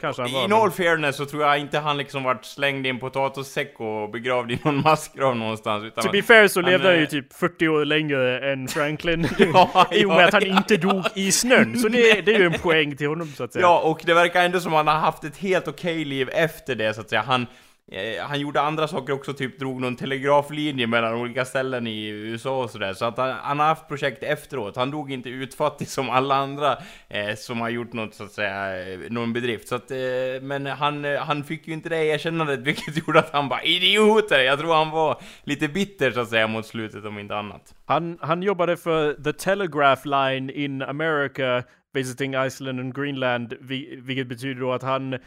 Kanske 0.02 0.22
han 0.22 0.32
var, 0.34 0.44
in 0.44 0.50
men- 0.50 0.60
all 0.60 0.72
fairness 0.72 1.16
så 1.16 1.26
tror 1.26 1.44
jag 1.44 1.60
inte 1.60 1.80
han 1.80 1.98
liksom 1.98 2.24
vart 2.24 2.46
slängd 2.46 2.86
i 2.86 2.90
en 2.90 3.00
potatissäck 3.00 3.80
och 3.80 4.12
begravd 4.12 4.52
i 4.52 4.60
någon 4.64 4.82
massgrav 4.86 5.36
någonstans. 5.36 5.84
Utan 5.84 6.04
To 6.04 6.12
be 6.12 6.22
fair 6.22 6.48
så 6.48 6.62
han, 6.62 6.70
levde 6.72 6.88
han 6.88 6.98
ju 6.98 7.04
eh, 7.04 7.10
typ 7.10 7.34
40 7.34 7.68
år 7.68 7.86
längre 7.86 8.52
än 8.52 8.68
Franklin. 8.68 9.28
Ja, 9.54 9.88
I 9.92 10.06
och 10.06 10.10
med 10.10 10.18
ja, 10.22 10.28
att 10.28 10.34
han 10.34 10.44
ja, 10.46 10.58
inte 10.58 10.78
dog 10.78 11.06
i 11.16 11.32
snön. 11.32 11.78
Så 11.80 11.88
det, 11.88 12.22
det 12.22 12.36
är 12.36 12.40
ju 12.40 12.46
en 12.46 12.60
poäng 12.60 12.96
till 12.98 13.08
honom 13.08 13.28
så 13.28 13.44
att 13.44 13.54
säga. 13.54 13.62
Ja, 13.62 13.80
och 13.80 14.02
det 14.06 14.14
verkar 14.14 14.44
ändå 14.44 14.60
som 14.60 14.74
att 14.74 14.78
han 14.78 14.88
har 14.88 15.00
haft 15.00 15.24
ett 15.24 15.38
helt 15.38 15.61
Helt 15.62 15.80
okej 15.80 16.06
liv 16.06 16.30
efter 16.34 16.76
det, 16.76 16.94
så 16.94 17.02
att 17.02 17.10
säga. 17.10 17.22
Han, 17.22 17.48
eh, 17.92 18.24
han 18.24 18.40
gjorde 18.40 18.62
andra 18.62 18.88
saker 18.88 19.14
också, 19.14 19.34
typ 19.34 19.60
drog 19.60 19.82
någon 19.82 19.96
telegraflinje 19.96 20.88
mellan 20.88 21.14
olika 21.14 21.46
ställen 21.46 21.88
i 21.88 22.08
USA 22.08 22.64
och 22.64 22.70
sådär. 22.70 22.94
Så 22.94 23.06
att 23.06 23.18
han, 23.18 23.32
han 23.32 23.60
har 23.60 23.66
haft 23.66 23.88
projekt 23.88 24.24
efteråt. 24.24 24.76
Han 24.76 24.92
dog 24.92 25.12
inte 25.12 25.30
utfattig 25.30 25.88
som 25.88 26.10
alla 26.10 26.36
andra 26.36 26.78
eh, 27.10 27.36
som 27.36 27.62
har 27.62 27.70
gjort 27.70 27.94
något, 27.94 28.16
så 28.16 28.24
att 28.24 28.32
säga, 28.32 28.88
eh, 28.94 29.00
någon 29.10 29.34
bedrift. 29.34 29.68
Så 29.68 29.76
att, 29.76 29.92
eh, 29.92 29.98
men 30.42 30.66
han, 30.66 31.06
eh, 31.06 31.20
han 31.20 31.44
fick 31.44 31.68
ju 31.68 31.74
inte 31.74 31.90
det 31.90 32.06
erkännandet, 32.06 32.60
vilket 32.64 32.98
gjorde 32.98 33.20
att 33.20 33.34
han 33.34 33.50
bara 33.50 33.62
'idioter' 33.62 34.40
Jag 34.40 34.60
tror 34.60 34.74
han 34.74 34.90
var 34.90 35.22
lite 35.44 35.68
bitter, 35.68 36.12
så 36.12 36.20
att 36.20 36.30
säga, 36.30 36.48
mot 36.48 36.66
slutet 36.66 37.06
om 37.06 37.20
inte 37.20 37.36
annat. 37.36 37.74
Han, 37.92 38.18
han 38.22 38.44
jobbade 38.44 38.78
för 38.78 39.14
The 39.24 39.34
Telegraph 39.34 40.08
Line 40.08 40.50
in 40.50 40.82
America 40.82 41.64
visiting 41.94 42.34
Iceland 42.46 42.80
and 42.80 42.96
Greenland, 42.96 43.54
vi, 43.62 44.00
vilket 44.02 44.28
betyder 44.28 44.62
då 44.62 44.74
att 44.74 44.84
han, 44.84 45.18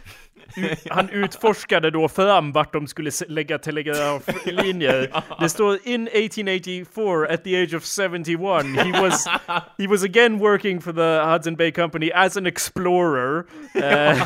han 0.90 1.10
utforskade 1.10 1.90
då 1.90 2.08
fram 2.08 2.52
vart 2.52 2.72
de 2.72 2.86
skulle 2.86 3.10
lägga 3.28 3.58
telegraflinjer. 3.58 5.22
Det 5.40 5.48
står 5.48 5.78
in 5.84 6.08
1884 6.08 7.34
at 7.34 7.44
the 7.44 7.62
age 7.62 7.74
of 7.74 7.84
71 7.84 8.64
he 8.86 9.00
was, 9.02 9.26
he 9.78 9.86
was 9.88 10.04
again 10.04 10.38
working 10.38 10.80
for 10.80 10.92
the 10.92 11.32
Hudson 11.32 11.56
Bay 11.56 11.72
Company 11.72 12.10
as 12.14 12.36
an 12.36 12.46
explorer. 12.46 13.44
eh, 13.82 14.22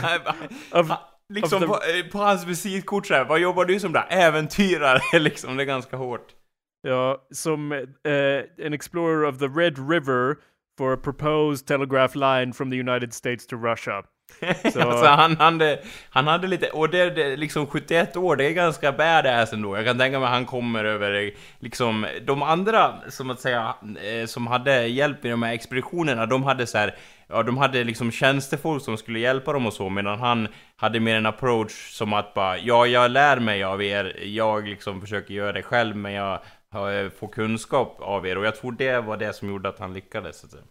of, 0.80 0.90
liksom 1.34 1.62
the- 1.62 1.66
på, 1.66 1.74
eh, 1.74 2.10
på 2.12 2.18
hans 2.18 2.46
visitkort 2.46 3.06
så 3.06 3.14
här, 3.14 3.24
vad 3.24 3.40
jobbar 3.40 3.64
du 3.64 3.80
som 3.80 3.92
där? 3.92 4.06
Äventyrare, 4.10 5.18
liksom, 5.18 5.56
det 5.56 5.62
är 5.62 5.66
ganska 5.66 5.96
hårt. 5.96 6.37
Ja, 6.82 7.26
som 7.30 7.72
eh, 7.72 8.66
an 8.66 8.72
explorer 8.72 9.24
of 9.24 9.38
the 9.38 9.48
Red 9.48 9.78
River 9.78 10.36
for 10.78 10.92
a 10.92 10.96
proposed 10.96 11.66
telegraph 11.66 12.14
line 12.14 12.52
from 12.52 12.70
the 12.70 12.76
United 12.76 13.12
States 13.12 13.46
to 13.46 13.56
Russia. 13.56 14.02
Så, 14.72 14.80
alltså, 14.80 15.06
han, 15.06 15.36
hade, 15.36 15.78
han 16.10 16.26
hade 16.26 16.46
lite, 16.46 16.70
och 16.70 16.90
det, 16.90 17.10
det 17.10 17.36
liksom 17.36 17.66
71 17.66 18.16
år, 18.16 18.36
det 18.36 18.44
är 18.44 18.52
ganska 18.52 18.92
badass 18.92 19.52
ändå. 19.52 19.76
Jag 19.76 19.86
kan 19.86 19.98
tänka 19.98 20.18
mig 20.18 20.26
att 20.26 20.32
han 20.32 20.46
kommer 20.46 20.84
över, 20.84 21.30
liksom, 21.58 22.06
de 22.22 22.42
andra, 22.42 22.94
som 23.08 23.30
att 23.30 23.40
säga, 23.40 23.74
eh, 24.02 24.26
som 24.26 24.46
hade 24.46 24.86
hjälp 24.86 25.24
i 25.24 25.28
de 25.28 25.42
här 25.42 25.52
expeditionerna, 25.52 26.26
de 26.26 26.42
hade 26.42 26.66
så 26.66 26.78
här, 26.78 26.94
ja 27.28 27.42
de 27.42 27.58
hade 27.58 27.84
liksom 27.84 28.10
tjänstefolk 28.10 28.82
som 28.82 28.96
skulle 28.96 29.18
hjälpa 29.18 29.52
dem 29.52 29.66
och 29.66 29.72
så, 29.72 29.88
medan 29.88 30.18
han 30.18 30.48
hade 30.76 31.00
mer 31.00 31.16
en 31.16 31.26
approach 31.26 31.90
som 31.90 32.12
att 32.12 32.34
bara, 32.34 32.58
ja 32.58 32.86
jag 32.86 33.10
lär 33.10 33.40
mig 33.40 33.64
av 33.64 33.82
er, 33.82 34.16
jag 34.24 34.68
liksom 34.68 35.00
försöker 35.00 35.34
göra 35.34 35.52
det 35.52 35.62
själv, 35.62 35.96
men 35.96 36.12
jag 36.12 36.40
Eh, 36.74 37.10
få 37.10 37.26
kunskap 37.26 38.00
av 38.00 38.26
er, 38.26 38.38
och 38.38 38.46
jag 38.46 38.56
tror 38.56 38.72
det 38.72 39.00
var 39.00 39.16
det 39.16 39.32
som 39.32 39.48
gjorde 39.48 39.68
att 39.68 39.78
han 39.78 39.92
lyckades, 39.94 40.38
så 40.38 40.46
att 40.46 40.52
säga. 40.52 40.64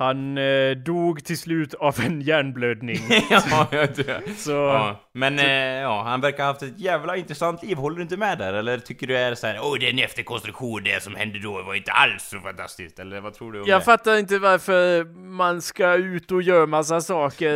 Han 0.00 0.38
eh, 0.38 0.70
dog 0.70 1.24
till 1.24 1.38
slut 1.38 1.74
av 1.74 2.00
en 2.00 2.20
hjärnblödning. 2.20 2.98
ja, 3.30 3.66
jag 3.70 3.94
tror 3.94 4.34
Så... 4.36 4.50
Ja, 4.50 5.00
men 5.14 5.38
eh, 5.38 5.46
ja, 5.80 6.02
han 6.02 6.20
verkar 6.20 6.42
ha 6.44 6.50
haft 6.50 6.62
ett 6.62 6.80
jävla 6.80 7.16
intressant 7.16 7.62
liv, 7.62 7.76
håller 7.76 7.96
du 7.96 8.02
inte 8.02 8.16
med 8.16 8.38
där? 8.38 8.52
Eller 8.52 8.78
tycker 8.78 9.06
du 9.06 9.16
är 9.16 9.34
så 9.34 9.46
här, 9.46 9.58
oj 9.62 9.78
det 9.78 9.86
är 9.86 9.90
en 9.90 9.98
efterkonstruktion, 9.98 10.82
det 10.84 11.02
som 11.02 11.14
hände 11.14 11.38
då 11.38 11.62
var 11.62 11.74
inte 11.74 11.92
alls 11.92 12.28
så 12.28 12.38
fantastiskt, 12.40 12.98
eller 12.98 13.20
vad 13.20 13.34
tror 13.34 13.52
du 13.52 13.60
om 13.60 13.68
Jag 13.68 13.80
det? 13.80 13.84
fattar 13.84 14.18
inte 14.18 14.38
varför 14.38 15.04
man 15.28 15.62
ska 15.62 15.94
ut 15.94 16.32
och 16.32 16.42
göra 16.42 16.66
massa 16.66 17.00
saker 17.00 17.52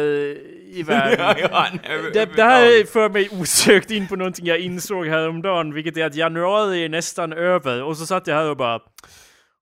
i 0.77 0.83
världen. 0.87 1.19
ja, 1.39 1.49
ja, 1.53 1.67
nej, 1.89 2.11
Det, 2.13 2.37
det 2.37 2.43
här 2.43 2.87
för 2.87 3.09
mig 3.09 3.29
osökt 3.33 3.91
in 3.91 4.09
på 4.09 4.17
någonting 4.17 4.47
jag 4.47 4.59
insåg 4.59 5.07
häromdagen, 5.07 5.75
vilket 5.75 5.97
är 5.97 6.05
att 6.07 6.15
januari 6.15 6.85
är 6.85 6.89
nästan 6.89 7.33
över. 7.33 7.83
Och 7.83 7.97
så 7.97 8.07
satt 8.07 8.27
jag 8.27 8.35
här 8.35 8.51
och 8.51 8.57
bara... 8.57 8.81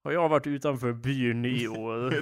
Har 0.05 0.13
jag 0.13 0.29
varit 0.29 0.47
utanför 0.47 0.93
byn 0.93 1.45
i 1.45 1.69
år? 1.79 2.13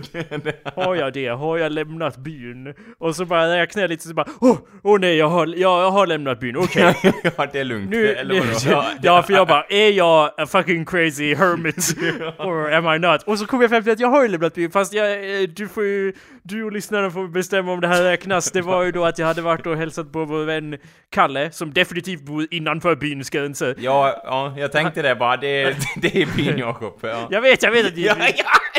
Har 0.84 0.94
jag 0.96 1.12
det? 1.12 1.28
Har 1.28 1.58
jag 1.58 1.72
lämnat 1.72 2.16
byn? 2.16 2.74
Och 2.98 3.16
så 3.16 3.24
bara 3.24 3.56
räknar 3.60 3.82
jag 3.82 3.88
lite 3.88 4.08
så 4.08 4.14
bara... 4.14 4.26
Åh 4.40 4.56
oh, 4.82 4.98
nej, 5.00 5.16
jag 5.16 5.28
har, 5.28 5.46
jag, 5.46 5.56
jag 5.82 5.90
har 5.90 6.06
lämnat 6.06 6.40
byn, 6.40 6.56
okej. 6.56 6.94
ja, 7.36 7.46
det 7.52 7.60
är 7.60 7.64
lugnt. 7.64 7.90
Nu, 7.90 8.06
eller 8.08 8.34
vadå? 8.74 8.84
ja, 9.02 9.22
för 9.22 9.32
jag 9.32 9.46
bara, 9.48 9.64
är 9.68 9.90
jag 9.90 10.30
a 10.38 10.46
fucking 10.46 10.84
crazy 10.84 11.34
hermit? 11.34 11.76
Or 12.38 12.72
am 12.72 12.94
I 12.94 12.98
not? 12.98 13.22
Och 13.22 13.38
så 13.38 13.46
kom 13.46 13.60
jag 13.60 13.70
fram 13.70 13.82
till 13.82 13.92
att 13.92 14.00
jag 14.00 14.08
har 14.08 14.22
ju 14.22 14.28
lämnat 14.28 14.54
byn, 14.54 14.70
fast 14.70 14.92
jag, 14.92 15.12
eh, 15.42 15.48
du 15.48 15.68
får 15.68 15.84
ju, 15.84 16.12
du 16.42 16.64
och 16.64 16.72
lyssnarna 16.72 17.10
får 17.10 17.28
bestämma 17.28 17.72
om 17.72 17.80
det 17.80 17.88
här 17.88 18.02
räknas. 18.02 18.50
Det 18.50 18.62
var 18.62 18.82
ju 18.82 18.92
då 18.92 19.04
att 19.04 19.18
jag 19.18 19.26
hade 19.26 19.42
varit 19.42 19.66
och 19.66 19.76
hälsat 19.76 20.12
på 20.12 20.24
vår 20.24 20.44
vän 20.44 20.76
Kalle, 21.10 21.50
som 21.50 21.72
definitivt 21.72 22.22
bor 22.22 22.46
innanför 22.50 22.96
byns 22.96 23.30
gränser. 23.30 23.74
Ja, 23.78 24.22
ja, 24.24 24.54
jag 24.58 24.72
tänkte 24.72 25.02
det 25.02 25.14
bara, 25.14 25.36
det, 25.36 25.62
är- 25.62 25.76
det 25.96 26.22
är 26.22 26.26
byn 26.36 26.58
Jakob. 26.58 26.98
Ja. 27.02 27.28
Jag 27.30 27.40
vet, 27.40 27.62
jag 27.68 27.82
vet 27.82 27.86
att 27.86 27.94
det, 27.94 28.00
Ja, 28.00 28.16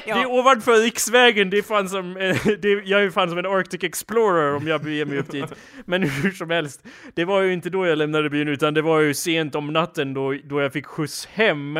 ja, 0.06 0.16
det 0.16 0.22
är 0.22 0.32
ovanför 0.32 0.82
riksvägen, 0.84 1.50
det 1.50 1.58
är 1.58 1.62
fan 1.62 1.90
som, 1.90 2.18
eh, 2.18 2.38
det, 2.60 2.70
jag 2.70 3.00
är 3.00 3.04
ju 3.04 3.12
fan 3.12 3.30
som 3.30 3.38
en 3.38 3.46
Arctic 3.46 3.84
Explorer 3.84 4.56
om 4.56 4.68
jag 4.68 4.82
beger 4.82 5.06
mig 5.06 5.18
upp 5.18 5.32
dit. 5.32 5.54
Men 5.86 6.04
hur 6.10 6.32
som 6.32 6.50
helst, 6.50 6.84
det 7.14 7.26
var 7.26 7.42
ju 7.42 7.54
inte 7.54 7.70
då 7.70 7.86
jag 7.86 7.98
lämnade 7.98 8.30
byn 8.30 8.48
utan 8.48 8.74
det 8.74 8.82
var 8.82 9.00
ju 9.00 9.14
sent 9.14 9.56
om 9.56 9.74
natten 9.74 10.14
då, 10.14 10.36
då 10.44 10.62
jag 10.62 10.74
fick 10.74 10.86
skjuts 10.86 11.26
hem. 11.26 11.80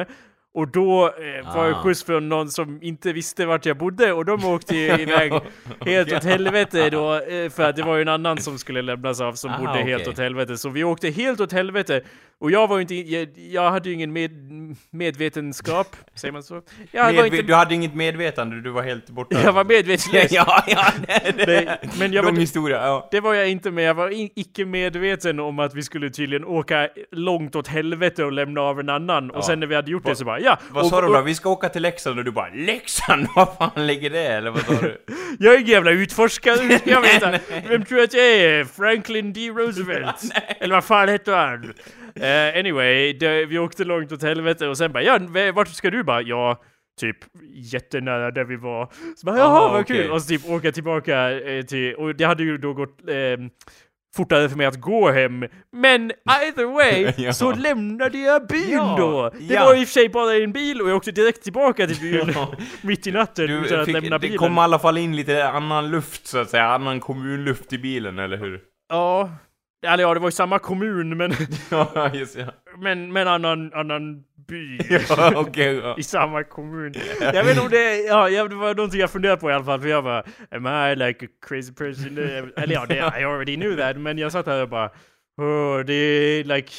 Och 0.54 0.68
då 0.72 1.06
eh, 1.08 1.56
var 1.56 1.66
jag 1.66 1.76
Ah. 1.76 1.84
skjuts 1.84 2.04
från 2.04 2.30
någon 2.30 2.50
som 2.50 2.80
inte 2.84 3.14
visste 3.14 3.46
vart 3.46 3.66
jag 3.66 3.78
bodde 3.78 4.14
och 4.14 4.26
de 4.26 4.46
åkte 4.46 4.76
ju 4.76 4.88
iväg 5.02 5.34
helt 5.86 6.14
åt 6.14 6.24
helvete 6.24 6.90
då 6.90 7.14
eh, 7.16 7.50
för 7.50 7.64
att 7.70 7.76
det 7.76 7.84
var 7.84 7.96
ju 7.96 8.02
en 8.02 8.08
annan 8.08 8.38
som 8.38 8.58
skulle 8.58 8.82
lämnas 8.82 9.22
av 9.22 9.34
som 9.34 9.52
Aha, 9.52 9.60
bodde 9.66 9.80
helt 9.84 10.08
åt 10.08 10.18
helvete. 10.18 10.58
Så 10.58 10.70
vi 10.70 10.84
åkte 10.84 11.10
helt 11.10 11.40
åt 11.40 11.52
helvete 11.52 12.02
och 12.40 12.52
jag 12.52 12.68
var 12.68 12.78
ju 12.78 12.82
inte, 12.82 12.96
jag, 12.96 13.28
jag 13.36 13.72
hade 13.72 13.90
ju 13.90 13.96
ingen 13.96 14.14
med, 14.14 14.32
medvetenskap, 14.92 15.96
säger 16.16 16.32
man 16.32 16.44
så? 16.44 16.62
Medve- 16.92 17.26
inte 17.26 17.42
Du 17.42 17.54
hade 17.54 17.76
inget 17.76 17.96
medvetande, 17.96 18.62
du 18.62 18.70
var 18.70 18.82
helt 18.84 19.10
borta. 19.10 19.42
jag 19.44 19.54
var 19.54 19.64
medvetslös. 19.66 20.28
ja, 20.32 20.64
ja, 20.68 20.86
det, 21.08 21.32
det. 21.32 21.46
Det- 21.46 21.80
men 22.00 22.14
jag 22.14 22.26
Lång 22.26 22.34
var, 22.34 22.40
historia, 22.42 22.78
ja. 22.78 23.08
det 23.12 23.20
var 23.20 23.34
jag 23.34 23.50
inte 23.50 23.72
med. 23.72 23.84
Jag 23.84 23.94
var 23.94 24.10
icke 24.40 24.66
medveten 24.66 25.40
om 25.40 25.60
att 25.60 25.74
vi 25.76 25.84
skulle 25.84 26.10
tydligen 26.10 26.46
åka 26.46 26.90
långt 27.12 27.56
åt 27.56 27.68
helvete 27.68 28.24
och 28.24 28.32
lämna 28.32 28.62
av 28.62 28.80
en 28.80 28.90
annan. 28.90 29.30
Ja. 29.34 29.38
Och 29.38 29.46
sen 29.46 29.60
när 29.60 29.68
vi 29.68 29.76
hade 29.76 29.92
gjort 29.92 30.06
det 30.06 30.16
så 30.16 30.26
bara 30.26 30.39
ja. 30.40 30.58
Vad 30.70 30.84
och, 30.84 30.90
sa 30.90 31.02
de 31.02 31.14
då? 31.14 31.22
Vi 31.22 31.36
ska 31.36 31.50
åka 31.50 31.70
till 31.70 31.82
Leksand 31.82 32.20
och 32.20 32.26
du 32.26 32.32
bara 32.32 32.50
Leksand? 32.50 33.28
Vad 33.36 33.58
fan 33.58 33.88
ligger 33.88 34.10
det? 34.10 34.28
Eller 34.28 34.52
vad 34.52 34.62
sa 34.62 34.74
du? 34.74 35.02
Jag 35.40 35.54
är 35.54 35.58
en 35.58 35.66
jävla 35.66 35.92
utforskare, 35.92 36.80
jag 36.86 37.02
veta? 37.02 37.32
Vem 37.70 37.86
tror 37.86 37.98
du 37.98 38.04
att 38.04 38.14
jag 38.14 38.26
är? 38.26 38.66
Franklin 38.66 39.34
D. 39.34 39.50
Roosevelt? 39.50 40.16
Eller 40.60 40.76
vad 40.76 40.84
fan 40.84 41.10
heter 41.10 41.36
han? 41.36 41.74
Eh, 42.16 42.60
anyway, 42.60 43.14
det, 43.14 43.46
vi 43.46 43.60
åkte 43.60 43.84
långt 43.84 44.12
åt 44.12 44.24
helvete 44.24 44.68
och 44.68 44.78
sen 44.78 44.92
bara 44.92 45.04
ja, 45.04 45.20
vart 45.54 45.68
ska 45.68 45.90
du? 45.90 46.04
Bara 46.04 46.22
ja, 46.22 46.62
typ 47.00 47.18
jättenära 47.54 48.32
där 48.32 48.44
vi 48.44 48.56
var. 48.56 48.90
Så 49.16 49.26
bara 49.26 49.38
jaha, 49.38 49.48
Aha, 49.48 49.68
vad 49.68 49.82
okej. 49.82 49.98
kul! 49.98 50.12
Och 50.12 50.22
så 50.22 50.28
typ 50.28 50.50
åka 50.50 50.72
tillbaka 50.72 51.32
eh, 51.32 51.66
till, 51.66 51.96
och 51.96 52.16
det 52.16 52.24
hade 52.24 52.44
ju 52.44 52.58
då 52.58 52.74
gått 52.74 53.10
ehm, 53.10 53.50
fortare 54.16 54.50
för 54.50 54.58
mig 54.58 54.66
att 54.66 54.82
gå 54.82 55.12
hem. 55.12 55.46
Men 55.72 56.12
either 56.42 56.66
way, 56.66 57.14
Ja. 57.26 57.34
så 57.34 57.52
lämnade 57.52 58.18
jag 58.18 58.48
byn 58.48 58.70
Ja, 58.72 58.96
då! 58.98 59.30
Det 59.48 59.54
ja. 59.54 59.66
var 59.66 59.76
i 59.76 59.84
och 59.84 59.88
för 59.88 59.94
sig 59.94 60.10
bara 60.10 60.34
en 60.36 60.52
bil 60.52 60.82
och 60.82 60.90
jag 60.90 60.96
åkte 60.98 61.12
direkt 61.12 61.44
tillbaka 61.44 61.88
till 61.88 62.00
byn 62.00 62.34
mitt 62.82 63.08
i 63.08 63.12
natten 63.12 63.48
Du 63.48 63.54
utan 63.54 63.80
att 63.80 63.86
fick, 63.86 63.94
lämna 63.94 64.10
det 64.18 64.20
bilen. 64.20 64.38
kom 64.38 64.58
i 64.58 64.60
alla 64.62 64.80
fall 64.80 64.98
in 64.98 65.16
lite 65.16 65.50
annan 65.50 65.92
luft 65.92 66.28
så 66.28 66.38
att 66.38 66.50
säga, 66.50 66.66
annan 66.66 67.00
kommunluft 67.00 67.74
i 67.74 67.78
bilen, 67.78 68.20
eller 68.20 68.38
hur? 68.38 68.62
Ja, 68.90 69.30
eller 69.88 70.04
ja, 70.04 70.14
det 70.14 70.20
var 70.20 70.28
ju 70.28 70.32
samma 70.32 70.60
kommun 70.60 71.18
men, 71.18 71.34
Ja, 71.72 72.10
just 72.14 72.36
ja. 72.38 72.46
men, 72.78 73.14
men 73.14 73.28
annan, 73.28 73.74
annan 73.74 74.24
by. 74.50 74.80
Ja, 75.10 75.32
okej. 75.36 75.76
ja. 75.76 75.96
I 76.00 76.04
samma 76.04 76.44
kommun. 76.44 76.94
Jag 77.20 77.44
vet 77.44 77.50
inte 77.50 77.62
om 77.62 77.70
det, 77.70 77.98
ja, 78.04 78.48
det 78.48 78.56
var 78.56 78.76
någonting 78.76 79.00
jag 79.00 79.12
funderade 79.12 79.42
på 79.42 79.50
i 79.50 79.54
alla 79.54 79.66
fall, 79.66 79.82
för 79.82 79.88
jag 79.88 80.04
bara 80.04 80.24
Am 80.52 80.68
I 80.68 80.96
like 80.96 81.26
a 81.26 81.30
crazy 81.48 81.74
person? 81.74 82.18
Eller 82.58 82.74
ja, 82.74 82.86
det, 82.86 82.96
I 82.96 83.24
already 83.24 83.56
knew 83.56 83.78
that, 83.78 83.98
men 83.98 84.18
jag 84.18 84.32
satt 84.32 84.46
här 84.46 84.62
och 84.62 84.70
bara 84.70 84.90
oh, 85.38 85.80
det 85.86 85.94
är 85.94 86.44
like 86.44 86.74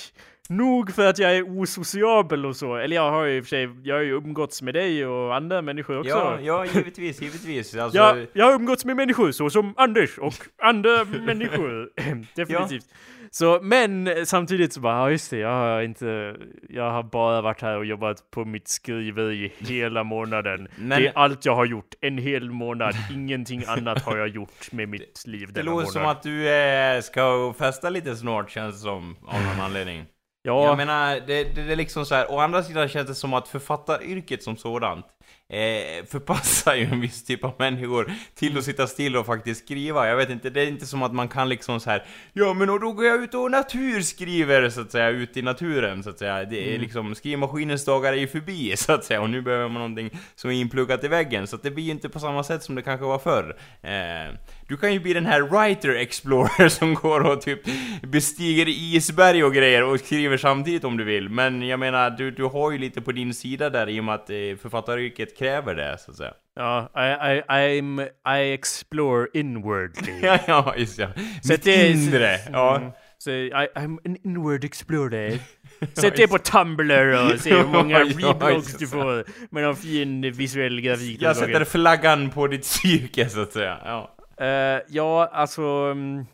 Nog 0.51 0.93
för 0.95 1.07
att 1.07 1.19
jag 1.19 1.37
är 1.37 1.43
osociabel 1.61 2.47
och 2.47 2.57
så. 2.57 2.77
Eller 2.77 2.97
jag 2.97 3.11
har 3.11 3.25
ju 3.25 3.37
i 3.37 3.41
och 3.41 3.45
för 3.45 3.49
sig, 3.49 3.69
jag 3.83 3.95
har 3.95 4.03
ju 4.03 4.17
umgåtts 4.17 4.63
med 4.63 4.75
dig 4.75 5.07
och 5.07 5.35
andra 5.37 5.63
människor 5.63 5.99
också. 5.99 6.11
Ja, 6.11 6.39
ja, 6.41 6.67
givetvis, 6.67 7.23
givetvis. 7.23 7.75
Alltså, 7.81 7.99
Jag, 7.99 8.27
jag 8.33 8.45
har 8.47 8.53
umgåtts 8.53 8.85
med 8.85 8.97
människor 8.97 9.31
så 9.33 9.51
som 9.51 9.75
Anders 9.77 10.19
och 10.19 10.35
andra 10.63 11.05
människor. 11.27 11.91
Definitivt. 12.37 12.85
Så, 13.33 13.59
men 13.63 14.09
samtidigt 14.27 14.73
så 14.73 14.81
bara, 14.81 14.95
ja 14.97 15.11
just 15.11 15.31
det, 15.31 15.39
jag 15.39 15.49
har 15.49 15.83
inte, 15.83 16.37
jag 16.69 16.91
har 16.91 17.03
bara 17.03 17.41
varit 17.41 17.63
här 17.63 17.77
och 17.77 17.85
jobbat 17.85 18.31
på 18.31 18.45
mitt 18.45 18.69
skriveri 18.69 19.53
hela 19.59 20.05
månaden. 20.05 20.69
Men- 20.77 21.03
Det 21.03 21.09
är 21.09 21.13
allt 21.19 21.45
jag 21.45 21.55
har 21.55 21.65
gjort, 21.65 21.95
en 22.01 22.19
hel 22.19 22.51
månad, 22.51 22.95
ingenting 23.13 23.63
annat 23.67 24.03
har 24.03 24.17
jag 24.17 24.29
gjort 24.29 24.73
med 24.73 24.89
mitt 24.89 25.23
liv 25.27 25.47
det 25.47 25.53
denna 25.53 25.71
låter 25.71 25.77
månad. 25.87 25.93
som 25.93 26.07
att 26.07 26.23
du 26.23 26.49
eh, 26.49 27.01
ska 27.01 27.55
festa 27.59 27.91
lite 27.91 28.17
snart, 28.17 28.51
känns 28.51 28.75
det 28.75 28.81
som, 28.81 29.17
av 29.27 29.43
någon 29.43 29.61
anledning. 29.61 30.05
Ja, 30.43 30.65
Jag 30.67 30.77
menar, 30.77 31.15
det, 31.27 31.45
det, 31.45 31.63
det 31.63 31.73
är 31.73 31.77
liksom 31.77 32.07
så 32.07 32.15
här. 32.15 32.31
å 32.33 32.39
andra 32.39 32.63
sidan 32.63 32.89
känns 32.89 33.09
det 33.09 33.15
som 33.15 33.35
att 33.35 33.49
författaryrket 33.49 34.43
som 34.43 34.57
sådant 34.57 35.07
eh, 35.49 36.05
förpassar 36.07 36.75
ju 36.75 36.85
en 36.85 37.01
viss 37.01 37.25
typ 37.25 37.45
av 37.45 37.55
människor 37.59 38.13
till 38.35 38.59
att 38.59 38.65
sitta 38.65 38.87
still 38.87 39.17
och 39.17 39.27
faktiskt 39.27 39.65
skriva. 39.65 40.09
Jag 40.09 40.17
vet 40.17 40.31
inte, 40.31 40.51
det 40.51 40.61
är 40.61 40.67
inte 40.67 40.87
som 40.87 41.03
att 41.03 41.15
man 41.15 41.29
kan 41.29 41.49
liksom 41.49 41.81
så 41.81 41.91
här. 41.91 42.07
Ja 42.33 42.55
men 42.55 42.71
och 42.71 42.81
då 42.81 42.93
går 42.93 43.05
jag 43.05 43.23
ut 43.23 43.35
och 43.35 43.51
naturskriver 43.51 44.71
så 44.71 44.81
att 44.81 44.93
säga, 44.93 45.09
ut 45.09 45.37
i 45.37 45.43
naturen 45.43 46.03
så 46.03 46.11
att 46.11 46.19
säga. 46.19 46.45
Det 46.45 46.63
är 46.65 46.69
Mm. 46.71 46.81
liksom, 46.81 47.15
skrivmaskinens 47.15 47.85
dagar 47.85 48.13
är 48.13 48.17
ju 48.17 48.29
förbi 48.29 48.75
så 48.77 48.93
att 48.93 49.05
säga 49.05 49.21
och 49.21 49.31
nu 49.31 49.43
behöver 49.43 49.65
man 49.69 49.75
någonting 49.75 50.11
som 50.35 50.51
är 50.51 50.55
inpluggat 50.55 51.05
i 51.05 51.09
väggen. 51.09 51.47
Så 51.47 51.57
att 51.57 51.63
det 51.63 51.71
blir 51.71 51.85
ju 51.85 51.91
inte 51.91 52.09
på 52.09 52.21
samma 52.21 52.45
sätt 52.45 52.63
som 52.63 52.75
det 52.75 52.83
kanske 52.83 53.07
var 53.07 53.19
förr. 53.19 53.57
Eh, 53.83 54.35
du 54.71 54.77
kan 54.77 54.93
ju 54.93 55.01
bli 55.01 55.13
den 55.13 55.27
här 55.27 55.41
writer 55.43 55.89
explorer 55.95 56.69
som 56.79 56.95
går 56.95 57.21
och 57.21 57.41
typ 57.41 57.61
bestiger 58.03 58.69
isberg 58.69 59.45
och 59.45 59.55
grejer 59.55 59.85
och 59.85 60.01
skriver 60.01 60.37
samtidigt 60.37 60.85
om 60.85 60.97
du 60.97 61.05
vill. 61.05 61.29
Men 61.29 61.63
jag 61.69 61.81
menar, 61.81 62.11
du, 62.11 62.31
du 62.31 62.45
har 62.45 62.71
ju 62.71 62.79
lite 62.79 63.01
på 63.01 63.13
din 63.13 63.35
sida 63.35 63.71
där 63.71 63.89
i 63.89 64.01
och 64.01 64.05
med 64.05 64.15
att 64.15 64.31
eh, 64.31 64.37
författaryrket 64.63 65.39
kräver 65.39 65.75
det, 65.75 65.99
så 65.99 66.11
att 66.11 66.17
säga. 66.17 66.33
ja 66.57 66.91
I, 66.97 67.01
I, 67.01 67.43
I'm, 67.81 68.09
I 68.39 68.53
explore 68.53 69.27
inwardly. 69.35 70.13
Ja, 70.23 70.39
ja, 70.47 70.75
just 70.77 70.99
ja. 70.99 71.09
Så 71.43 71.53
Mitt 71.53 71.63
det 71.63 71.87
är- 71.87 71.91
inre, 71.91 72.37
ja. 72.53 72.77
Mm. 72.77 72.91
Så 73.19 73.31
I, 73.31 73.51
I'm 73.53 73.99
an 74.05 74.17
inward 74.25 74.65
explorer. 74.65 75.39
Sätt 75.95 76.17
det 76.17 76.29
på 76.29 76.39
Tumblr 76.39 77.33
och 77.33 77.41
se 77.41 77.55
hur 77.55 77.67
många 77.67 77.99
reblogs 78.01 78.77
du 78.79 78.87
får 78.87 79.25
med 79.55 79.63
någon 79.63 79.77
fin 79.77 80.33
visuell 80.33 80.81
grafik. 80.81 81.23
Jag 81.23 81.37
sätter 81.37 81.65
flaggan 81.65 82.31
på 82.31 82.47
ditt 82.47 82.63
psyke, 82.63 83.29
så 83.29 83.41
att 83.43 83.53
säga. 83.53 83.79
Ja. 83.85 84.17
Eh, 84.41 84.81
ja, 84.89 85.27
alltså... 85.33 85.63
mm, 85.63 86.25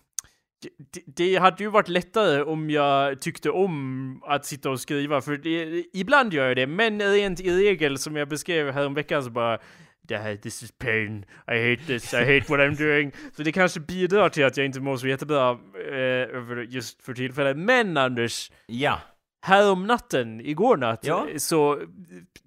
det, 0.92 1.02
det 1.16 1.36
hade 1.36 1.62
ju 1.64 1.70
varit 1.70 1.88
lättare 1.88 2.42
om 2.42 2.70
jag 2.70 3.20
tyckte 3.20 3.50
om 3.50 4.22
att 4.24 4.44
sitta 4.44 4.70
och 4.70 4.80
skriva, 4.80 5.20
för 5.20 5.36
det, 5.36 5.84
ibland 5.92 6.32
gör 6.32 6.46
jag 6.48 6.56
det, 6.56 6.66
men 6.66 7.02
rent 7.02 7.40
i 7.40 7.50
regel 7.50 7.98
som 7.98 8.16
jag 8.16 8.28
beskrev 8.28 8.70
häromveckan 8.70 9.24
så 9.24 9.30
bara 9.30 9.58
det 10.02 10.16
här, 10.16 10.36
this 10.36 10.62
is 10.62 10.72
pain, 10.78 11.24
I 11.52 11.70
hate 11.70 11.86
this, 11.86 12.14
I 12.14 12.16
hate 12.16 12.44
what 12.48 12.60
I'm 12.60 12.76
doing. 12.78 13.12
Så 13.36 13.42
det 13.42 13.52
kanske 13.52 13.80
bidrar 13.80 14.28
till 14.28 14.44
att 14.44 14.56
jag 14.56 14.66
inte 14.66 14.80
mår 14.80 14.96
så 14.96 15.08
jättebra 15.08 15.50
eh, 15.90 16.64
just 16.68 17.02
för 17.02 17.14
tillfället. 17.14 17.56
Men 17.56 17.96
Anders, 17.96 18.50
Ja. 18.66 19.00
härom 19.46 19.86
natten, 19.86 20.40
igår 20.40 20.76
natt, 20.76 21.00
Ja. 21.02 21.26
så 21.36 21.80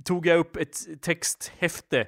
tog 0.06 0.26
jag 0.26 0.40
upp 0.40 0.56
ett 0.56 1.02
texthäfte. 1.02 2.08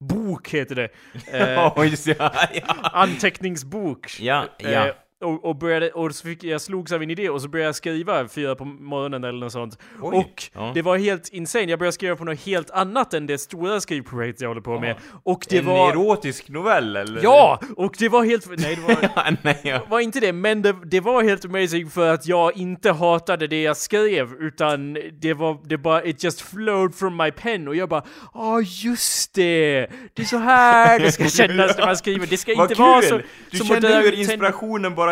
Bok 0.00 0.48
heter 0.52 0.74
det. 0.74 0.88
Eh, 1.32 1.72
ja. 2.06 2.32
ja. 2.54 2.90
anteckningsbok. 2.92 4.20
Ja, 4.20 4.44
ja. 4.58 4.86
Eh, 4.86 4.94
och, 5.20 5.44
och, 5.44 5.56
började, 5.56 5.90
och 5.90 6.14
så 6.14 6.22
fick 6.22 6.44
jag 6.44 6.60
slogs 6.60 6.92
av 6.92 7.02
en 7.02 7.10
idé 7.10 7.30
och 7.30 7.42
så 7.42 7.48
började 7.48 7.68
jag 7.68 7.74
skriva 7.74 8.28
fyra 8.28 8.54
på 8.54 8.64
morgonen 8.64 9.24
eller 9.24 9.38
något 9.38 9.52
sånt. 9.52 9.78
Oj, 10.02 10.16
och 10.16 10.42
ja. 10.54 10.72
det 10.74 10.82
var 10.82 10.96
helt 10.96 11.28
insane. 11.28 11.64
Jag 11.64 11.78
började 11.78 11.92
skriva 11.92 12.16
på 12.16 12.24
något 12.24 12.40
helt 12.40 12.70
annat 12.70 13.14
än 13.14 13.26
det 13.26 13.38
stora 13.38 13.80
skrivprojektet 13.80 14.40
jag 14.40 14.48
håller 14.48 14.60
på 14.60 14.80
med. 14.80 14.90
Ja. 14.90 15.20
Och 15.22 15.46
det 15.48 15.58
en 15.58 15.66
var... 15.66 15.90
erotisk 15.90 16.48
novell 16.48 16.96
eller? 16.96 17.22
Ja! 17.22 17.60
Och 17.76 17.94
det 17.98 18.08
var 18.08 18.24
helt... 18.24 18.46
Nej, 18.58 18.76
det 18.76 18.82
var... 18.82 19.10
ja 19.16 19.36
nej, 19.42 19.60
ja. 19.62 19.80
var 19.88 20.00
inte 20.00 20.20
det, 20.20 20.32
men 20.32 20.62
det, 20.62 20.76
det 20.84 21.00
var 21.00 21.22
helt 21.22 21.44
amazing 21.44 21.90
för 21.90 22.14
att 22.14 22.26
jag 22.26 22.56
inte 22.56 22.90
hatade 22.90 23.46
det 23.46 23.62
jag 23.62 23.76
skrev, 23.76 24.32
utan 24.32 24.96
det 25.20 25.34
var, 25.34 25.58
det 25.64 25.78
bara, 25.78 26.04
it 26.04 26.24
just 26.24 26.40
flowed 26.40 26.94
from 26.94 27.16
my 27.16 27.30
pen 27.30 27.68
och 27.68 27.76
jag 27.76 27.88
bara, 27.88 28.02
ja 28.34 28.60
just 28.60 29.34
det, 29.34 29.86
det 30.14 30.22
är 30.22 30.26
så 30.26 30.38
här 30.38 31.00
det 31.00 31.12
ska 31.12 31.28
kännas 31.28 31.78
när 31.78 31.86
man 31.86 31.96
skriver, 31.96 32.26
det 32.26 32.36
ska 32.36 32.54
Vad 32.56 32.64
inte 32.64 32.74
kul! 32.74 32.84
vara 32.84 33.02
så... 33.02 33.20
du 33.50 33.58
som 33.58 33.66
kände 33.66 33.88
hur 33.88 34.14
inspirationen 34.14 34.94
bara 34.94 35.05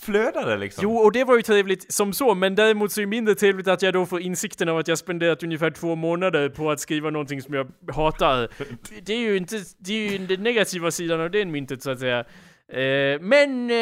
flödade 0.00 0.56
liksom? 0.56 0.82
Jo, 0.82 0.96
och 0.96 1.12
det 1.12 1.24
var 1.24 1.36
ju 1.36 1.42
trevligt 1.42 1.92
som 1.92 2.12
så, 2.12 2.34
men 2.34 2.54
däremot 2.54 2.92
så 2.92 3.00
är 3.00 3.02
det 3.02 3.10
mindre 3.10 3.34
trevligt 3.34 3.68
att 3.68 3.82
jag 3.82 3.94
då 3.94 4.06
får 4.06 4.20
insikten 4.20 4.68
av 4.68 4.78
att 4.78 4.88
jag 4.88 4.98
spenderat 4.98 5.42
ungefär 5.42 5.70
två 5.70 5.94
månader 5.94 6.48
på 6.48 6.70
att 6.70 6.80
skriva 6.80 7.10
någonting 7.10 7.42
som 7.42 7.54
jag 7.54 7.66
hatar. 7.94 8.48
Det 9.02 9.12
är 9.12 9.18
ju 9.18 9.36
inte, 9.36 9.56
det 9.78 9.92
är 9.92 10.12
ju 10.12 10.26
den 10.26 10.42
negativa 10.42 10.90
sidan 10.90 11.20
av 11.20 11.30
det 11.30 11.44
myntet 11.44 11.82
så 11.82 11.90
att 11.90 11.98
säga. 12.00 12.24
Eh, 12.68 13.20
men, 13.20 13.70
eh, 13.70 13.76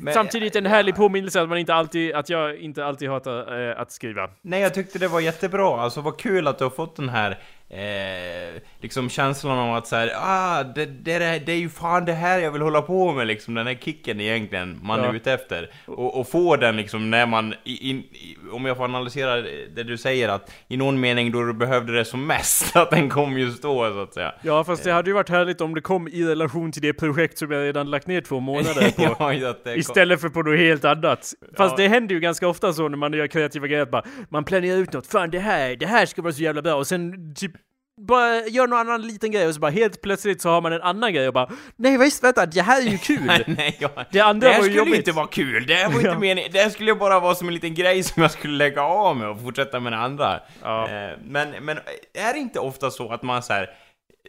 Men- 0.00 0.14
samtidigt 0.14 0.56
en 0.56 0.66
härlig 0.66 0.94
påminnelse 0.96 1.42
att 1.42 1.48
man 1.48 1.58
inte 1.58 1.74
alltid, 1.74 2.14
att 2.14 2.28
jag 2.28 2.56
inte 2.56 2.84
alltid 2.84 3.08
hatar 3.08 3.70
eh, 3.70 3.80
att 3.80 3.92
skriva. 3.92 4.30
Nej, 4.42 4.60
jag 4.60 4.74
tyckte 4.74 4.98
det 4.98 5.08
var 5.08 5.20
jättebra. 5.20 5.80
Alltså 5.80 6.00
vad 6.00 6.18
kul 6.18 6.46
att 6.46 6.58
du 6.58 6.64
har 6.64 6.70
fått 6.70 6.96
den 6.96 7.08
här 7.08 7.38
eh, 7.68 8.62
liksom 8.80 9.08
känslan 9.10 9.58
av 9.58 9.74
att 9.76 9.86
så 9.86 9.96
här, 9.96 10.10
ah, 10.16 10.62
det, 10.64 10.86
det, 10.86 11.12
är- 11.12 11.40
det 11.46 11.52
är 11.52 11.56
ju 11.56 11.68
fan 11.68 12.04
det 12.04 12.12
här 12.12 12.38
jag 12.38 12.50
vill 12.50 12.62
hålla 12.62 12.82
på 12.82 13.12
med 13.12 13.26
liksom, 13.26 13.54
den 13.54 13.66
här 13.66 13.74
kicken 13.74 14.20
egentligen 14.20 14.78
man 14.82 14.98
Ja. 15.00 15.06
är 15.06 15.14
ute 15.14 15.32
efter. 15.32 15.70
Och, 15.86 16.20
och 16.20 16.28
få 16.28 16.56
den 16.56 16.76
liksom 16.76 17.10
när 17.10 17.26
man, 17.26 17.54
i, 17.64 17.72
i, 17.72 18.06
om 18.52 18.64
jag 18.64 18.76
får 18.76 18.84
analysera 18.84 19.36
det 19.74 19.82
du 19.82 19.96
säger, 19.96 20.28
att 20.28 20.52
i 20.68 20.76
någon 20.76 21.00
mening 21.00 21.32
då 21.32 21.42
du 21.44 21.52
behövde 21.52 21.92
det 21.92 22.04
som 22.04 22.26
mest, 22.26 22.76
att 22.76 22.90
den 22.90 23.08
kom 23.10 23.38
just 23.38 23.62
då 23.62 23.90
så 23.92 24.00
att 24.02 24.14
säga. 24.14 24.34
Ja, 24.42 24.64
fast 24.64 24.84
det 24.84 24.92
hade 24.92 25.10
ju 25.10 25.14
varit 25.14 25.28
härligt 25.28 25.60
om 25.60 25.74
det 25.74 25.80
kom 25.80 26.08
i 26.08 26.24
relation 26.24 26.72
till 26.72 26.82
det 26.82 26.92
projekt 26.92 27.38
som 27.38 27.50
jag 27.50 27.62
redan 27.62 27.90
lagt 27.90 28.06
ner 28.06 28.20
två 28.20 28.40
månader 28.40 28.90
på. 29.14 29.32
ja, 29.32 29.72
Istället 29.74 30.20
för 30.20 30.28
på 30.28 30.42
något 30.42 30.58
helt 30.58 30.84
annat. 30.84 31.32
Fast 31.56 31.78
Ja. 31.78 31.82
det 31.84 31.88
händer 31.88 32.14
ju 32.14 32.20
ganska 32.20 32.48
ofta 32.48 32.72
så 32.72 32.88
när 32.88 32.96
man 32.98 33.12
gör 33.12 33.26
kreativa 33.26 33.66
grejer 33.66 33.82
att 33.82 33.90
bara, 33.90 34.04
man 34.28 34.44
planerar 34.44 34.76
ut 34.78 34.92
något, 34.92 35.06
fan 35.06 35.30
det 35.30 35.38
här, 35.38 35.76
det 35.76 35.86
här 35.86 36.06
ska 36.06 36.22
vara 36.22 36.32
så 36.32 36.42
jävla 36.42 36.62
bra 36.62 36.74
och 36.74 36.86
sen 36.86 37.34
typ 37.34 37.52
bara 38.00 38.46
gör 38.46 38.66
någon 38.66 38.78
annan 38.78 39.02
liten 39.02 39.30
grej 39.30 39.46
och 39.46 39.54
så 39.54 39.60
bara 39.60 39.70
helt 39.70 40.02
plötsligt 40.02 40.42
så 40.42 40.48
har 40.48 40.60
man 40.60 40.72
en 40.72 40.82
annan 40.82 41.12
grej 41.14 41.28
och 41.28 41.34
bara 41.34 41.50
Nej 41.76 41.98
visst 41.98 42.24
vänta, 42.24 42.46
det 42.46 42.62
här 42.62 42.86
är 42.86 42.90
ju 42.90 42.98
kul! 42.98 43.22
Nej, 43.26 43.44
nej, 43.46 43.76
ja. 43.80 43.88
Det 44.10 44.20
andra 44.20 44.48
här 44.48 44.58
var 44.58 44.64
ju 44.64 44.70
skulle 44.70 44.78
jobbigt. 44.78 44.96
inte 44.98 45.12
vara 45.12 45.26
kul, 45.26 45.66
det 45.66 45.74
här 45.74 45.88
var 45.88 46.00
inte 46.00 46.18
meningen, 46.18 46.50
det 46.52 46.58
här 46.58 46.70
skulle 46.70 46.90
ju 46.90 46.96
bara 46.96 47.20
vara 47.20 47.34
som 47.34 47.48
en 47.48 47.54
liten 47.54 47.74
grej 47.74 48.02
som 48.02 48.22
jag 48.22 48.30
skulle 48.30 48.56
lägga 48.56 48.82
av 48.82 49.16
med 49.16 49.28
och 49.28 49.40
fortsätta 49.40 49.80
med 49.80 49.92
det 49.92 49.98
andra. 49.98 50.40
Ja. 50.62 50.88
Eh, 50.88 51.18
men, 51.24 51.50
men 51.60 51.78
är 52.14 52.32
det 52.32 52.38
inte 52.38 52.60
ofta 52.60 52.90
så 52.90 53.12
att 53.12 53.22
man 53.22 53.42
så 53.42 53.52
här 53.52 53.70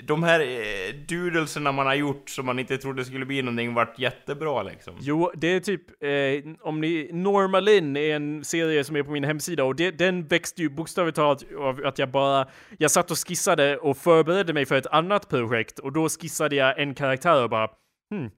de 0.04 0.24
här 0.24 0.40
eh, 0.40 1.72
man 1.72 1.86
har 1.86 1.96
gjort 1.96 2.30
som 2.30 2.46
man 2.46 2.60
inte 2.60 2.78
trodde 2.78 3.06
skulle 3.06 3.26
bli 3.26 3.42
någonting 3.42 3.74
vart 3.74 4.00
jättebra 4.00 4.64
liksom? 4.64 4.94
Jo, 5.00 5.32
det 5.36 5.48
är 5.48 5.60
typ, 5.60 6.04
eh, 6.04 6.68
om 6.68 6.82
ni, 6.82 7.10
Normalin 7.14 7.98
är 7.98 8.16
en 8.16 8.44
serie 8.44 8.84
som 8.84 8.96
är 8.96 9.04
på 9.04 9.12
min 9.12 9.24
hemsida 9.24 9.64
och 9.64 9.76
det, 9.76 9.92
den 9.92 10.28
växte 10.28 10.62
ju 10.62 10.70
bokstavligt 10.70 11.16
talat 11.16 11.44
av 11.60 11.86
att 11.86 12.00
jag 12.00 12.12
bara, 12.12 12.48
jag 12.78 12.92
satt 12.92 13.12
och 13.12 13.28
skissade 13.28 13.78
och 13.78 13.98
förberedde 13.98 14.54
mig 14.54 14.66
för 14.66 14.76
ett 14.76 14.88
annat 14.88 15.30
projekt 15.30 15.80
och 15.80 15.94
då 15.94 16.10
skissade 16.10 16.56
jag 16.56 16.80
en 16.80 16.96
karaktär 16.96 17.44
och 17.44 17.50
bara, 17.50 17.70
hmm, 18.12 18.30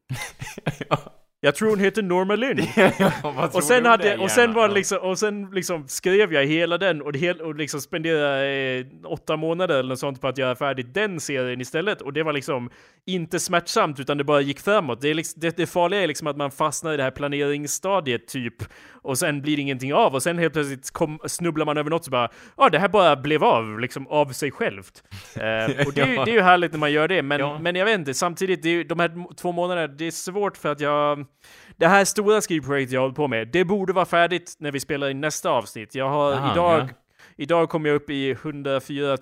jag 1.42 1.56
tror 1.56 1.70
hon 1.70 1.80
heter 1.80 2.02
Normalin. 2.02 2.58
Vad 3.24 3.34
tror 3.52 3.56
Och 3.56 3.64
sen, 3.64 3.86
hade, 3.86 4.18
och 4.18 4.32
sen 4.32 4.54
var 4.54 4.70
liksom, 4.70 4.98
och 4.98 5.20
sen 5.20 5.50
liksom 5.54 5.88
skrev 5.88 6.34
jag 6.34 6.46
hela 6.46 6.78
den 6.78 7.02
och, 7.02 7.16
hel, 7.16 7.42
och 7.42 7.56
liksom 7.56 7.82
spenderade 7.82 8.48
eh, 8.50 8.86
åtta 9.12 9.38
månader 9.38 9.80
eller 9.80 9.90
något 9.90 10.00
sånt 10.00 10.22
på 10.22 10.28
att 10.28 10.38
göra 10.38 10.56
färdigt 10.56 10.94
den 10.94 11.20
serien 11.20 11.62
istället. 11.62 12.02
Och 12.02 12.14
det 12.14 12.24
var 12.24 12.34
liksom 12.34 12.70
inte 13.06 13.40
smärtsamt 13.40 14.00
utan 14.00 14.18
det 14.18 14.24
bara 14.24 14.42
gick 14.42 14.60
framåt. 14.60 15.02
Det, 15.02 15.10
är 15.10 15.14
liksom, 15.14 15.40
det, 15.42 15.58
det 15.58 15.68
farliga 15.68 16.02
är 16.04 16.08
liksom 16.08 16.28
att 16.28 16.38
man 16.38 16.52
fastnar 16.52 16.94
i 16.94 16.98
det 16.98 17.04
här 17.04 17.12
planeringsstadiet 17.12 18.28
typ. 18.28 18.56
Och 19.02 19.18
sen 19.18 19.42
blir 19.42 19.56
det 19.56 19.62
ingenting 19.62 19.94
av 19.94 20.14
och 20.16 20.24
sen 20.24 20.38
helt 20.38 20.54
plötsligt 20.54 20.92
kom, 20.92 21.20
snubblar 21.28 21.66
man 21.66 21.78
över 21.78 21.90
något 21.90 22.06
så 22.06 22.12
bara 22.12 22.30
ja 22.58 22.70
det 22.70 22.80
här 22.80 22.90
bara 22.90 23.16
blev 23.16 23.44
av 23.44 23.80
liksom 23.80 24.08
av 24.08 24.26
sig 24.32 24.52
självt. 24.52 25.04
Eh, 25.36 25.88
och 25.88 25.94
det, 25.94 26.02
är 26.02 26.08
ju- 26.08 26.14
Ja. 26.16 26.26
det 26.26 26.32
är 26.32 26.36
ju 26.36 26.42
härligt 26.42 26.72
när 26.72 26.80
man 26.80 26.92
gör 26.92 27.08
det 27.08 27.22
men, 27.22 27.40
Ja. 27.40 27.60
men 27.60 27.76
jag 27.76 27.86
vet 27.86 28.00
inte, 28.00 28.14
samtidigt 28.14 28.64
det 28.64 28.70
är 28.70 28.84
de 28.84 29.00
här 29.00 29.36
två 29.36 29.52
månaderna, 29.52 29.88
det 29.88 30.08
är 30.08 30.12
svårt 30.12 30.58
för 30.58 30.70
att 30.72 30.80
jag 30.80 31.26
det 31.78 31.88
här 31.88 32.06
stora 32.06 32.42
skrivprojektet 32.42 32.94
jag 32.94 33.02
håller 33.02 33.16
på 33.16 33.28
med, 33.28 33.48
det 33.48 33.66
borde 33.66 33.94
vara 33.94 34.06
färdigt 34.06 34.56
när 34.60 34.72
vi 34.72 34.80
spelar 34.80 35.10
in 35.10 35.22
nästa 35.22 35.50
avsnitt. 35.50 35.96
Jag 35.96 36.10
har 36.10 36.34
Aha, 36.34 36.52
idag, 36.54 36.80
ja. 36.82 36.88
idag 37.38 37.70
kom 37.70 37.86
jag 37.86 37.96
upp 37.96 38.10
i 38.10 38.32
104 38.32 39.18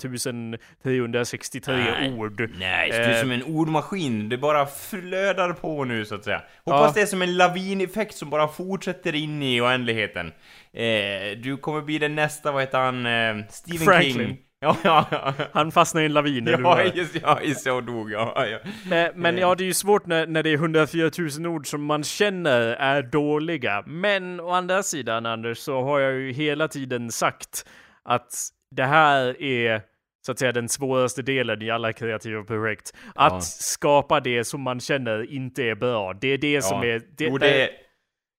363 0.83 1.75
Nej. 1.75 2.13
ord. 2.13 2.49
Nej, 2.59 2.89
du 2.91 2.95
är 2.97 3.13
Eh. 3.15 3.19
som 3.21 3.31
en 3.31 3.43
ordmaskin. 3.43 4.29
Det 4.29 4.37
bara 4.37 4.65
flödar 4.65 5.53
på 5.53 5.83
nu 5.83 6.05
så 6.05 6.15
att 6.15 6.23
säga. 6.23 6.41
Hoppas 6.65 6.81
Ja. 6.87 6.91
det 6.95 7.01
är 7.01 7.05
som 7.05 7.21
en 7.21 7.37
lavineffekt 7.37 8.15
som 8.15 8.29
bara 8.29 8.47
fortsätter 8.47 9.15
in 9.15 9.43
i 9.43 9.61
oändligheten. 9.61 10.27
Eh, 10.73 11.37
du 11.43 11.57
kommer 11.61 11.81
bli 11.81 11.97
den 11.99 12.15
nästa, 12.15 12.51
vad 12.51 12.61
heter 12.61 12.79
han? 12.79 13.05
Eh, 13.05 13.45
Stephen 13.49 13.85
Franklin. 13.85 14.13
King. 14.27 14.37
Ja, 14.59 14.77
ja, 14.83 15.05
ja. 15.11 15.33
Han 15.53 15.71
fastnade 15.71 16.03
i 16.03 16.05
en 16.05 16.13
lavin, 16.13 16.47
Ja, 16.47 16.83
just, 16.83 17.15
ja, 17.21 17.39
just 17.43 17.61
så 17.61 17.81
dog. 17.81 18.11
Ja, 18.11 18.45
ja. 18.47 18.57
Men, 18.89 19.11
men 19.15 19.37
ja, 19.37 19.55
det 19.55 19.63
är 19.63 19.65
ju 19.65 19.73
svårt 19.73 20.05
när, 20.05 20.27
när 20.27 20.43
det 20.43 20.49
är 20.49 20.53
104 20.53 21.11
000 21.39 21.47
ord 21.47 21.67
som 21.67 21.83
man 21.83 22.03
känner 22.03 22.61
är 22.61 23.01
dåliga. 23.01 23.83
Men 23.87 24.39
å 24.39 24.49
andra 24.51 24.83
sidan, 24.83 25.25
Anders, 25.25 25.57
så 25.57 25.81
har 25.83 25.99
jag 25.99 26.13
ju 26.13 26.31
hela 26.31 26.67
tiden 26.67 27.11
sagt 27.11 27.65
att 28.03 28.33
det 28.75 28.83
här 28.83 29.41
är 29.41 29.81
så 30.25 30.31
att 30.31 30.39
säga 30.39 30.51
den 30.51 30.69
svåraste 30.69 31.21
delen 31.21 31.61
i 31.61 31.69
alla 31.69 31.93
kreativa 31.93 32.43
projekt. 32.43 32.93
Att 33.15 33.33
Ja. 33.33 33.39
skapa 33.41 34.19
det 34.19 34.43
som 34.43 34.61
man 34.61 34.79
känner 34.79 35.31
inte 35.33 35.63
är 35.63 35.75
bra. 35.75 36.13
Det 36.13 36.27
är 36.27 36.37
det 36.37 36.61
som 36.61 36.81
är... 36.81 37.01
Det, 37.17 37.25
Jo, 37.25 37.37
det, 37.37 37.69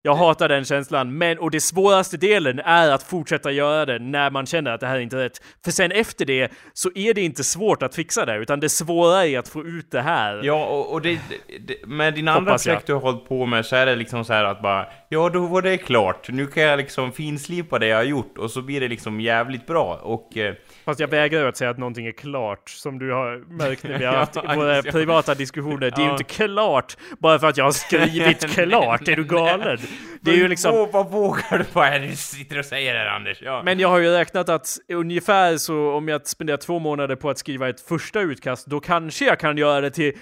Jag 0.09 0.15
hatar 0.15 0.49
den 0.49 0.65
känslan, 0.65 1.19
men 1.19 1.39
och 1.39 1.51
det 1.51 1.61
svåraste 1.61 2.17
delen 2.17 2.59
är 2.59 2.91
att 2.91 3.03
fortsätta 3.03 3.51
göra 3.51 3.87
det 3.87 3.99
när 3.99 4.31
man 4.31 4.47
känner 4.47 4.71
att 4.71 4.81
det 4.81 4.87
här 4.87 4.97
är 4.97 5.01
inte 5.01 5.17
rätt. 5.17 5.43
För 5.65 5.71
sen 5.71 5.93
efter 5.93 6.25
det 6.25 6.53
så 6.73 6.91
är 6.95 7.15
det 7.15 7.21
inte 7.21 7.45
svårt 7.45 7.83
att 7.83 7.95
fixa 7.95 8.27
det, 8.27 8.37
utan 8.37 8.61
det 8.61 8.69
svåra 8.69 9.27
är 9.27 9.39
att 9.39 9.49
få 9.49 9.65
ut 9.65 9.91
det 9.91 10.01
här. 10.01 10.41
Ja, 10.45 10.67
och, 10.67 10.93
och 10.93 11.03
det, 11.03 11.19
det, 11.67 11.87
med 11.87 12.15
dina 12.15 12.33
andra 12.33 12.53
projekt 12.53 12.87
du 12.87 12.93
har 12.93 13.01
hållit 13.01 13.29
på 13.29 13.47
med 13.47 13.67
så 13.67 13.77
är 13.77 13.87
det 13.87 13.97
liksom 13.97 14.25
så 14.25 14.33
här 14.33 14.45
att 14.45 14.63
bara 14.63 14.87
Ja, 15.09 15.29
då 15.29 15.47
var 15.47 15.63
det 15.63 15.79
klart. 15.79 16.29
Nu 16.29 16.47
kan 16.47 16.63
jag 16.63 16.77
liksom 16.77 17.13
finslipa 17.13 17.79
det 17.79 17.87
jag 17.87 17.97
har 17.97 18.05
gjort 18.05 18.39
och 18.39 18.51
så 18.51 18.63
blir 18.63 18.81
det 18.81 18.89
liksom 18.89 19.21
jävligt 19.21 19.67
bra 19.67 20.01
och... 20.03 20.37
Eh, 20.37 20.55
Fast 20.89 21.01
jag 21.01 21.09
vägrar 21.09 21.49
att 21.49 21.57
säga 21.57 21.71
att 21.71 21.79
någonting 21.79 22.07
är 22.07 22.13
klart, 22.13 22.71
som 22.71 22.99
du 22.99 23.13
har 23.13 23.37
märkt 23.59 23.83
när 23.83 23.99
vi 23.99 24.05
har 24.05 24.13
haft 24.17 24.37
våra 24.37 24.83
privata 24.83 25.35
diskussioner. 25.35 25.79
Det 25.97 26.03
är 26.03 26.05
ju 26.05 26.11
inte 26.11 26.25
klart 26.25 26.97
bara 27.19 27.39
för 27.39 27.47
att 27.47 27.57
jag 27.57 27.65
har 27.65 27.73
skrivit 27.73 28.51
klart. 28.55 29.09
Är 29.09 29.17
du 29.17 29.25
galen? 29.25 29.79
Det 30.21 30.31
är 30.31 30.35
ju 30.35 30.49
liksom... 30.49 30.73
Vad, 30.73 30.93
vad 30.93 31.11
vågar 31.11 31.59
du 31.59 31.81
här 31.81 32.01
du 32.01 32.17
sitter 32.17 32.59
och 32.59 32.65
säger 32.65 32.95
här 32.95 33.07
Anders? 33.07 33.43
Ja. 33.43 33.63
Men 33.65 33.79
jag 33.79 33.89
har 33.89 33.99
ju 33.99 34.11
räknat 34.11 34.49
att 34.49 34.79
ungefär 34.93 35.57
så 35.57 35.93
om 35.93 36.09
jag 36.09 36.27
spenderar 36.27 36.57
två 36.57 36.79
månader 36.79 37.17
på 37.17 37.31
att 37.31 37.39
skriva 37.39 37.69
ett 37.69 37.81
första 37.81 38.21
utkast, 38.21 38.67
då 38.67 38.81
kanske 38.81 39.25
jag 39.25 39.39
kan 39.39 39.59
göra 39.59 39.81
det 39.81 39.91
till 39.91 40.13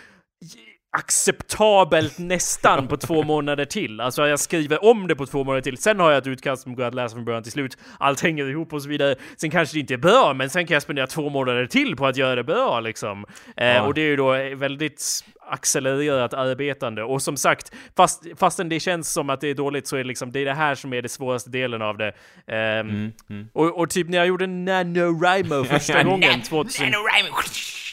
acceptabelt 0.99 2.18
nästan 2.18 2.88
på 2.88 2.97
två 2.97 3.22
månader 3.22 3.64
till. 3.64 4.01
Alltså 4.01 4.26
jag 4.26 4.40
skriver 4.40 4.84
om 4.84 5.07
det 5.09 5.16
på 5.16 5.26
två 5.26 5.44
månader 5.44 5.61
till. 5.62 5.78
Sen 5.78 6.01
har 6.01 6.11
jag 6.11 6.18
ett 6.18 6.26
utkast 6.26 6.62
som 6.62 6.74
går 6.74 6.84
att 6.84 6.94
läsa 6.94 7.14
från 7.14 7.24
början 7.24 7.42
till 7.42 7.53
slut. 7.53 7.78
Allt 7.99 8.20
hänger 8.20 8.51
ihop 8.51 8.72
och 8.72 8.82
så 8.82 8.88
vidare. 8.88 9.14
Sen 9.36 9.51
kanske 9.51 9.76
det 9.76 9.80
inte 9.80 9.94
är 9.94 9.99
bra, 9.99 10.34
men 10.34 10.51
sen 10.51 10.66
kan 10.66 10.74
jag 10.74 10.82
spendera 10.82 11.07
två 11.07 11.28
månader 11.30 11.66
till 11.66 11.97
på 11.97 12.07
att 12.07 12.16
göra 12.16 12.34
det 12.34 12.44
bra 12.44 12.80
liksom. 12.80 13.24
Eh, 13.57 13.66
Ja. 13.66 13.82
och 13.82 13.94
det 13.94 14.01
är 14.01 14.07
ju 14.07 14.16
då 14.16 14.32
väldigt 14.57 15.24
accelererat 15.49 16.34
arbetande. 16.34 17.03
Och 17.03 17.22
som 17.22 17.36
sagt, 17.36 17.72
fast, 17.97 18.24
fastän 18.38 18.68
det 18.68 18.80
känns 18.80 19.12
som 19.12 19.30
att 19.30 19.40
det 19.40 19.49
är 19.49 19.55
dåligt 19.55 19.86
så 19.86 19.97
är 19.97 19.99
det 19.99 20.05
liksom, 20.09 20.32
det 20.32 20.40
är 20.40 20.44
det 20.44 20.55
här 20.55 20.74
som 20.74 20.92
är 20.92 21.03
det 21.03 21.09
svåraste 21.09 21.51
delen 21.51 21.82
av 21.82 21.99
det. 21.99 22.12
Ehm, 22.47 22.86
Mm, 22.88 23.12
mm. 23.30 23.49
och, 23.53 23.78
och 23.80 23.90
typ 23.90 24.09
när 24.09 24.18
jag 24.18 24.26
gjorde 24.26 24.47
NaNoWriMo 24.47 25.64
första 25.64 26.03
gången, 26.11 26.42
2000, 26.42 26.86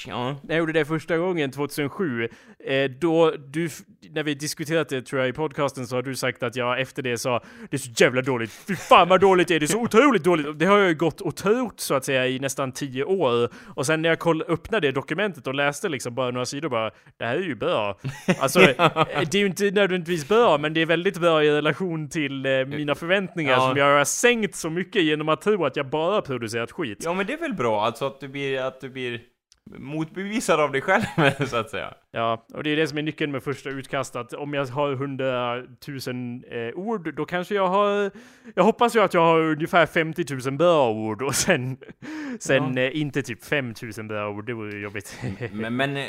Ja. 0.08 0.36
jag 0.48 0.58
gjorde 0.58 0.74
det 0.74 0.86
första 0.86 1.18
gången 1.18 1.52
2007, 1.52 2.24
eh, 2.66 2.92
då 3.02 3.32
du, 3.32 3.70
när 4.12 4.24
vi 4.24 4.34
diskuterat 4.34 4.90
det 4.90 5.02
tror 5.02 5.20
jag 5.22 5.30
i 5.30 5.34
podcasten 5.34 5.88
så 5.88 5.96
har 5.96 6.02
du 6.02 6.16
sagt 6.16 6.44
att 6.44 6.56
jag 6.56 6.82
efter 6.82 7.02
det 7.04 7.18
sa 7.18 7.44
det 7.70 7.76
är 7.78 7.80
så 7.80 7.90
jävla 8.04 8.22
dåligt, 8.22 8.52
fy 8.68 8.76
fan 8.76 9.10
vad 9.10 9.22
dåligt 9.22 9.48
det 9.48 9.56
är, 9.56 9.60
det 9.60 9.66
är 9.66 9.68
så 9.68 9.82
otroligt 9.82 10.24
dåligt. 10.24 10.60
Det 10.60 10.66
har 10.66 10.78
jag 10.80 10.88
ju 10.90 10.96
gått 10.96 11.22
och 11.22 11.36
trott 11.36 11.80
så 11.80 11.94
att 11.94 12.06
säga 12.06 12.28
i 12.28 12.40
nästan 12.40 12.72
tio 12.72 13.04
år. 13.04 13.50
Och 13.76 13.86
sen 13.86 14.02
när 14.02 14.10
jag 14.10 14.20
koll, 14.20 14.44
öppnade 14.48 14.88
det 14.88 14.92
dokumentet 14.92 15.48
och 15.48 15.56
läste 15.56 15.90
liksom 15.90 16.16
bara 16.16 16.32
några 16.32 16.46
sidor 16.46 16.70
bara, 16.70 16.92
det 17.18 17.26
här 17.26 17.36
är 17.36 17.42
ju 17.42 17.56
bra. 17.56 18.00
Alltså, 18.40 18.60
eh, 18.62 18.76
det 19.32 19.36
är 19.36 19.40
ju 19.40 19.46
inte 19.46 19.72
nödvändigtvis 19.72 20.28
bra, 20.28 20.58
men 20.58 20.74
det 20.74 20.82
är 20.82 20.86
väldigt 20.86 21.18
bra 21.18 21.44
i 21.44 21.52
relation 21.52 22.10
till 22.10 22.46
eh, 22.46 22.52
mina 22.66 22.96
förväntningar 22.96 23.52
Ja. 23.54 23.68
som 23.70 23.78
jag 23.78 23.98
har 23.98 24.06
sänkt 24.06 24.56
så 24.56 24.70
mycket 24.70 25.04
genom 25.04 25.30
att 25.30 25.42
tro 25.42 25.66
att 25.66 25.76
jag 25.76 25.90
bara 25.90 26.22
producerat 26.22 26.72
skit. 26.72 26.98
ja, 27.04 27.14
men 27.14 27.26
det 27.26 27.34
är 27.34 27.38
väl 27.40 27.54
bra 27.54 27.86
alltså 27.86 28.06
att 28.08 28.20
du 28.20 28.28
blir, 28.28 28.62
att 28.62 28.82
du 28.82 28.90
blir 28.90 29.22
motbevisad 29.72 30.60
av 30.60 30.72
dig 30.72 30.82
själv, 30.82 31.04
så 31.48 31.58
att 31.58 31.70
säga. 31.70 31.94
Ja, 32.12 32.46
och 32.54 32.64
det 32.64 32.70
är 32.70 32.76
det 32.76 32.88
som 32.88 32.98
är 32.98 33.02
nyckeln 33.02 33.32
med 33.32 33.44
första 33.44 33.70
utkast, 33.70 34.16
att 34.16 34.34
om 34.34 34.54
jag 34.54 34.66
har 34.66 34.96
hundratusen 34.96 36.44
eh, 36.52 36.80
ord, 36.80 37.16
då 37.16 37.26
kanske 37.26 37.56
jag 37.56 37.68
har, 37.68 38.12
jag 38.56 38.64
hoppas 38.64 38.96
ju 38.96 39.00
att 39.00 39.14
jag 39.14 39.22
har 39.22 39.40
ungefär 39.40 39.86
50 39.86 40.26
000 40.46 40.58
bra 40.58 40.90
ord 40.92 41.22
och 41.22 41.36
sen, 41.36 41.78
sen 42.40 42.78
eh, 42.78 43.02
inte 43.02 43.22
typ 43.22 43.46
5000 43.46 44.08
bra 44.08 44.30
ord, 44.30 44.46
det 44.46 44.54
vore 44.54 44.80
jobbigt. 44.80 45.18
Men, 45.52 45.76
men 45.76 45.98
eh, 45.98 46.04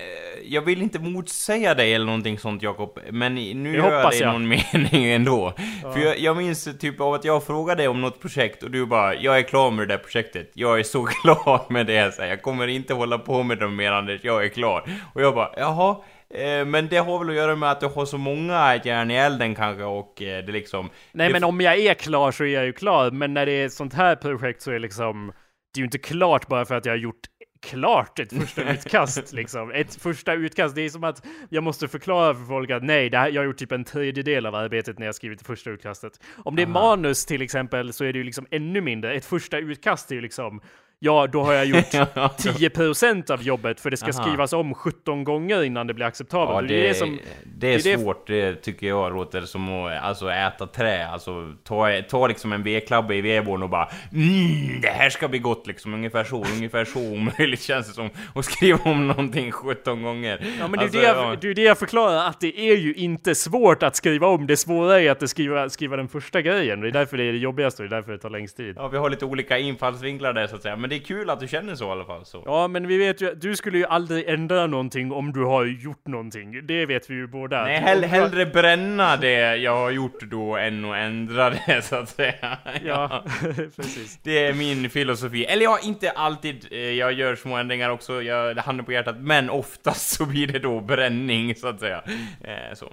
jag 0.45 0.63
vill 0.63 0.83
inte 0.83 0.99
motsäga 0.99 1.75
dig 1.75 1.95
eller 1.95 2.07
någonting 2.07 2.39
sånt 2.39 2.63
Jakob, 2.63 2.99
men 3.11 3.35
nu 3.35 3.73
Det 3.73 3.79
gör 3.79 3.93
jag 3.93 4.11
det 4.11 4.17
i 4.17 4.25
någon 4.25 4.49
mening 4.73 5.05
ändå. 5.05 5.53
För 5.95 6.01
jag, 6.01 6.19
jag 6.19 6.37
minns 6.37 6.69
typ 6.79 7.01
av 7.01 7.15
att 7.15 7.25
jag 7.25 7.45
frågade 7.45 7.81
dig 7.81 7.89
om 7.89 8.01
något 8.01 8.21
projekt 8.21 8.63
och 8.63 8.71
du 8.71 8.87
bara 8.87 9.15
'Jag 9.15 9.39
är 9.39 9.43
klar 9.43 9.71
med 9.71 9.89
det 9.89 9.95
där 9.95 10.03
projektet, 10.03 10.51
jag 10.55 10.79
är 10.79 10.83
så 10.83 11.05
klar 11.05 11.73
med 11.73 11.87
det' 11.87 12.13
så 12.13 12.23
'Jag 12.23 12.43
kommer 12.43 12.67
inte 12.67 12.95
hålla 12.95 13.19
på 13.19 13.43
med 13.45 13.59
det 13.59 13.69
mer 13.69 13.93
Anders, 13.93 14.21
jag 14.25 14.45
är 14.45 14.49
klar' 14.49 14.83
Och 15.13 15.23
jag 15.23 15.35
bara 15.35 15.51
'Jaha' 15.57 16.03
eh, 16.31 16.65
men 16.65 16.89
det 16.89 16.97
har 16.97 17.19
väl 17.19 17.29
att 17.29 17.35
göra 17.35 17.57
med 17.57 17.71
att 17.71 17.81
du 17.81 17.87
har 17.87 18.07
så 18.07 18.19
många 18.19 18.81
järn 18.85 19.11
i 19.11 19.15
elden 19.15 19.55
kanske 19.55 19.85
och 19.85 20.23
eh, 20.23 20.45
det 20.45 20.53
liksom... 20.53 20.91
Nej 21.13 21.27
det 21.27 21.33
men 21.33 21.45
om 21.45 21.61
jag 21.61 21.79
är 21.79 21.95
klar 21.95 22.31
så 22.31 22.45
är 22.45 22.49
jag 22.49 22.65
ju 22.65 22.73
klar, 22.73 23.11
men 23.11 23.35
när 23.35 23.47
det 23.47 23.53
är 23.53 23.67
ett 23.67 23.73
sånt 23.73 23.95
här 23.95 24.17
projekt 24.17 24.63
så 24.63 24.71
är 24.71 24.79
liksom, 24.79 25.33
det 25.75 25.79
är 25.79 25.81
ju 25.81 25.85
inte 25.85 25.99
klart 25.99 26.49
bara 26.49 26.65
för 26.65 26.75
att 26.75 26.85
jag 26.85 26.93
har 26.93 26.99
gjort 26.99 27.27
klart 27.65 28.19
ett 28.19 28.33
första 28.33 28.63
utkast 28.73 29.33
liksom. 29.33 29.71
Ett 29.71 29.95
första 29.95 30.35
utkast, 30.35 30.75
det 30.75 30.83
är 30.83 30.89
som 30.89 31.05
att 31.05 31.27
jag 31.49 31.63
måste 31.63 31.89
förklara 31.89 32.35
för 32.35 32.45
folk 32.45 32.71
att 32.71 32.83
nej, 32.83 33.11
det 33.11 33.19
här, 33.19 33.29
jag 33.29 33.41
har 33.41 33.47
gjort 33.47 33.57
typ 33.57 33.73
en 33.73 33.85
tredjedel 33.85 34.47
av 34.47 34.55
arbetet 34.55 34.99
när 34.99 35.07
jag 35.07 35.15
skrivit 35.15 35.39
det 35.39 35.45
första 35.45 35.71
utkastet. 35.71 36.13
Om 36.45 36.57
det 36.57 36.63
är 36.63 36.67
manus 36.67 37.27
till 37.27 37.43
exempel 37.43 37.93
så 37.93 38.05
är 38.05 38.13
det 38.13 38.19
ju 38.19 38.25
liksom 38.25 38.47
ännu 38.51 38.81
mindre. 38.81 39.15
Ett 39.15 39.25
första 39.25 39.59
utkast 39.59 40.11
är 40.11 40.15
ju 40.15 40.21
liksom 40.21 40.61
Ja, 41.05 41.27
då 41.27 41.43
har 41.43 41.53
jag 41.53 41.67
gjort 41.67 41.77
10% 42.39 43.31
av 43.31 43.43
jobbet 43.43 43.81
för 43.81 43.91
det 43.91 43.97
ska 43.97 44.11
Aha. 44.13 44.23
skrivas 44.25 44.53
om 44.53 44.75
17 44.75 45.25
gånger 45.25 45.63
innan 45.63 45.87
det 45.87 45.95
blir 45.95 46.07
acceptabelt. 46.07 46.51
Ja, 46.51 46.57
Och 46.63 46.67
det, 46.69 46.85
är 46.85 46.89
det 46.89 46.95
som, 46.95 47.19
det 47.57 47.67
är 47.75 47.79
det 47.79 47.91
är 47.91 47.97
det- 47.97 48.03
svårt, 48.03 48.27
det 48.27 48.55
tycker 48.55 48.87
jag 48.87 49.13
låter 49.15 49.41
som 49.41 49.69
att 49.73 50.03
alltså, 50.03 50.31
äta 50.31 50.67
trä. 50.67 51.07
Alltså, 51.09 51.53
ta, 51.65 52.03
ta 52.09 52.27
liksom 52.27 52.53
en 52.53 52.63
vedklabbe 52.63 53.15
i 53.15 53.21
vedboden 53.21 53.63
och 53.63 53.69
bara 53.69 53.89
mm, 54.13 54.81
det 54.81 54.89
här 54.89 55.11
ska 55.11 55.29
bli 55.29 55.39
gott 55.39 55.67
liksom. 55.67 55.95
Ungefär 55.95 56.25
så, 56.25 56.45
ungefär 56.57 56.85
så 56.85 56.99
omöjligt 57.13 57.63
känns 57.63 57.87
det 57.89 57.93
som. 57.93 58.11
att 58.35 58.45
skriva 58.45 58.79
om 58.85 59.09
någonting 59.09 59.53
17 59.53 60.03
gånger. 60.03 60.45
Ja 60.59 60.69
men 60.69 60.73
det 60.73 60.77
är 60.79 60.83
Alltså, 60.83 60.99
det, 60.99 61.05
jag, 61.05 61.17
ja. 61.17 61.37
det 61.41 61.49
är 61.51 61.55
det 61.55 61.63
jag 61.63 61.79
förklarar, 61.79 62.29
att 62.29 62.41
det 62.41 62.59
är 62.71 62.77
ju 62.77 62.95
inte 62.95 63.35
svårt 63.35 63.83
att 63.83 63.97
skriva 63.97 64.27
om. 64.27 64.47
Det 64.47 64.57
svåra 64.57 65.01
är 65.01 65.11
att 65.11 65.21
det 65.21 65.29
skriva, 65.29 65.69
skriva 65.71 65.97
den 65.97 66.09
första 66.09 66.43
grejen. 66.43 66.81
Det 66.81 66.89
är 66.89 66.93
därför 66.93 67.17
det 67.17 67.25
är 67.25 67.33
det 67.33 67.39
jobbigaste 67.39 67.83
och 67.83 67.89
det 67.89 67.97
är 67.97 68.01
därför 68.01 68.13
det 68.13 68.19
tar 68.19 68.31
längst 68.31 68.57
tid. 68.57 68.75
Ja, 68.79 68.89
vi 68.89 68.99
har 68.99 69.11
lite 69.11 69.25
olika 69.25 69.59
infallsvinklar 69.59 70.33
där 70.33 70.47
så 70.47 70.57
att 70.57 70.63
säga. 70.63 70.77
Men 70.77 70.91
det 70.95 71.01
är 71.03 71.05
kul 71.05 71.31
att 71.31 71.41
du 71.41 71.49
känner 71.49 71.75
så 71.75 71.85
i 71.89 71.91
alla 71.91 72.05
fall. 72.05 72.25
Så. 72.25 72.43
Ja, 72.47 72.69
men 72.69 72.87
vi 72.87 72.99
vet 72.99 73.21
ju 73.21 73.31
att 73.33 73.41
du 73.41 73.57
skulle 73.57 73.79
ju 73.79 73.87
aldrig 73.87 74.29
ändra 74.29 74.67
någonting 74.67 75.13
om 75.13 75.33
du 75.33 75.45
har 75.45 75.65
gjort 75.65 76.07
någonting. 76.07 76.67
Det 76.67 76.87
vet 76.87 77.11
vi 77.11 77.15
ju 77.15 77.27
båda. 77.27 77.65
Nej, 77.65 77.77
hell, 77.81 78.05
hellre 78.05 78.47
bränna 78.47 79.17
det 79.17 79.57
jag 79.57 79.77
har 79.77 79.91
gjort 79.91 80.21
då 80.21 80.57
än 80.57 80.85
att 80.85 80.97
ändra 80.97 81.51
det 81.51 81.83
så 81.85 81.97
att 81.97 82.09
säga. 82.09 82.59
Ja, 82.85 83.25
precis. 83.77 84.19
Det 84.23 84.47
är 84.47 84.55
min 84.55 84.91
filosofi. 84.91 85.45
Eller 85.45 85.65
ja, 85.65 85.79
inte 85.83 86.11
alltid. 86.11 86.67
eh, 86.71 86.79
Jag 86.79 87.13
gör 87.13 87.35
små 87.35 87.57
ändringar 87.57 87.91
också, 87.91 88.23
jag, 88.23 88.55
handen 88.57 88.87
på 88.87 88.93
hjärtat. 88.93 89.17
Men 89.19 89.51
oftast 89.51 90.11
så 90.17 90.27
blir 90.27 90.47
det 90.47 90.59
då 90.59 90.81
bränning, 90.81 91.55
så 91.55 91.69
att 91.69 91.81
säga. 91.81 92.03
Eh, 92.41 92.75
så. 92.75 92.93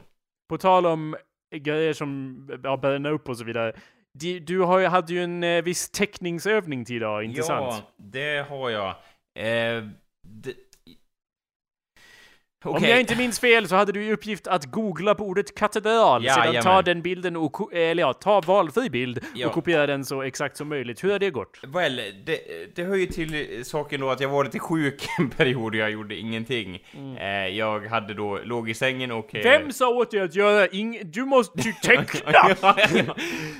På 0.49 0.57
tal 0.57 0.85
om 0.85 1.15
grejer 1.55 1.93
som 1.93 2.37
ja, 2.63 2.77
bränna 2.77 3.09
upp 3.09 3.29
och 3.29 3.37
så 3.37 3.43
vidare. 3.43 3.73
Du, 4.13 4.39
du 4.39 4.59
har, 4.59 4.83
hade 4.83 5.13
ju 5.13 5.23
en 5.23 5.43
eh, 5.43 5.63
viss 5.63 5.89
teckningsövning 5.89 6.85
till 6.85 6.95
idag, 6.95 7.23
inte 7.23 7.43
sant? 7.43 7.67
Ja, 7.69 7.93
det 7.97 8.45
har 8.49 8.69
jag. 8.69 8.89
Eh. 9.35 9.83
Om 12.63 12.75
Okej. 12.75 12.89
jag 12.89 12.99
inte 12.99 13.15
minns 13.15 13.39
fel 13.39 13.67
så 13.67 13.75
hade 13.75 13.91
du 13.91 14.03
i 14.03 14.13
uppgift 14.13 14.47
att 14.47 14.65
googla 14.65 15.15
på 15.15 15.23
ordet 15.25 15.55
katedral, 15.55 16.23
sedan 16.23 16.35
ta 16.35 16.45
Jajamän. 16.53 16.83
den 16.85 17.01
bilden 17.01 17.35
och, 17.37 17.73
eller 17.73 18.03
ja, 18.03 18.13
ta 18.13 18.41
valfri 18.41 18.89
bild 18.89 19.19
Ja. 19.35 19.47
och 19.47 19.53
kopiera 19.53 19.87
den 19.87 20.05
så 20.05 20.21
exakt 20.21 20.57
som 20.57 20.69
möjligt. 20.69 21.03
Hur 21.03 21.11
har 21.11 21.19
det 21.19 21.29
gått? 21.29 21.59
Well, 21.67 21.95
det, 22.25 22.39
det 22.75 22.83
hör 22.83 22.95
ju 22.95 23.05
till 23.05 23.61
saken 23.65 24.01
då 24.01 24.09
att 24.09 24.19
jag 24.19 24.29
var 24.29 24.43
lite 24.43 24.59
sjuk 24.59 25.05
en 25.19 25.29
period 25.29 25.73
och 25.73 25.79
jag 25.81 25.91
gjorde 25.91 26.15
ingenting. 26.15 26.79
Eh, 27.19 27.27
jag 27.47 27.87
hade 27.87 28.13
då, 28.13 28.39
låg 28.43 28.69
i 28.69 28.73
sängen 28.73 29.11
och... 29.11 29.35
eh, 29.35 29.43
Vem 29.43 29.71
sa 29.71 29.89
åt 29.89 30.11
dig 30.11 30.19
att 30.21 30.35
göra 30.35 30.67
ing... 30.67 30.99
Du 31.03 31.25
måste 31.25 31.59
ju 31.61 31.73
teckna! 31.73 32.31
ja, 32.33 32.49
ja, 32.61 32.75
ja. 33.07 33.15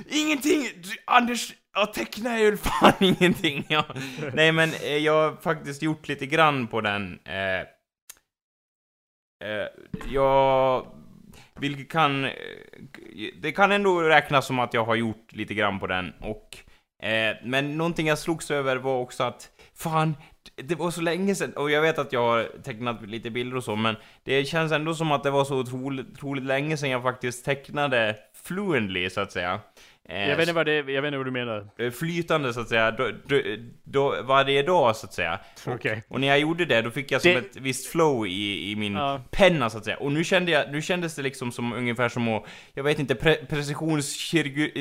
Ingenting! 0.09 0.61
Du, 0.75 0.89
Anders, 1.05 1.53
jag 1.75 1.93
tecknar 1.93 2.37
ju 2.37 2.57
fan 2.57 2.93
ingenting. 2.99 3.65
Ja. 3.69 3.85
Nej 4.33 4.51
men 4.51 4.69
eh, 4.83 4.97
jag 4.97 5.13
har 5.13 5.41
faktiskt 5.41 5.81
gjort 5.81 6.07
lite 6.07 6.25
grann 6.25 6.67
på 6.67 6.81
den. 6.81 7.03
Eh, 7.25 7.67
Eh, 9.41 9.67
jag... 10.13 10.85
Vilket 11.55 11.91
kan... 11.91 12.25
Eh, 12.25 12.31
det 13.41 13.51
kan 13.51 13.71
ändå 13.71 14.01
räknas 14.01 14.47
som 14.47 14.59
att 14.59 14.73
jag 14.73 14.85
har 14.85 14.95
gjort 14.95 15.33
lite 15.33 15.53
grann 15.53 15.79
på 15.79 15.87
den 15.87 16.13
och... 16.19 16.57
Eh, 17.07 17.35
men 17.43 17.77
någonting 17.77 18.07
jag 18.07 18.19
slogs 18.19 18.51
över 18.51 18.75
var 18.75 18.97
också 18.97 19.23
att 19.23 19.49
Fan, 19.73 20.15
det 20.55 20.75
var 20.75 20.91
så 20.91 21.01
länge 21.01 21.35
sedan, 21.35 21.53
och 21.53 21.71
jag 21.71 21.81
vet 21.81 21.99
att 21.99 22.13
jag 22.13 22.21
har 22.21 22.49
tecknat 22.63 23.01
lite 23.01 23.29
bilder 23.29 23.57
och 23.57 23.63
så, 23.63 23.75
men 23.75 23.95
det 24.23 24.45
känns 24.45 24.71
ändå 24.71 24.93
som 24.93 25.11
att 25.11 25.23
det 25.23 25.31
var 25.31 25.45
så 25.45 25.59
otroligt, 25.59 26.11
otroligt 26.11 26.43
länge 26.43 26.77
sedan 26.77 26.89
jag 26.89 27.03
faktiskt 27.03 27.45
tecknade 27.45 28.15
fluently, 28.43 29.09
så 29.09 29.21
att 29.21 29.31
säga. 29.31 29.59
Eh, 30.09 30.29
Jag 30.29 30.37
vet 30.37 30.39
inte 30.39 30.53
vad 30.53 30.65
det 30.65 30.75
jag 30.75 30.83
vet 31.01 31.05
inte 31.07 31.17
vad 31.17 31.27
du 31.27 31.31
menar. 31.31 31.67
eh, 31.77 31.91
flytande 31.91 32.53
så 32.53 32.59
att 32.59 32.69
säga, 32.69 32.91
då, 32.91 33.11
då, 33.27 33.41
då, 33.83 34.21
varje 34.23 34.63
dag 34.63 34.95
så 34.95 35.05
att 35.05 35.13
säga. 35.13 35.39
Okej. 35.67 36.03
Och 36.07 36.19
när 36.21 36.27
jag 36.27 36.39
gjorde 36.39 36.65
det, 36.65 36.81
då 36.81 36.91
fick 36.91 37.11
jag 37.11 37.21
som 37.21 37.31
Det- 37.31 37.37
ett 37.37 37.55
visst 37.55 37.87
flow 37.87 38.27
i, 38.27 38.71
i 38.71 38.75
min 38.75 38.93
Ja. 38.93 39.21
penna 39.31 39.69
så 39.69 39.77
att 39.77 39.85
säga. 39.85 39.97
Och 39.97 40.11
nu 40.11 40.23
kände 40.23 40.51
jag, 40.51 40.71
nu 40.71 40.81
kändes 40.81 41.15
det 41.15 41.21
liksom 41.21 41.51
som 41.51 41.73
ungefär 41.73 42.09
som 42.09 42.27
att, 42.27 42.43
jag 42.73 42.83
vet 42.83 42.99
inte, 42.99 43.15
pre 43.15 43.35
precisionskirurgi, 43.35 44.71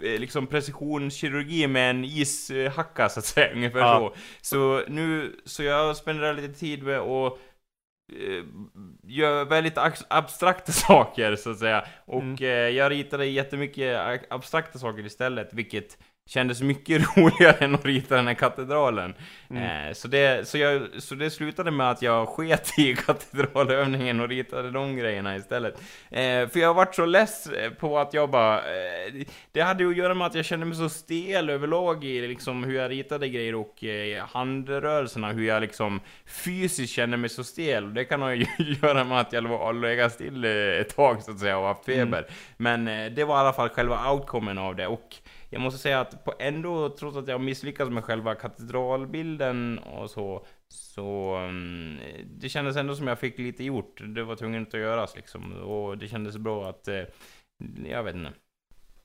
eh, 0.00 0.20
liksom 0.20 0.46
precisionskirurgi 0.46 1.66
med 1.66 1.90
en 1.90 2.04
ishacka 2.04 3.08
så 3.08 3.18
att 3.18 3.24
säga, 3.26 3.52
ungefär 3.54 3.78
Ja. 3.78 4.12
så. 4.40 4.80
Så 4.80 4.90
nu, 4.92 5.36
så 5.44 5.62
jag 5.62 5.96
spenderar 5.96 6.34
lite 6.34 6.54
tid 6.60 6.82
med 6.82 6.98
att 6.98 7.38
gör 9.02 9.44
väldigt 9.44 9.78
abstrakta 10.08 10.72
saker 10.72 11.36
så 11.36 11.50
att 11.50 11.58
säga. 11.58 11.84
Och 12.04 12.22
Mm. 12.22 12.36
eh, 12.40 12.48
jag 12.48 12.90
ritade 12.92 13.26
jättemycket 13.26 14.00
abstrakta 14.30 14.78
saker 14.78 15.06
istället, 15.06 15.54
vilket 15.54 15.98
kändes 16.26 16.62
mycket 16.62 17.02
roligare 17.16 17.64
än 17.64 17.74
att 17.74 17.84
rita 17.84 18.16
den 18.16 18.26
här 18.26 18.34
katedralen. 18.34 19.14
Mm. 19.50 19.88
Eh, 19.88 19.92
så, 19.92 20.08
det, 20.08 20.48
så, 20.48 20.58
jag, 20.58 20.88
så 20.98 21.14
det 21.14 21.30
slutade 21.30 21.70
med 21.70 21.90
att 21.90 22.02
jag 22.02 22.28
sket 22.28 22.78
i 22.78 22.94
katedralövningen 23.06 24.20
och 24.20 24.28
ritade 24.28 24.70
de 24.70 24.96
grejerna 24.96 25.36
istället. 25.36 25.74
Eh, 26.10 26.48
för 26.48 26.58
jag 26.58 26.74
varit 26.74 26.94
så 26.94 27.06
less 27.06 27.46
eh, 27.46 27.70
på 27.70 27.98
att 27.98 28.14
jag 28.14 28.30
bara... 28.30 28.58
Eh, 28.58 29.26
det 29.52 29.60
hade 29.60 29.82
ju 29.84 29.90
att 29.90 29.96
göra 29.96 30.14
med 30.14 30.26
att 30.26 30.34
jag 30.34 30.44
kände 30.44 30.66
mig 30.66 30.76
så 30.76 30.88
stel 30.88 31.50
överlag 31.50 32.04
i 32.04 32.28
liksom 32.28 32.64
hur 32.64 32.74
jag 32.74 32.90
ritade 32.90 33.28
grejer 33.28 33.54
och 33.54 33.84
eh, 33.84 34.24
handrörelserna, 34.26 35.32
hur 35.32 35.46
jag 35.46 35.60
liksom 35.60 36.00
fysiskt 36.26 36.92
kände 36.92 37.16
mig 37.16 37.30
så 37.30 37.44
stel. 37.44 37.84
Och 37.84 37.92
det 37.92 38.04
kan 38.04 38.22
ha 38.22 38.34
ju 38.34 38.46
göra 38.82 39.04
med 39.04 39.20
att 39.20 39.32
jag 39.32 39.74
legat 39.80 40.12
still 40.12 40.44
eh, 40.44 40.50
ett 40.50 40.96
tag 40.96 41.22
så 41.22 41.30
att 41.30 41.38
säga 41.38 41.58
och 41.58 41.66
haft 41.66 41.84
feber. 41.84 42.26
Men 42.56 42.88
eh, 42.88 43.12
det 43.12 43.24
var 43.24 43.36
i 43.36 43.40
alla 43.40 43.52
fall 43.52 43.68
själva 43.68 44.10
outcomen 44.12 44.58
av 44.58 44.76
det. 44.76 44.86
Och 44.86 45.16
jag 45.54 45.60
måste 45.60 45.78
säga 45.78 46.00
att 46.00 46.24
på 46.24 46.34
ändå, 46.38 46.88
trots 46.88 47.16
att 47.16 47.28
jag 47.28 47.40
misslyckats 47.40 47.90
med 47.90 48.04
själva 48.04 48.34
katedralbilden 48.34 49.78
och 49.78 50.10
så, 50.10 50.46
så 50.68 51.34
mm, 51.34 51.98
det 52.24 52.48
kändes 52.48 52.76
ändå 52.76 52.94
som 52.94 53.06
jag 53.06 53.18
fick 53.18 53.38
lite 53.38 53.64
gjort. 53.64 54.02
Det 54.14 54.24
var 54.24 54.36
tvunget 54.36 54.74
att 54.74 54.80
göras 54.80 55.16
liksom. 55.16 55.52
Och 55.52 55.98
det 55.98 56.08
kändes 56.08 56.38
bra 56.38 56.68
att, 56.68 56.88
eh, 56.88 57.02
jag 57.86 58.02
vet 58.02 58.14
inte. 58.14 58.32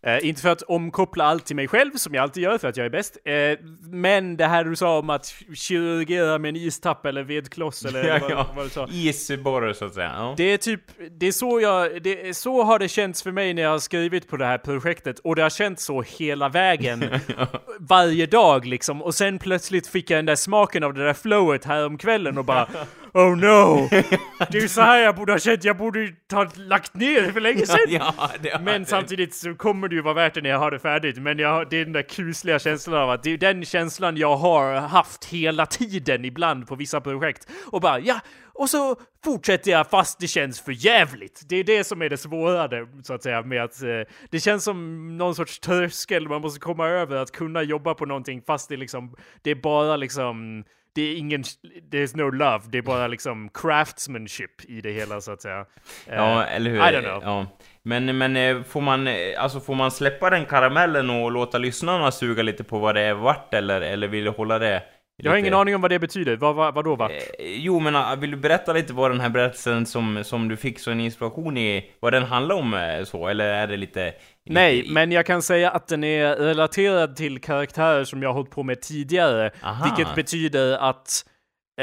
Eh, 0.04 0.28
inte 0.28 0.42
för 0.42 0.50
att 0.50 0.62
omkoppla 0.62 1.26
allt 1.26 1.46
till 1.46 1.56
mig 1.56 1.68
själv, 1.68 1.92
som 1.96 2.14
jag 2.14 2.22
alltid 2.22 2.44
gör 2.44 2.58
för 2.58 2.68
att 2.68 2.78
jag 2.78 2.86
är 2.86 2.90
bäst. 2.90 3.18
Eh, 3.26 3.34
men 3.82 4.38
det 4.38 4.46
här 4.46 4.64
du 4.64 4.76
sa 4.76 5.00
om 5.00 5.10
att 5.10 5.34
kirurgera 5.54 6.38
med 6.38 6.50
en 6.50 6.56
istapp 6.56 7.06
eller 7.06 7.24
vedkloss 7.24 7.86
eller 7.86 8.04
Ja, 8.04 8.18
vad, 8.22 8.32
ja. 8.32 8.48
vad 8.56 8.66
du 8.66 8.70
sa. 8.70 8.88
Isborre 8.92 9.74
så 9.74 9.86
att 9.86 9.94
säga. 9.94 10.12
Ja. 10.18 10.34
Det 10.38 10.44
är 10.44 10.58
typ, 10.58 10.82
det 11.20 11.28
är 11.28 11.32
så 11.32 11.60
jag, 11.62 12.04
det 12.04 12.38
så 12.38 12.64
har 12.64 12.80
det 12.80 12.88
känts 12.88 13.24
för 13.24 13.32
mig 13.32 13.54
när 13.54 13.62
jag 13.62 13.70
har 13.70 13.80
skrivit 13.80 14.28
på 14.30 14.38
det 14.38 14.46
här 14.46 14.58
projektet 14.58 15.20
och 15.20 15.36
det 15.36 15.42
har 15.42 15.50
känts 15.50 15.86
så 15.86 16.02
hela 16.02 16.50
vägen. 16.50 17.06
varje 17.80 18.26
dag 18.26 18.66
liksom. 18.66 19.02
Och 19.02 19.16
sen 19.16 19.40
plötsligt 19.40 19.88
fick 19.88 20.10
jag 20.10 20.18
den 20.18 20.26
där 20.26 20.36
smaken 20.36 20.84
av 20.84 20.94
det 20.94 21.06
där 21.06 21.14
flowet 21.14 21.66
här 21.66 21.86
om 21.86 21.98
kvällen 21.98 22.38
och 22.38 22.46
bara 22.46 22.68
Oh 23.14 23.36
no! 23.38 23.90
Det 24.52 24.58
är 24.58 24.62
ju 24.62 24.68
så 24.68 24.82
här 24.82 25.00
jag 25.00 25.16
borde 25.16 25.32
ha 25.32 25.40
känt, 25.40 25.64
jag 25.64 25.78
borde 25.78 26.00
ju 26.00 26.16
ha 26.32 26.48
lagt 26.56 26.94
ner 26.94 27.22
det 27.22 27.34
för 27.34 27.40
länge 27.40 27.66
sedan! 27.66 27.78
ja, 27.88 28.14
det, 28.42 28.62
Men 28.62 28.86
samtidigt 28.86 29.36
så 29.36 29.56
kommer 29.56 29.88
det 29.88 29.96
ju 29.96 30.02
vara 30.02 30.14
värt 30.14 30.34
det 30.34 30.42
när 30.42 30.50
jag 30.50 30.60
har 30.60 30.72
det 30.72 30.80
färdigt. 30.80 31.18
Men 31.18 31.40
jag, 31.40 31.70
det 31.70 31.78
är 31.78 31.84
den 31.84 31.94
där 31.94 32.02
kusliga 32.02 32.60
känslan 32.60 32.96
av 32.96 33.10
att 33.10 33.24
det 33.24 33.32
är 33.32 33.38
den 33.38 33.66
känslan 33.66 34.18
jag 34.18 34.36
har 34.36 34.76
haft 34.76 35.26
hela 35.26 35.66
tiden 35.66 36.26
ibland 36.26 36.68
på 36.68 36.76
vissa 36.76 37.02
projekt. 37.02 37.48
Och 37.72 37.82
bara 37.82 38.00
ja, 38.00 38.20
och 38.54 38.70
så 38.70 38.96
fortsätter 39.24 39.72
jag 39.72 39.90
fast 39.90 40.20
det 40.20 40.28
känns 40.28 40.62
för 40.62 40.72
jävligt. 40.72 41.44
Det 41.50 41.56
är 41.56 41.64
det 41.64 41.84
som 41.84 42.02
är 42.02 42.10
det 42.10 42.18
svårare 42.18 42.88
så 43.04 43.14
att 43.14 43.24
säga 43.24 43.42
med 43.42 43.64
att 43.64 43.82
eh, 43.82 43.90
det 44.30 44.40
känns 44.40 44.64
som 44.64 45.08
någon 45.18 45.36
sorts 45.36 45.60
tröskel 45.60 46.28
man 46.28 46.42
måste 46.42 46.60
komma 46.60 46.88
över 46.88 47.16
att 47.16 47.32
kunna 47.32 47.64
jobba 47.64 47.94
på 47.94 48.06
någonting 48.06 48.42
fast 48.48 48.70
det 48.70 48.78
liksom, 48.78 49.16
det 49.42 49.52
är 49.52 49.56
bara 49.56 49.96
liksom 49.96 50.64
det 51.00 51.12
är 51.14 51.18
ingen, 51.18 51.44
there's 51.92 52.18
no 52.18 52.30
love, 52.32 52.60
det 52.70 52.78
är 52.78 52.82
bara 52.82 53.08
liksom 53.08 53.50
craftsmanship 53.50 54.66
i 54.70 54.82
det 54.82 54.92
hela 54.92 55.22
så 55.22 55.32
att 55.32 55.42
säga. 55.42 55.66
Ja, 56.08 56.44
Eh, 56.44 56.56
eller 56.56 56.72
hur? 56.72 56.78
I 56.78 56.82
don't 56.82 57.02
know. 57.02 57.24
Ja. 57.24 57.48
Men, 57.84 58.18
men 58.18 58.36
eh, 58.38 58.64
får 58.64 58.82
man, 58.82 59.08
eh, 59.08 59.16
alltså 59.38 59.60
får 59.60 59.76
man 59.76 59.92
släppa 59.92 60.30
den 60.30 60.46
karamellen 60.46 61.10
och 61.10 61.32
låta 61.32 61.58
lyssnarna 61.58 62.12
suga 62.12 62.44
lite 62.44 62.64
på 62.64 62.80
vad 62.80 62.96
det 62.96 63.02
är 63.02 63.14
vart, 63.14 63.54
eller, 63.54 63.82
eller 63.82 64.08
vill 64.08 64.24
du 64.24 64.30
hålla 64.30 64.60
det? 64.60 64.84
Jag 65.24 65.32
har 65.32 65.38
ingen 65.38 65.54
aning 65.54 65.76
om 65.76 65.82
vad 65.82 65.92
det 65.92 66.00
betyder. 66.00 66.36
Vad, 66.36 66.56
vad, 66.56 66.74
vad 66.74 66.86
då 66.86 66.96
vart? 66.96 67.12
Eh, 67.12 67.18
Jo, 67.40 67.80
men 67.80 67.96
ah, 67.96 68.16
vill 68.16 68.32
du 68.32 68.38
berätta 68.38 68.74
lite 68.74 68.94
vad 68.94 69.12
den 69.12 69.20
här 69.20 69.30
berättelsen 69.30 69.86
som, 69.86 70.24
som 70.24 70.48
du 70.48 70.58
fick 70.58 70.80
så 70.80 70.92
en 70.92 71.00
inspiration 71.00 71.58
i, 71.58 71.92
vad 72.00 72.14
den 72.14 72.24
handlar 72.24 72.56
om 72.56 72.74
eh, 72.74 73.04
så, 73.04 73.28
eller 73.28 73.46
är 73.46 73.68
det 73.68 73.78
lite... 73.78 74.14
Nej, 74.46 74.76
lite, 74.76 74.92
men 74.92 75.12
jag 75.12 75.26
kan 75.26 75.42
säga 75.42 75.72
att 75.72 75.88
den 75.88 76.04
är 76.04 76.36
relaterad 76.36 77.16
till 77.16 77.42
karaktärer 77.42 78.04
som 78.04 78.22
jag 78.24 78.30
har 78.30 78.34
hållit 78.34 78.52
på 78.52 78.64
med 78.64 78.82
tidigare. 78.82 79.52
Aha. 79.64 79.86
Vilket 79.86 80.16
betyder 80.16 80.78
att 80.78 81.26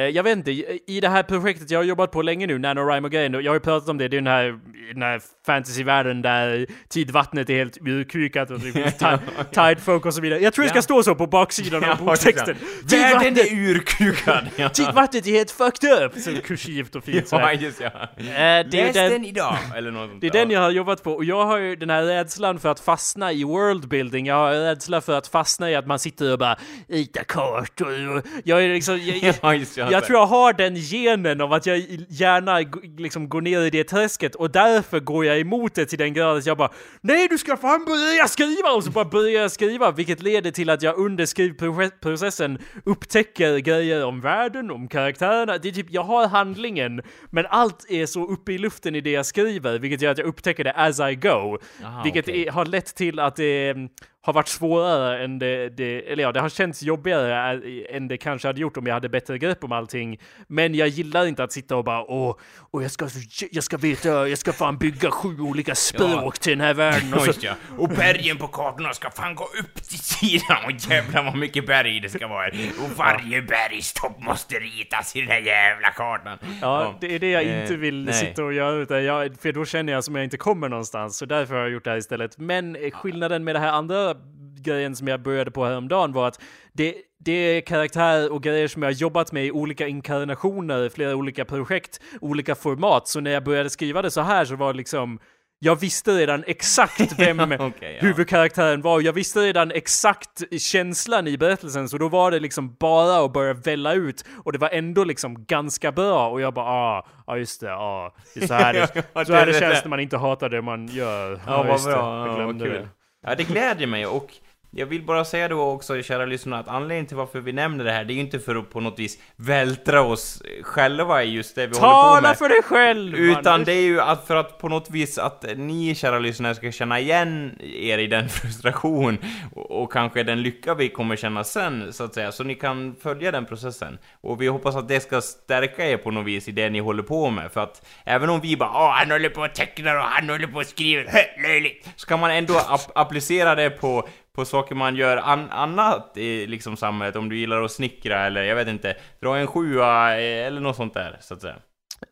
jag 0.01 0.23
vet 0.23 0.37
inte, 0.37 0.51
i 0.87 0.99
det 1.03 1.09
här 1.09 1.23
projektet 1.23 1.71
jag 1.71 1.79
har 1.79 1.85
jobbat 1.85 2.11
på 2.11 2.23
länge 2.23 2.47
nu, 2.47 2.59
NaNoWriMo-grejen, 2.59 3.35
och 3.35 3.43
jag 3.43 3.51
har 3.51 3.57
ju 3.57 3.61
pratat 3.61 3.89
om 3.89 3.99
det, 3.99 4.09
det 4.09 4.17
är 4.17 4.21
den 4.21 4.27
här, 4.27 4.59
den 4.93 5.03
här 5.03 5.21
fantasyvärlden 5.47 6.23
där 6.23 6.67
tidvattnet 6.89 7.51
är 7.51 7.55
helt 7.55 7.79
urkukat 7.81 8.51
och 8.51 8.61
det 8.65 8.73
finns 8.73 8.95
ti- 8.95 9.19
tidefolk 9.53 10.07
och 10.07 10.15
så 10.15 10.21
vidare. 10.21 10.41
Jag 10.41 10.53
tror 10.53 10.63
det 10.65 10.69
ska 10.71 10.83
stå 10.83 11.03
så 11.03 11.15
på 11.15 11.27
baksidan 11.27 11.85
av 11.85 11.99
boktexten. 12.05 12.57
Världen 12.91 13.39
är 13.39 13.55
urkukad! 13.71 14.47
Ja. 14.57 14.69
tidvattnet 14.75 15.27
är 15.27 15.31
helt 15.31 15.51
fucked 15.51 15.91
up! 16.05 16.13
Så 16.19 16.31
kursivt 16.45 16.97
och 16.97 17.05
fint 17.05 17.29
Ja, 17.31 17.53
just 17.53 17.81
ja. 17.81 17.87
Eh, 17.87 18.67
det 18.71 18.81
är 18.81 19.11
den- 19.11 19.25
idag! 19.25 19.57
Eller 19.77 19.91
något 19.91 20.21
Det 20.21 20.27
är 20.27 20.31
den 20.31 20.51
jag 20.51 20.61
har 20.61 20.71
jobbat 20.71 21.03
på 21.03 21.13
och 21.13 21.25
jag 21.25 21.45
har 21.47 21.59
ju 21.59 21.77
den 21.77 21.91
här 21.91 22.03
rädslan 22.03 22.59
för 22.59 22.69
att 22.69 22.81
fastna 22.81 23.33
i 23.33 23.45
worldbuilding. 23.45 24.27
Jag 24.27 24.35
har 24.35 24.53
rädsla 24.53 25.01
för 25.01 25.19
att 25.19 25.27
fastna 25.29 25.71
i 25.71 25.75
att 25.75 25.87
man 25.87 25.99
sitter 25.99 26.33
och 26.33 26.39
bara 26.39 26.57
rita 26.89 27.25
kartor 27.25 28.17
och 28.17 28.23
jag 28.45 28.65
är 28.65 28.69
liksom... 28.69 28.99
Jag, 29.01 29.35
Ja, 29.43 29.55
just 29.55 29.77
ja. 29.77 29.86
Jag 29.93 30.05
tror 30.05 30.19
jag 30.19 30.27
har 30.27 30.53
den 30.53 30.75
genen 30.75 31.41
av 31.41 31.53
att 31.53 31.67
jag 31.67 31.79
gärna 32.09 32.59
liksom 32.99 33.29
går 33.29 33.41
ner 33.41 33.61
i 33.61 33.71
det 33.71 33.85
träsket 33.85 34.35
och 34.35 34.51
därför 34.51 35.01
går 35.01 35.25
jag 35.25 35.41
emot 35.41 35.75
det 35.75 35.87
till 35.87 35.99
den 35.99 36.15
grad 36.15 36.39
att 36.39 36.47
jag 36.47 36.57
bara 36.57 36.71
Nej 37.01 37.29
du 37.29 37.39
ska 37.39 37.57
fan 37.57 37.85
börja 37.85 38.29
skriva! 38.29 38.71
Och 38.71 38.85
så 38.85 38.91
bara 38.91 39.05
börjar 39.05 39.43
jag 39.43 39.51
skriva 39.51 39.91
vilket 39.91 40.23
leder 40.23 40.51
till 40.51 40.71
att 40.71 40.83
jag 40.83 40.99
under 40.99 41.27
skrivprocessen 41.27 42.59
upptäcker 42.85 43.59
grejer 43.59 44.05
om 44.05 44.21
världen, 44.21 44.71
om 44.71 44.89
karaktärerna. 44.89 45.59
Det 45.59 45.69
är 45.69 45.73
typ, 45.73 45.87
jag 45.91 46.03
har 46.03 46.29
handlingen 46.29 47.03
men 47.31 47.47
allt 47.51 47.91
är 47.91 48.07
så 48.07 48.27
uppe 48.27 48.53
i 48.53 48.59
luften 48.59 48.95
i 48.95 49.01
det 49.01 49.11
jag 49.11 49.27
skriver 49.27 49.79
vilket 49.79 50.03
gör 50.03 50.11
att 50.11 50.19
jag 50.19 50.27
upptäcker 50.27 50.65
det 50.65 50.73
as 50.73 51.01
I 51.01 51.15
go. 51.15 51.59
Aha, 51.85 52.03
vilket 52.05 52.29
okej. 52.29 52.47
är, 52.47 52.51
har 52.51 52.65
lett 52.65 52.95
till 52.95 53.21
att 53.21 53.37
det 53.37 53.69
mm, 53.69 53.89
har 54.27 54.33
varit 54.33 54.49
svårare 54.49 55.25
än 55.25 55.39
det, 55.39 55.69
det, 55.69 56.13
eller 56.13 56.23
ja, 56.23 56.33
det 56.33 56.41
har 56.41 56.49
känts 56.49 56.83
jobbigare 56.83 57.35
ä- 57.57 57.97
än 57.97 58.09
det 58.09 58.17
kanske 58.17 58.49
hade 58.49 58.61
gjort 58.61 58.77
om 58.77 58.87
jag 58.87 58.95
hade 58.95 59.09
bättre 59.09 59.39
grepp 59.39 59.65
om 59.65 59.73
allting. 59.73 60.19
Men 60.49 60.75
jag 60.75 60.89
gillar 60.89 61.27
inte 61.27 61.45
att 61.45 61.53
sitta 61.53 61.77
och 61.77 61.85
bara 61.85 62.03
åh, 62.11 62.37
åh 62.71 62.83
jag 62.83 62.91
ska, 62.91 63.09
jag 63.51 63.65
ska 63.65 63.77
veta, 63.77 64.29
jag 64.29 64.39
ska 64.39 64.53
fan 64.53 64.79
bygga 64.79 65.11
sju 65.11 65.41
olika 65.41 65.75
språk 65.75 66.39
till 66.39 66.53
den 66.53 66.61
här 66.61 66.75
världen 66.75 67.15
och 67.15 67.21
så 67.23 67.33
ja. 67.41 67.53
Och 67.79 67.89
bergen 67.89 68.37
på 68.37 68.47
kartorna 68.49 68.93
ska 68.93 69.11
fan 69.11 69.35
gå 69.35 69.45
upp 69.45 69.75
till 69.75 69.99
sidan 69.99 70.57
och 70.65 70.73
jävlar 70.91 71.23
vad 71.25 71.37
mycket 71.37 71.67
berg 71.67 72.01
det 72.01 72.09
ska 72.09 72.27
vara. 72.29 72.47
Och 72.85 72.91
varje 72.97 73.43
bergstopp 73.43 74.23
måste 74.23 74.55
ritas 74.55 75.17
i 75.17 75.21
den 75.21 75.29
här 75.31 75.41
jävla 75.41 75.89
kartan. 75.91 76.39
Ja, 76.61 76.95
det 77.01 77.15
är 77.15 77.19
det 77.19 77.31
jag 77.31 77.43
Eh, 77.47 77.63
inte 77.63 77.77
vill 77.77 78.05
nej. 78.05 78.15
sitta 78.15 78.45
och 78.45 78.53
göra, 78.53 78.75
utan 78.77 79.05
jag, 79.05 79.37
för 79.41 79.53
då 79.53 79.65
känner 79.65 79.93
jag 79.93 80.05
som 80.05 80.15
jag 80.15 80.25
inte 80.25 80.37
kommer 80.37 80.69
någonstans, 80.69 81.17
så 81.17 81.27
därför 81.27 81.55
har 81.55 81.61
jag 81.63 81.71
gjort 81.71 81.85
det 81.85 81.91
här 81.91 81.97
istället. 81.97 82.39
Men 82.39 82.77
eh, 82.77 82.91
skillnaden 82.91 83.45
med 83.45 83.55
det 83.55 83.59
här 83.59 83.73
andra 83.73 84.16
grejen 84.63 84.97
som 84.97 85.09
jag 85.09 85.23
började 85.23 85.51
på 85.51 85.65
häromdagen 85.65 86.13
var 86.13 86.29
att 86.29 86.41
det, 86.73 86.95
det 87.19 87.33
är 87.33 87.61
karaktärer 87.61 88.33
och 88.33 88.43
grejer 88.43 88.69
som 88.69 88.83
jag 88.83 88.89
har 88.91 88.95
jobbat 88.95 89.33
med 89.33 89.47
i 89.47 89.51
olika 89.51 89.87
inkarnationer, 89.89 90.89
flera 90.89 91.15
olika 91.17 91.45
projekt, 91.45 92.01
olika 92.21 92.55
format, 92.55 93.09
så 93.09 93.21
när 93.21 93.31
jag 93.31 93.45
började 93.45 93.71
skriva 93.71 94.03
det 94.03 94.11
så 94.11 94.21
här 94.21 94.45
så 94.45 94.57
var 94.57 94.73
det 94.73 94.77
liksom 94.77 95.19
jag 95.59 95.81
visste 95.81 96.11
redan 96.11 96.45
exakt 96.47 97.19
vem 97.19 97.41
Okej, 97.41 97.77
ja. 97.81 98.07
huvudkaraktären 98.07 98.83
var. 98.83 99.01
Jag 99.01 99.13
visste 99.13 99.41
redan 99.41 99.71
exakt 99.71 100.61
känslan 100.61 101.27
i 101.27 101.39
berättelsen, 101.39 101.89
så 101.89 101.99
då 101.99 102.09
var 102.09 102.31
det 102.31 102.41
liksom 102.41 102.77
bara 102.81 103.25
att 103.25 103.33
börja 103.33 103.53
välla 103.55 103.93
ut. 103.95 104.25
Och 104.45 104.53
det 104.53 104.59
var 104.59 104.69
ändå 104.73 105.05
liksom 105.05 105.45
ganska 105.45 105.93
bra. 105.93 106.29
Och 106.29 106.41
jag 106.41 106.55
bara, 106.55 106.67
ah, 106.67 107.07
ja 107.27 107.37
just 107.39 107.61
det, 107.61 107.75
ah, 107.75 108.15
det 108.35 108.43
är 108.43 108.47
så 108.47 108.55
här 108.55 108.73
det, 108.95 109.05
Ja, 109.13 109.25
så 109.25 109.33
här 109.33 109.47
det- 109.47 109.59
känns 109.61 109.85
när 109.85 109.89
man 109.89 110.01
inte 110.01 110.17
hatar 110.17 110.49
det 110.49 110.63
man 110.63 110.87
gör. 110.89 111.41
Ja, 111.47 111.63
vad 111.63 111.73
just 111.73 111.85
det, 111.87 111.93
bra. 111.93 112.19
jag 112.19 112.29
Ja, 112.29 112.35
glömde 112.37 112.65
vad 112.65 112.73
kul. 112.75 112.83
det. 112.83 112.89
Ja, 113.29 113.35
det 113.35 113.45
glädjer 113.45 113.87
mig 113.87 114.07
och 114.07 114.33
jag 114.77 114.87
vill 114.87 115.03
bara 115.03 115.25
säga 115.25 115.49
då 115.49 115.61
också, 115.63 116.03
kära 116.03 116.25
lyssnare, 116.27 116.61
att 116.61 116.69
anledningen 116.69 117.07
till 117.07 117.17
varför 117.17 117.41
vi 117.41 117.53
nämner 117.53 117.85
det 117.85 117.93
här, 117.93 118.05
det 118.05 118.13
är 118.13 118.15
ju 118.15 118.21
inte 118.21 118.39
för 118.39 118.57
att 118.57 118.71
på 118.71 118.81
något 118.81 118.99
vis 118.99 119.19
vältra 119.37 120.03
oss 120.03 120.43
själva 120.63 121.23
i 121.25 121.31
just 121.31 121.55
det 121.55 121.67
vi 121.67 121.75
håller 121.79 121.81
på 121.81 121.93
Tala 121.93 122.21
med. 122.29 122.39
för 122.39 122.49
dig 122.49 122.63
själv! 122.63 123.15
Utan 123.17 123.47
Anders. 123.55 123.67
det 123.67 123.73
är 123.73 123.83
ju 123.83 124.01
att 124.01 124.27
för 124.27 124.37
att 124.37 124.59
på 124.59 124.69
något 124.69 124.91
vis 124.91 125.19
att 125.19 125.45
ni 125.57 125.95
kära 125.95 126.19
lyssnare 126.19 126.55
ska 126.55 126.73
känna 126.73 127.01
igen 127.01 127.59
er 127.61 127.99
i 127.99 128.07
den 128.07 128.29
frustration 128.61 129.19
och, 129.55 129.83
och 129.83 129.93
kanske 129.93 130.23
den 130.23 130.43
lycka 130.43 130.75
vi 130.75 130.89
kommer 130.89 131.17
känna 131.17 131.45
sen, 131.45 131.93
så 131.93 132.05
att 132.05 132.15
säga. 132.15 132.33
Så 132.33 132.45
ni 132.45 132.55
kan 132.55 132.97
följa 133.03 133.31
den 133.31 133.47
processen. 133.47 133.99
Och 134.21 134.43
vi 134.43 134.47
hoppas 134.47 134.77
att 134.77 134.89
det 134.89 135.01
ska 135.01 135.21
stärka 135.21 135.87
er 135.91 135.97
på 135.97 136.11
något 136.11 136.27
vis 136.27 136.49
i 136.49 136.53
det 136.53 136.71
ni 136.71 136.79
håller 136.79 137.03
på 137.03 137.31
med. 137.31 137.53
För 137.53 137.61
att 137.61 137.87
även 138.05 138.31
om 138.31 138.41
vi 138.41 138.57
bara 138.57 138.71
Åh, 138.71 138.91
han 138.91 139.11
håller 139.11 139.29
på 139.29 139.41
och 139.41 139.55
tecknar 139.55 139.97
och 139.97 140.03
han 140.03 140.29
håller 140.31 140.47
på 140.47 140.59
och 140.59 140.67
skriver, 140.67 141.13
löjligt! 141.43 141.89
Så 141.97 142.07
kan 142.07 142.21
man 142.21 142.31
ändå 142.31 142.55
ap- 142.55 142.91
applicera 142.95 143.55
det 143.55 143.71
på 143.71 144.09
på 144.37 144.45
saker 144.45 144.75
man 144.75 144.97
gör 144.97 145.17
an- 145.17 145.51
annat 145.51 146.17
i 146.17 146.47
liksom 146.47 146.77
samhället, 146.77 147.17
om 147.17 147.29
du 147.29 147.39
gillar 147.39 147.63
att 147.63 147.73
snickra 147.73 148.27
eller 148.27 148.43
jag 148.43 148.57
vet 148.57 148.69
inte, 148.69 148.97
dra 149.21 149.37
en 149.39 149.47
sjua 149.47 150.11
eh, 150.21 150.47
eller 150.47 150.61
något 150.61 150.77
sånt 150.77 150.95
där, 150.95 151.17
så 151.21 151.35
att 151.35 151.41
säga. 151.41 151.57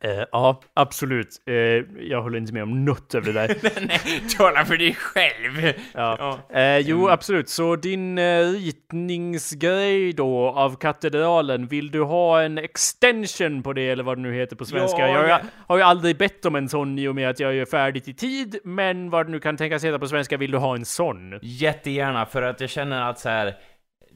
Eh, 0.05 0.25
ja, 0.33 0.61
absolut. 0.75 1.43
Eh, 1.47 1.55
jag 2.09 2.23
håller 2.23 2.39
inte 2.39 2.53
med 2.53 2.63
om 2.63 2.85
något 2.85 3.15
av 3.15 3.23
det 3.23 3.33
där. 3.33 3.57
Nej, 3.87 4.01
tala 4.39 4.65
för 4.65 4.77
dig 4.77 4.95
själv! 4.95 5.75
Ja. 5.95 6.39
Ja. 6.51 6.61
Eh, 6.61 6.79
jo, 6.79 7.09
absolut. 7.09 7.49
Så 7.49 7.77
din 7.77 8.19
eh, 8.19 8.41
ritningsgrej 8.41 10.13
då 10.13 10.49
av 10.49 10.77
katedralen, 10.77 11.67
vill 11.67 11.91
du 11.91 12.03
ha 12.03 12.43
en 12.43 12.59
extension 12.59 13.63
på 13.63 13.73
det 13.73 13.91
eller 13.91 14.05
vad 14.05 14.19
det 14.19 14.23
nu 14.23 14.35
heter 14.35 14.57
på 14.57 14.65
svenska? 14.65 14.99
Ja, 14.99 15.09
jag 15.09 15.19
har, 15.19 15.29
ja. 15.29 15.41
har 15.67 15.77
ju 15.77 15.83
aldrig 15.83 16.17
bett 16.17 16.45
om 16.45 16.55
en 16.55 16.69
sån 16.69 16.99
i 16.99 17.09
och 17.09 17.15
med 17.15 17.31
att 17.31 17.41
jag 17.41 17.57
är 17.57 17.65
färdigt 17.65 18.09
i 18.09 18.15
tid, 18.15 18.59
men 18.65 19.11
vad 19.11 19.27
det 19.27 19.33
nu 19.33 19.41
kan 19.41 19.57
tänkas 19.57 19.85
heta 19.85 19.99
på 19.99 20.09
svenska, 20.09 20.37
vill 20.37 20.51
du 20.51 20.59
ha 20.59 20.75
en 20.75 20.85
sån? 20.85 21.39
Jättegärna, 21.43 22.27
för 22.27 22.43
att 22.43 22.61
jag 22.61 22.71
känner 22.71 23.11
att 23.11 23.19
så 23.19 23.29
här. 23.29 23.55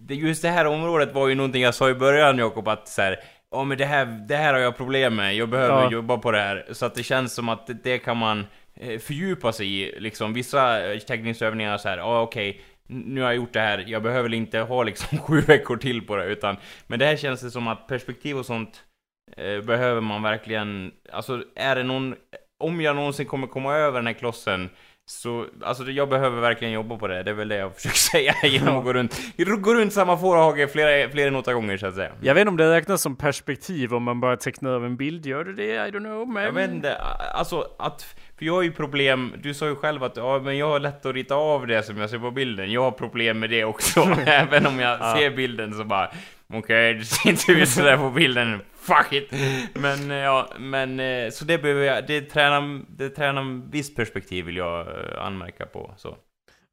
Det, 0.00 0.14
just 0.14 0.42
det 0.42 0.48
här 0.48 0.64
området 0.64 1.14
var 1.14 1.28
ju 1.28 1.34
någonting 1.34 1.62
jag 1.62 1.74
sa 1.74 1.90
i 1.90 1.94
början 1.94 2.38
Jakob, 2.38 2.68
att 2.68 2.88
så 2.88 3.02
här. 3.02 3.18
Ja 3.50 3.64
men 3.64 3.78
det 3.78 3.84
här, 3.84 4.06
det 4.28 4.36
här 4.36 4.52
har 4.54 4.60
jag 4.60 4.76
problem 4.76 5.16
med, 5.16 5.36
jag 5.36 5.48
behöver 5.48 5.82
Ja. 5.82 5.90
jobba 5.92 6.18
på 6.18 6.30
det 6.30 6.38
här. 6.40 6.66
Så 6.72 6.86
att 6.86 6.94
det 6.94 7.02
känns 7.02 7.34
som 7.34 7.48
att 7.48 7.70
det, 7.82 7.98
kan 7.98 8.16
man 8.16 8.46
eh, 8.80 8.98
fördjupa 8.98 9.52
sig 9.52 9.80
i. 9.82 10.00
Liksom 10.00 10.32
vissa 10.32 10.92
eh, 10.92 10.98
teckningsövningar 10.98 11.78
så 11.78 11.88
här, 11.88 11.98
ja 11.98 12.20
okej, 12.22 12.60
n- 12.90 13.02
nu 13.06 13.20
har 13.20 13.28
jag 13.28 13.36
gjort 13.36 13.52
det 13.52 13.60
här, 13.60 13.84
jag 13.86 14.02
behöver 14.02 14.34
inte 14.34 14.58
ha 14.58 14.82
liksom 14.82 15.18
sju 15.26 15.40
veckor 15.40 15.76
till 15.76 16.06
på 16.06 16.16
det, 16.16 16.24
utan... 16.24 16.56
Men 16.86 16.98
det 16.98 17.06
här 17.06 17.16
känns 17.16 17.40
det 17.40 17.50
som 17.50 17.68
att 17.68 17.86
perspektiv 17.88 18.38
och 18.38 18.46
sånt 18.46 18.84
eh, 19.36 19.60
behöver 19.60 20.00
man 20.00 20.22
verkligen... 20.22 20.92
Alltså, 21.12 21.42
är 21.56 21.76
det 21.76 21.82
någon... 21.82 22.14
Om 22.60 22.80
jag 22.80 22.96
någonsin 22.96 23.26
kommer 23.26 23.46
komma 23.46 23.74
över 23.74 23.98
den 23.98 24.06
här 24.06 24.14
klossen 24.14 24.70
så, 25.10 25.46
alltså 25.62 25.84
jag 25.84 26.08
behöver 26.08 26.40
verkligen 26.40 26.74
jobba 26.74 26.96
på 26.96 27.08
det, 27.08 27.22
det 27.22 27.30
är 27.30 27.34
väl 27.34 27.48
det 27.48 27.56
jag 27.56 27.74
försöker 27.74 27.96
säga 28.10 28.34
genom 28.42 28.78
att 28.78 28.84
gå 28.84 28.92
runt, 28.92 29.20
gå 29.62 29.74
runt 29.74 29.92
samma 29.92 30.16
fårahage 30.16 30.70
flera, 30.70 31.10
flera 31.10 31.28
än 31.28 31.36
åtta 31.36 31.54
gånger 31.54 31.76
så 31.76 31.86
att 31.86 31.94
säga. 31.94 32.12
Jag 32.20 32.34
vet 32.34 32.40
inte 32.40 32.50
om 32.50 32.56
det 32.56 32.70
räknas 32.70 33.02
som 33.02 33.16
perspektiv 33.16 33.94
om 33.94 34.02
man 34.02 34.20
bara 34.20 34.36
tecknar 34.36 34.70
av 34.70 34.84
en 34.84 34.96
bild, 34.96 35.26
gör 35.26 35.44
det 35.44 35.54
det? 35.54 35.74
I 35.74 35.90
don't 35.90 35.98
know, 35.98 36.28
men... 36.28 36.44
Jag 36.44 36.52
vet 36.52 36.70
inte, 36.70 36.96
alltså 37.34 37.68
att, 37.78 38.16
för 38.38 38.44
jag 38.44 38.54
har 38.54 38.62
ju 38.62 38.72
problem, 38.72 39.34
du 39.42 39.54
sa 39.54 39.66
ju 39.66 39.76
själv 39.76 40.04
att 40.04 40.16
ja 40.16 40.38
men 40.38 40.58
jag 40.58 40.68
har 40.68 40.80
lätt 40.80 41.06
att 41.06 41.14
rita 41.14 41.34
av 41.34 41.66
det 41.66 41.82
som 41.82 41.98
jag 41.98 42.10
ser 42.10 42.18
på 42.18 42.30
bilden, 42.30 42.72
jag 42.72 42.82
har 42.82 42.90
problem 42.90 43.38
med 43.38 43.50
det 43.50 43.64
också, 43.64 44.00
även 44.26 44.66
om 44.66 44.78
jag 44.78 44.98
Ja. 45.00 45.16
ser 45.18 45.30
bilden 45.30 45.72
så 45.74 45.84
bara 45.84 46.10
Okej, 46.54 46.94
det 46.94 47.04
ser 47.04 47.30
inte 47.30 47.52
ut 47.52 47.68
sådär 47.68 47.96
på 47.96 48.10
bilden, 48.10 48.60
fuck 48.80 49.12
it! 49.12 49.32
Men 49.74 50.10
eh, 50.10 50.16
ja, 50.16 50.48
men 50.58 51.00
eh, 51.00 51.30
så 51.30 51.44
det 51.44 51.58
behöver 51.58 51.84
jag, 51.84 52.06
det 52.06 52.20
tränar, 52.20 52.80
det 52.88 53.08
tränar 53.10 53.70
viss 53.70 53.94
perspektiv 53.94 54.44
vill 54.44 54.56
jag 54.56 54.80
eh, 54.80 55.24
anmärka 55.26 55.66
på, 55.66 55.94
så. 55.96 56.16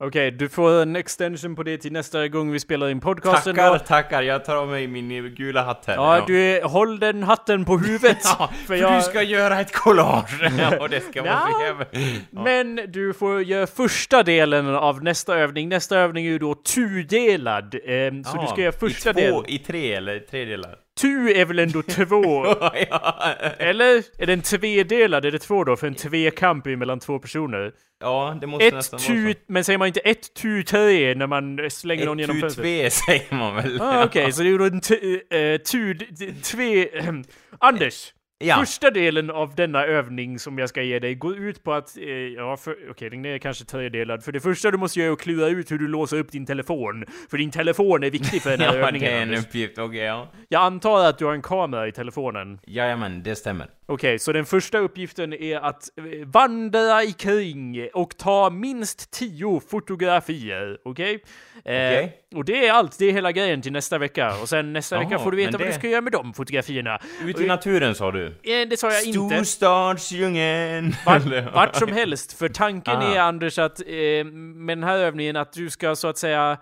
Okej, 0.04 0.32
du 0.32 0.50
får 0.50 0.82
en 0.82 0.96
extension 0.96 1.56
på 1.56 1.64
det 1.64 1.78
till 1.78 1.92
nästa 1.92 2.28
gång 2.28 2.52
vi 2.52 2.60
spelar 2.60 2.90
in 2.90 3.00
podcasten 3.00 3.56
Tackar, 3.56 3.74
då. 3.74 3.80
tackar, 3.80 4.22
jag 4.22 4.46
tar 4.46 4.56
av 4.56 4.68
mig 4.68 4.88
min 4.88 5.36
gula 5.36 5.64
hatt 5.64 5.86
här. 5.86 5.94
Ja, 5.96 6.24
du 6.28 6.42
är, 6.42 6.64
håll 6.64 7.00
den 7.00 7.24
hatten 7.24 7.66
på 7.66 7.78
huvudet. 7.78 8.18
Ja, 8.40 8.50
för, 8.68 8.96
du 8.96 9.02
ska 9.02 9.22
göra 9.22 9.60
ett 9.62 9.72
collage! 9.74 10.52
ja, 10.60 10.88
det 10.88 11.02
ska 11.02 11.22
vara 11.22 11.34
Ja. 11.34 11.86
Ja. 11.92 12.44
Men 12.44 12.76
du 12.76 13.14
får 13.14 13.42
göra 13.44 13.68
första 13.68 14.24
delen 14.24 14.76
av 14.76 15.04
nästa 15.04 15.36
övning. 15.36 15.70
Nästa 15.70 15.98
övning 15.98 16.26
är 16.26 16.30
ju 16.30 16.40
då 16.40 16.56
tudelad. 16.56 17.76
Ehm, 17.86 18.24
så 18.24 18.42
du 18.42 18.48
ska 18.48 18.62
göra 18.62 18.72
första 18.72 19.10
I 19.10 19.14
två, 19.14 19.20
delen. 19.20 19.44
i 19.48 19.60
tre 19.60 19.94
eller 19.94 20.20
tre 20.20 20.46
delar? 20.46 20.76
Tu 21.02 21.32
är 21.34 21.46
väl 21.46 21.60
ändå 21.60 21.82
två? 21.82 22.46
Eller? 23.58 24.04
Är 24.22 24.26
den 24.26 24.42
tvedelad? 24.42 25.26
Är 25.26 25.32
det 25.32 25.40
två 25.40 25.64
då? 25.64 25.76
För 25.76 25.88
en 25.88 25.96
tvekamp 25.96 26.68
är 26.68 26.76
mellan 26.76 27.00
två 27.00 27.20
personer. 27.20 27.72
ja, 28.00 28.38
det 28.42 28.48
måste 28.48 28.68
Ett 28.68 28.74
nästan 28.74 29.00
tu, 29.00 29.24
vara 29.24 29.34
så. 29.34 29.40
men 29.48 29.64
säger 29.64 29.78
man 29.78 29.88
inte 29.88 30.00
ett 30.00 30.34
tu 30.34 30.64
tre 30.64 31.16
när 31.16 31.28
man 31.28 31.70
slänger 31.70 32.06
någon 32.06 32.20
Ett 32.20 32.22
genom 32.22 32.36
tu 32.36 32.42
fönstret? 32.42 32.66
tve 32.66 32.90
säger 32.90 33.36
man 33.36 33.56
väl? 33.56 33.82
Ah, 33.82 34.06
Okej, 34.06 34.32
så 34.32 34.44
det 34.44 34.50
är 34.50 34.58
då 34.58 34.66
en 34.66 34.82
tu, 34.82 35.22
eh, 35.30 35.58
tu, 35.58 35.94
d- 35.94 36.34
tve... 36.44 36.88
Anders! 37.60 38.14
Ja. 38.38 38.56
Första 38.60 38.92
delen 38.92 39.30
av 39.30 39.56
denna 39.56 39.86
övning 39.86 40.40
som 40.40 40.58
jag 40.58 40.70
ska 40.70 40.82
ge 40.82 41.00
dig 41.00 41.16
går 41.16 41.38
ut 41.38 41.64
på 41.64 41.74
att, 41.74 41.98
eh, 41.98 42.04
ja, 42.10 42.58
okej, 42.90 43.10
den 43.10 43.26
är 43.26 43.38
kanske 43.38 43.66
tredelad. 43.66 44.24
För 44.24 44.32
det 44.32 44.40
första 44.40 44.72
du 44.72 44.78
måste 44.78 45.00
göra 45.00 45.10
är 45.10 45.14
att 45.14 45.20
klura 45.20 45.48
ut 45.48 45.72
hur 45.72 45.78
du 45.80 45.88
låser 45.88 46.18
upp 46.18 46.32
din 46.32 46.46
telefon. 46.46 47.06
För 47.30 47.38
din 47.38 47.52
telefon 47.52 48.04
är 48.04 48.10
viktig 48.12 48.42
för 48.42 48.50
den 48.50 48.60
här 48.60 48.68
Ja, 48.78 48.82
det 48.82 48.88
övningen. 48.88 49.14
är 49.14 49.22
en 49.22 49.34
uppgift, 49.34 49.78
okej 49.78 50.00
ja. 50.00 50.32
Jag 50.50 50.62
antar 50.62 51.06
att 51.06 51.18
du 51.18 51.26
har 51.26 51.34
en 51.34 51.42
kamera 51.42 51.88
i 51.88 51.92
telefonen. 51.92 52.60
Jajamän, 52.68 53.24
det 53.24 53.36
stämmer. 53.36 53.68
Okej, 53.88 54.20
så 54.20 54.32
den 54.32 54.46
första 54.46 54.78
uppgiften 54.78 55.34
är 55.34 55.58
att 55.60 55.90
eh, 55.98 56.28
vandra 56.28 57.04
i 57.04 57.12
kring 57.12 57.88
och 57.94 58.18
ta 58.18 58.50
minst 58.50 59.12
tio 59.12 59.62
fotografier, 59.70 60.78
okej? 60.86 61.14
Eh, 61.14 61.62
Okej. 61.62 62.18
och 62.36 62.46
det 62.46 62.68
är 62.68 62.72
allt, 62.74 63.00
det 63.00 63.06
är 63.06 63.12
hela 63.12 63.32
grejen 63.32 63.62
till 63.62 63.72
nästa 63.72 63.98
vecka. 63.98 64.34
Och 64.42 64.50
sen 64.50 64.74
nästa 64.74 64.96
Jaha, 64.96 65.04
vecka 65.04 65.20
får 65.20 65.32
du 65.32 65.38
veta 65.38 65.52
men 65.52 65.60
vad 65.60 65.68
du 65.68 65.72
det- 65.72 65.80
ska 65.80 65.88
göra 65.88 66.02
med 66.02 66.12
de 66.12 66.34
fotografierna. 66.34 67.00
Ut 67.26 67.40
i 67.40 67.46
naturen 67.48 67.96
sa 67.96 68.12
du? 68.12 68.26
Eh, 68.28 68.68
det 68.70 68.80
sa 68.80 68.92
jag 68.92 69.04
inte. 69.06 69.46
Storstadsdjungeln! 69.46 70.96
Vart, 71.06 71.54
vart 71.54 71.76
som 71.76 71.92
helst, 71.92 72.34
för 72.34 72.50
tanken 72.50 72.96
Ah. 72.98 73.16
är 73.16 73.20
Anders 73.20 73.60
att 73.60 73.80
eh, 73.80 74.26
med 74.26 74.78
den 74.78 74.84
här 74.84 74.98
övningen 74.98 75.36
att 75.36 75.54
du 75.54 75.70
ska 75.70 75.96
så 75.96 76.08
att 76.08 76.18
säga 76.18 76.58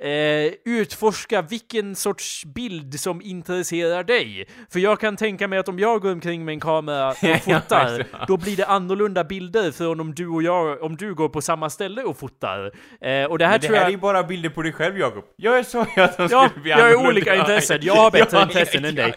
eh, 0.00 0.52
utforska 0.64 1.42
vilken 1.42 1.94
sorts 1.94 2.44
bild 2.44 3.00
som 3.00 3.22
intresserar 3.22 4.04
dig. 4.04 4.46
För 4.72 4.80
jag 4.80 5.00
kan 5.00 5.16
tänka 5.16 5.48
mig 5.48 5.58
att 5.58 5.68
om 5.68 5.78
jag 5.78 6.00
går 6.02 6.12
omkring 6.12 6.44
med 6.44 6.52
en 6.52 6.60
kamera 6.60 7.08
och 7.10 7.16
fotar, 7.44 8.26
då 8.26 8.36
blir 8.36 8.56
det 8.56 8.66
annorlunda 8.66 9.24
bilder 9.24 9.70
från 9.72 10.00
om 10.00 10.14
du 10.14 10.28
och 10.28 10.42
jag, 10.42 10.82
om 10.82 10.96
du 10.96 11.14
går 11.14 11.28
på 11.28 11.40
samma 11.40 11.70
ställe 11.70 12.02
och 12.02 12.18
fotar. 12.18 12.72
Eh, 13.00 13.24
och 13.24 13.38
det 13.38 13.44
här 13.46 13.52
Men 13.52 13.60
det 13.60 13.66
tror 13.66 13.76
här 13.76 13.82
jag... 13.82 13.86
är 13.88 13.90
ju 13.90 13.96
bara 13.98 14.22
bilder 14.22 14.48
på 14.50 14.62
dig 14.62 14.72
själv 14.72 14.98
Jakob. 14.98 15.24
Jag 15.36 15.66
sa 15.66 15.86
ju 15.96 16.02
att 16.02 16.16
de 16.16 16.28
Ja, 16.30 16.48
skulle 16.48 16.62
bli 16.62 16.70
jag 16.70 16.78
har 16.78 16.84
annorlunda. 16.84 17.08
olika 17.10 17.34
intressen. 17.36 17.78
Jag 17.82 17.94
har 17.94 18.10
bättre 18.10 18.36
Ja, 18.38 18.42
intressen 18.42 18.82
ja, 18.82 18.88
än 18.88 18.94
dig. 18.94 19.14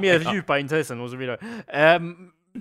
Mer 0.00 0.34
djupa 0.34 0.58
intressen 0.58 1.00
och 1.00 1.10
så 1.10 1.16
vidare. 1.16 1.38
Ehm, 1.68 2.14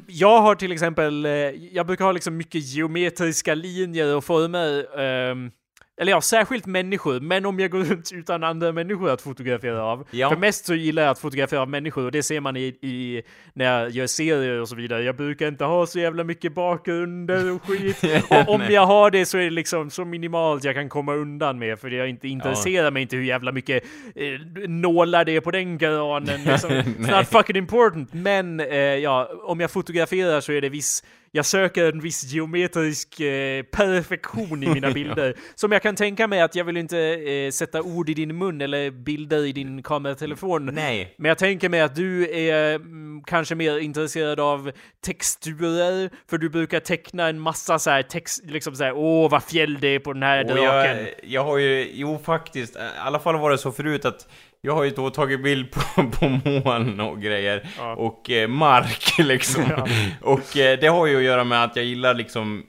jag 0.08 0.42
har 0.42 0.56
till 0.56 0.72
exempel, 0.72 1.26
eh, 1.26 1.32
jag 1.72 1.86
brukar 1.88 2.06
ha 2.06 2.12
liksom 2.12 2.38
mycket 2.38 2.62
geometriska 2.64 3.56
linjer 3.56 4.16
och 4.16 4.24
former. 4.24 5.00
ehm, 5.00 5.52
eller 5.98 6.12
ja, 6.12 6.22
särskilt 6.22 6.66
människor, 6.66 7.20
men 7.20 7.46
om 7.46 7.60
jag 7.60 7.72
går 7.72 7.84
runt 7.84 8.12
utan 8.14 8.44
andra 8.44 8.72
människor 8.72 9.10
att 9.10 9.22
fotografera 9.22 9.84
av. 9.84 10.08
Ja. 10.12 10.30
För 10.30 10.38
mest 10.38 10.66
så 10.66 10.76
gillar 10.76 11.04
jag 11.04 11.12
att 11.12 11.20
fotografera 11.20 11.62
av 11.62 11.70
människor 11.70 12.06
och 12.06 12.12
det 12.12 12.24
ser 12.24 12.40
man 12.40 12.58
i, 12.58 12.64
i 12.82 13.24
när 13.54 13.66
jag 13.66 13.90
gör 13.90 14.08
serier 14.08 14.62
och 14.62 14.70
så 14.70 14.76
vidare. 14.76 15.04
Jag 15.04 15.16
brukar 15.16 15.48
inte 15.48 15.64
ha 15.64 15.86
så 15.86 16.00
jävla 16.00 16.24
mycket 16.24 16.54
bakgrunder 16.54 17.52
och 17.52 17.64
skit. 17.64 18.04
och 18.30 18.50
om 18.50 18.62
jag 18.70 18.86
har 18.86 19.12
det 19.12 19.26
så 19.26 19.38
är 19.38 19.44
det 19.44 19.50
liksom 19.50 19.90
så 19.90 20.06
minimalt 20.06 20.64
jag 20.64 20.76
kan 20.76 20.90
komma 20.90 21.14
undan 21.14 21.60
med 21.60 21.80
för 21.80 21.90
jag 21.90 22.10
inte 22.10 22.28
intresserar 22.28 22.92
mig 22.92 23.02
inte 23.02 23.16
hur 23.16 23.24
jävla 23.24 23.52
mycket 23.52 23.84
eh, 24.16 24.70
nålar 24.70 25.26
det 25.26 25.36
är 25.36 25.42
på 25.42 25.52
den 25.52 25.78
granen. 25.78 26.44
Liksom. 26.44 26.72
It's 26.72 27.18
not 27.18 27.28
fucking 27.28 27.56
important. 27.56 28.14
Men 28.14 28.60
eh, 28.60 28.78
ja, 28.78 29.30
om 29.44 29.60
jag 29.60 29.72
fotograferar 29.72 30.42
så 30.42 30.52
är 30.52 30.62
det 30.62 30.70
viss 30.70 31.04
jag 31.36 31.46
söker 31.46 31.92
en 31.92 32.00
viss 32.00 32.24
geometrisk 32.24 33.20
eh, 33.20 33.64
perfektion 33.64 34.64
i 34.64 34.70
mina 34.70 34.92
bilder. 34.94 35.36
Som 35.56 35.72
jag 35.72 35.82
kan 35.82 35.96
tänka 35.96 36.28
mig 36.28 36.42
att 36.42 36.56
jag 36.56 36.66
vill 36.66 36.78
inte 36.78 37.00
eh, 37.00 37.52
sätta 37.52 37.82
ord 37.82 38.10
i 38.10 38.14
din 38.14 38.38
mun 38.38 38.62
eller 38.62 38.92
bilder 38.92 39.46
i 39.46 39.52
din 39.52 39.84
kameratelefon. 39.84 40.66
Nej. 40.66 41.16
Men 41.18 41.30
jag 41.30 41.38
tänker 41.38 41.70
mig 41.70 41.82
att 41.82 41.96
du 41.96 42.30
är 42.30 42.76
mm, 42.76 43.24
kanske 43.26 43.56
mer 43.56 43.78
intresserad 43.78 44.40
av 44.40 44.72
texturer, 45.06 46.10
för 46.30 46.38
du 46.38 46.50
brukar 46.50 46.80
teckna 46.80 47.28
en 47.30 47.40
massa 47.40 47.80
så 47.80 47.90
här 47.90 48.04
text, 48.04 48.44
liksom 48.46 48.76
så 48.76 48.84
här, 48.84 48.94
åh 48.96 49.30
vad 49.32 49.44
fjäll 49.44 49.80
det 49.80 49.88
är 49.88 50.00
på 50.00 50.14
den 50.14 50.24
här 50.24 50.44
draken. 50.44 50.98
jag, 50.98 51.08
jag 51.24 51.44
har 51.44 51.58
ju, 51.58 51.92
jo 51.94 52.20
faktiskt, 52.26 52.76
i 52.76 52.80
alla 52.98 53.20
fall 53.20 53.40
var 53.40 53.52
det 53.52 53.58
så 53.58 53.72
förut 53.72 54.06
att 54.06 54.28
jag 54.66 54.76
har 54.76 54.84
ju 54.84 54.90
då 54.90 55.10
tagit 55.10 55.44
bild 55.44 55.72
på, 55.72 55.82
på 56.12 56.30
moln 56.30 57.00
och 57.00 57.22
grejer. 57.22 57.70
Ja. 57.78 57.96
Och 57.96 58.30
eh, 58.30 58.48
mark 58.48 59.18
liksom. 59.18 59.64
Ja. 59.70 59.88
Och 60.22 60.58
eh, 60.58 60.80
det 60.80 60.88
har 60.88 61.08
ju 61.08 61.18
att 61.18 61.24
göra 61.24 61.44
med 61.44 61.64
att 61.64 61.76
jag 61.76 61.86
gillar 61.86 62.14
liksom 62.14 62.64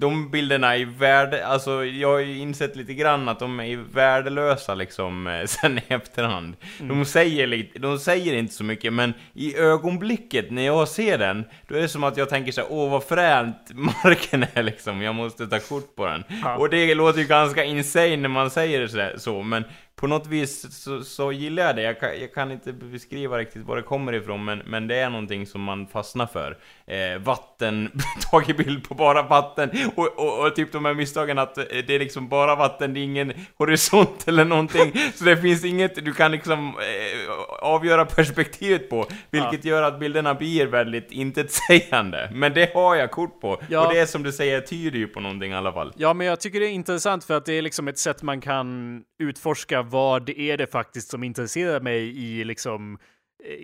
de 0.00 0.30
bilderna 0.30 0.76
är 0.76 0.84
värde, 0.84 1.46
alltså 1.46 1.84
jag 1.84 2.08
har 2.08 2.18
ju 2.18 2.38
insett 2.38 2.76
lite 2.76 2.94
grann 2.94 3.28
att 3.28 3.38
de 3.38 3.60
är 3.60 3.76
värdelösa 3.76 4.74
liksom 4.74 5.26
eh, 5.26 5.44
sen 5.46 5.78
i 5.78 5.82
efterhand. 5.88 6.56
Mm. 6.80 6.88
De 6.88 7.04
säger 7.04 7.46
lite, 7.46 7.78
de 7.78 7.98
säger 7.98 8.34
inte 8.34 8.54
så 8.54 8.64
mycket 8.64 8.92
men 8.92 9.14
i 9.34 9.56
ögonblicket 9.56 10.50
när 10.50 10.62
jag 10.62 10.88
ser 10.88 11.18
den, 11.18 11.44
då 11.68 11.74
är 11.74 11.80
det 11.80 11.88
som 11.88 12.04
att 12.04 12.16
jag 12.16 12.28
tänker 12.28 12.52
så 12.52 12.60
här, 12.60 12.72
åh 12.72 12.90
vad 12.90 13.04
fränt 13.04 13.70
marken 14.04 14.46
är 14.54 14.62
liksom, 14.62 15.02
jag 15.02 15.14
måste 15.14 15.46
ta 15.46 15.58
kort 15.58 15.96
på 15.96 16.06
den. 16.06 16.24
Ja. 16.42 16.56
Och 16.56 16.70
det 16.70 16.94
låter 16.94 17.20
ju 17.20 17.26
ganska 17.26 17.64
insane 17.64 18.16
när 18.16 18.28
man 18.28 18.50
säger 18.50 18.80
det 18.80 19.20
så, 19.20 19.42
men 19.42 19.64
på 19.98 20.06
något 20.06 20.26
vis 20.26 20.82
så, 20.82 21.04
så 21.04 21.32
gillar 21.32 21.62
jag 21.62 21.76
det. 21.76 21.82
Jag 21.82 22.00
kan, 22.00 22.20
jag 22.20 22.34
kan 22.34 22.50
inte 22.50 22.72
beskriva 22.72 23.38
riktigt 23.38 23.66
var 23.66 23.76
det 23.76 23.82
kommer 23.82 24.12
ifrån, 24.12 24.44
men, 24.44 24.58
men 24.58 24.88
det 24.88 24.96
är 24.96 25.10
någonting 25.10 25.46
som 25.46 25.62
man 25.62 25.86
fastnar 25.86 26.26
för. 26.26 26.58
Eh, 26.90 27.18
vatten, 27.18 27.90
tagit 28.30 28.56
bild 28.56 28.88
på 28.88 28.94
bara 28.94 29.22
vatten, 29.22 29.70
och, 29.94 30.18
och, 30.18 30.46
och 30.46 30.56
typ 30.56 30.72
de 30.72 30.84
här 30.84 30.94
misstagen 30.94 31.38
att 31.38 31.58
eh, 31.58 31.64
det 31.86 31.94
är 31.94 31.98
liksom 31.98 32.28
bara 32.28 32.56
vatten, 32.56 32.94
det 32.94 33.00
är 33.00 33.04
ingen 33.04 33.32
horisont 33.58 34.28
eller 34.28 34.44
någonting. 34.44 34.92
så 35.14 35.24
det 35.24 35.36
finns 35.36 35.64
inget 35.64 36.04
du 36.04 36.12
kan 36.12 36.32
liksom 36.32 36.68
eh, 36.68 37.30
avgöra 37.62 38.04
perspektivet 38.04 38.90
på, 38.90 39.06
vilket 39.30 39.64
gör 39.64 39.82
att 39.82 40.00
bilderna 40.00 40.34
blir 40.34 40.66
väldigt 40.66 41.12
intetsägande. 41.12 42.30
Men 42.32 42.54
det 42.54 42.74
har 42.74 42.96
jag 42.96 43.10
kort 43.10 43.40
på, 43.40 43.62
Ja. 43.68 43.86
och 43.86 43.92
det 43.92 44.00
är 44.00 44.06
som 44.06 44.22
du 44.22 44.32
säger, 44.32 44.60
tyder 44.60 44.98
ju 44.98 45.06
på 45.06 45.20
någonting 45.20 45.52
i 45.52 45.54
alla 45.54 45.72
fall. 45.72 45.92
Ja, 45.96 46.14
men 46.14 46.26
jag 46.26 46.40
tycker 46.40 46.60
det 46.60 46.66
är 46.66 46.70
intressant 46.70 47.24
för 47.24 47.36
att 47.36 47.46
det 47.46 47.52
är 47.52 47.62
liksom 47.62 47.88
ett 47.88 47.98
sätt 47.98 48.22
man 48.22 48.40
kan 48.40 49.02
utforska 49.18 49.82
vad 49.82 50.26
det 50.26 50.40
är 50.40 50.56
det 50.56 50.66
faktiskt 50.66 51.10
som 51.10 51.24
intresserar 51.24 51.80
mig 51.80 52.18
i 52.18 52.44
liksom 52.44 52.98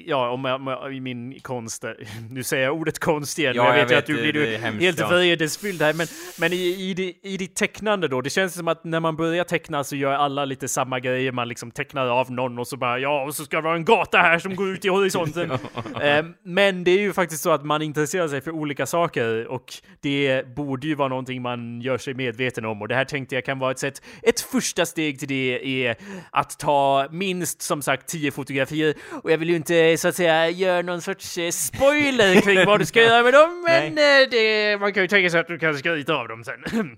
Ja, 0.07 0.31
om 0.31 0.45
jag, 0.45 0.55
om 0.55 0.67
jag, 0.67 0.95
i 0.95 1.01
min 1.01 1.41
konst, 1.41 1.85
nu 2.31 2.43
säger 2.43 2.65
jag 2.65 2.75
ordet 2.75 2.99
konst 2.99 3.39
igen, 3.39 3.53
Ja, 3.57 3.63
men 3.63 3.73
jag 3.73 3.81
jag 3.81 3.85
vet 3.85 3.91
ju 3.91 3.95
vet, 3.95 4.03
att 4.03 4.07
du 4.07 4.33
blir 4.33 4.33
du 4.33 4.57
helt 4.85 5.01
vredesfylld 5.01 5.83
här, 5.83 5.95
men, 5.95 6.07
men 6.39 6.53
i, 6.53 6.57
i, 6.57 7.19
i 7.23 7.37
ditt 7.37 7.57
tecknande 7.57 8.09
då, 8.09 8.21
det 8.21 8.31
känns 8.31 8.55
som 8.55 8.69
att 8.69 8.85
när 8.85 9.01
man 9.01 9.17
börjar 9.17 9.45
teckna 9.45 9.85
så 9.85 9.97
gör 9.97 10.13
alla 10.13 10.45
lite 10.45 10.69
samma 10.69 11.01
grejer, 11.01 11.33
man 11.33 11.49
liksom 11.49 11.71
tecknar 11.71 12.07
av 12.07 12.31
någon 12.31 12.59
och 12.59 12.67
så 12.67 12.77
bara 12.77 12.99
ja, 12.99 13.25
och 13.25 13.35
så 13.35 13.45
ska 13.45 13.57
det 13.57 13.63
vara 13.63 13.77
en 13.77 13.85
gata 13.85 14.19
här 14.19 14.39
som 14.39 14.57
går 14.57 14.69
ut 14.69 14.85
i 14.85 14.89
horisonten. 14.89 15.51
Eh, 16.01 16.25
men 16.43 16.85
det 16.85 16.91
är 16.91 16.99
ju 16.99 17.13
faktiskt 17.13 17.43
så 17.43 17.51
att 17.51 17.65
man 17.65 17.83
intresserar 17.83 18.29
sig 18.29 18.41
för 18.41 18.51
olika 18.51 18.87
saker 18.87 19.47
och 19.47 19.73
det 20.01 20.47
borde 20.57 20.87
ju 20.87 20.95
vara 20.95 21.09
någonting 21.09 21.43
man 21.43 21.81
gör 21.81 21.99
sig 21.99 22.15
medveten 22.15 22.65
om 22.65 22.83
och 22.83 22.89
det 22.89 22.95
här 22.95 23.05
tänkte 23.05 23.35
jag 23.35 23.45
kan 23.45 23.59
vara 23.59 23.71
ett 23.71 23.79
sätt. 23.79 24.03
Ett 24.23 24.41
första 24.41 24.87
steg 24.87 25.19
till 25.19 25.29
det 25.29 25.85
är 25.87 25.97
att 26.31 26.59
ta 26.59 27.09
minst 27.11 27.63
som 27.63 27.83
sagt 27.83 28.09
10 28.09 28.31
fotografier 28.31 28.95
och 29.23 29.33
jag 29.33 29.39
vill 29.39 29.51
ju 29.51 29.57
inte 29.57 29.64
så 29.99 30.09
att 30.09 30.17
säga 30.17 30.51
göra 30.51 30.83
någon 30.83 31.03
sorts 31.03 31.39
eh, 31.39 31.51
spoiler 31.51 32.41
kring 32.41 32.67
vad 32.67 32.81
du 32.81 32.87
ska 32.87 33.03
göra 33.03 33.23
med 33.23 33.33
dem 33.33 33.65
men 33.67 33.87
eh, 33.87 34.29
det, 34.31 34.81
man 34.81 34.93
kan 34.93 35.03
ju 35.03 35.09
tänka 35.09 35.31
sig 35.31 35.41
att 35.41 35.49
du 35.49 35.59
kan 35.59 35.79
skryta 35.79 36.15
av 36.15 36.29
dem 36.29 36.45
sen. 36.45 36.65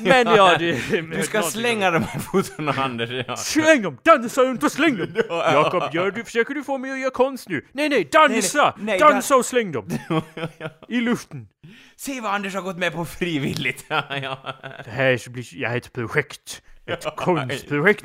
men 0.00 0.26
ja, 0.26 0.56
det, 0.58 1.00
Du 1.00 1.22
ska 1.22 1.42
slänga 1.42 1.90
de 1.90 2.02
här 2.02 2.20
fotona 2.20 2.72
Anders, 2.72 3.24
ja. 3.28 3.36
Släng 3.36 3.82
dem! 3.82 3.98
Dansa 4.02 4.42
runt 4.42 4.62
och 4.62 4.72
släng 4.72 4.96
dem! 4.96 5.08
Ja. 5.28 5.52
Jakob, 5.52 5.94
gör 5.94 6.10
du, 6.10 6.24
försöker 6.24 6.54
du 6.54 6.64
få 6.64 6.78
mig 6.78 6.92
att 6.92 6.98
göra 6.98 7.10
konst 7.10 7.48
nu? 7.48 7.66
Nej, 7.72 7.88
nej, 7.88 8.08
dansa! 8.12 8.74
Nej, 8.76 8.84
nej, 8.86 8.98
dansa 8.98 9.36
och 9.36 9.46
släng 9.46 9.72
dem! 9.72 9.88
I 10.88 11.00
luften! 11.00 11.48
Se 11.96 12.20
vad 12.20 12.34
Anders 12.34 12.54
har 12.54 12.62
gått 12.62 12.78
med 12.78 12.92
på 12.92 13.04
frivilligt! 13.04 13.84
ja, 13.88 14.04
ja. 14.22 14.38
Det 14.84 14.90
här 14.90 15.30
blir, 15.30 15.56
jag 15.56 15.68
har 15.70 15.76
ett 15.76 15.92
projekt. 15.92 16.62
Ett 16.86 17.16
konstprojekt. 17.16 18.04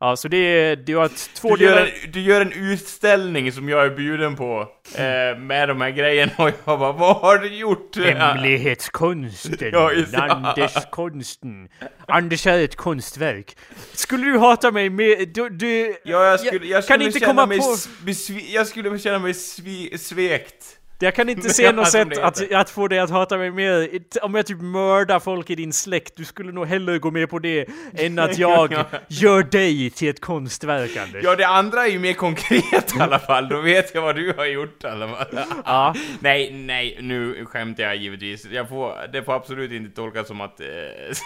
Ja. 0.00 0.16
Så 0.16 0.28
det 0.28 0.36
är, 0.36 0.76
det 0.76 0.92
har 0.92 1.10
två 1.34 1.56
Du 1.56 1.64
gör, 1.64 1.70
delar. 1.74 1.86
en, 2.04 2.10
du 2.12 2.20
gör 2.20 2.40
en 2.40 2.52
utställning 2.52 3.52
som 3.52 3.68
jag 3.68 3.84
är 3.86 3.90
bjuden 3.90 4.36
på, 4.36 4.60
eh, 4.94 5.38
med 5.38 5.68
de 5.68 5.80
här 5.80 5.90
grejerna 5.90 6.32
och 6.38 6.48
jag 6.64 6.78
bara, 6.78 6.92
vad 6.92 7.16
har 7.16 7.38
du 7.38 7.54
gjort? 7.56 7.96
Hemlighetskonsten. 7.96 9.70
Ja. 9.72 9.90
Anders-konsten. 10.18 11.68
Anders 12.08 12.46
är 12.46 12.58
ett 12.64 12.76
konstverk. 12.76 13.56
Skulle 13.92 14.26
du 14.26 14.38
hata 14.38 14.70
mig 14.70 14.90
med... 14.90 15.28
Du, 15.28 15.48
du, 15.48 15.96
Ja, 16.04 16.24
jag 16.26 16.40
skulle, 16.40 16.66
jag 16.66 16.74
kan 16.76 16.82
skulle 16.82 17.04
inte 17.04 17.18
känna 17.18 17.32
komma 17.32 17.46
mig 17.46 17.58
på... 17.58 17.64
besvi- 18.04 18.46
jag 18.54 18.66
skulle 18.66 18.98
känna 18.98 19.18
mig 19.18 19.32
svi- 19.32 19.96
svekt. 19.96 20.64
Jag 20.98 21.14
kan 21.14 21.28
inte 21.28 21.50
se 21.54 21.72
något 21.72 21.88
sätt 21.90 22.18
att, 22.18 22.52
att 22.52 22.70
få 22.70 22.88
dig 22.88 22.98
att 22.98 23.10
hata 23.10 23.38
mig 23.38 23.50
mer. 23.50 23.88
Om 24.22 24.34
jag 24.34 24.46
typ 24.46 24.60
mördar 24.60 25.20
folk 25.20 25.50
i 25.50 25.54
din 25.54 25.72
släkt, 25.72 26.16
du 26.16 26.24
skulle 26.24 26.52
nog 26.52 26.66
hellre 26.66 26.98
gå 26.98 27.10
med 27.10 27.30
på 27.30 27.38
det 27.38 27.68
än 27.98 28.18
att 28.18 28.38
jag 28.38 28.74
gör 29.08 29.42
dig 29.42 29.90
till 29.90 30.08
ett 30.08 30.20
konstverk, 30.20 30.96
Anders. 30.96 31.24
Ja, 31.24 31.36
det 31.36 31.46
andra 31.46 31.86
är 31.86 31.90
ju 31.90 31.98
mer 31.98 32.12
konkret 32.12 32.96
i 32.96 33.00
alla 33.00 33.18
fall, 33.18 33.48
då 33.48 33.60
vet 33.60 33.94
jag 33.94 34.02
vad 34.02 34.16
du 34.16 34.34
har 34.36 34.46
gjort 34.46 34.84
i 34.84 34.86
alla 34.86 35.08
fall. 35.08 35.38
Ja. 35.64 35.94
Nej, 36.20 36.52
nej, 36.52 36.98
nu 37.00 37.44
skämtar 37.44 37.82
jag 37.84 37.96
givetvis. 37.96 38.46
Jag 38.46 38.68
får, 38.68 39.12
det 39.12 39.22
får 39.22 39.34
absolut 39.34 39.72
inte 39.72 39.96
tolkas 39.96 40.26
som 40.26 40.40
att, 40.40 40.60
eh, 40.60 40.66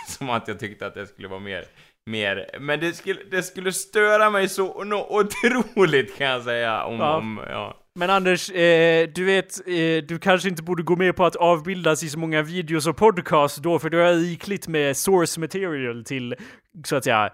som 0.06 0.30
att 0.30 0.48
jag 0.48 0.60
tyckte 0.60 0.86
att 0.86 0.94
det 0.94 1.06
skulle 1.06 1.28
vara 1.28 1.40
mer 1.40 1.64
mer. 2.06 2.46
Men 2.60 2.80
det 2.80 2.92
skulle, 2.92 3.20
det 3.30 3.42
skulle 3.42 3.72
störa 3.72 4.30
mig 4.30 4.48
så 4.48 4.84
no, 4.84 5.06
otroligt 5.08 6.18
kan 6.18 6.26
jag 6.26 6.42
säga 6.42 6.84
om, 6.84 6.98
Ja. 6.98 7.16
om 7.16 7.40
ja. 7.48 7.76
Men 8.00 8.10
Anders, 8.10 8.50
eh, 8.50 9.08
du 9.14 9.24
vet, 9.24 9.60
eh, 9.66 10.04
du 10.08 10.18
kanske 10.22 10.48
inte 10.48 10.62
borde 10.62 10.82
gå 10.82 10.96
med 10.96 11.16
på 11.16 11.24
att 11.24 11.36
avbildas 11.36 12.02
i 12.02 12.08
så 12.08 12.18
många 12.18 12.42
videos 12.42 12.86
och 12.86 12.96
podcasts 12.96 13.58
då, 13.58 13.78
för 13.78 13.90
du 13.90 13.98
har 13.98 14.12
rikligt 14.12 14.68
med 14.68 14.96
source 14.96 15.40
material 15.40 16.04
till, 16.04 16.34
så 16.84 16.96
att 16.96 17.04
säga, 17.04 17.30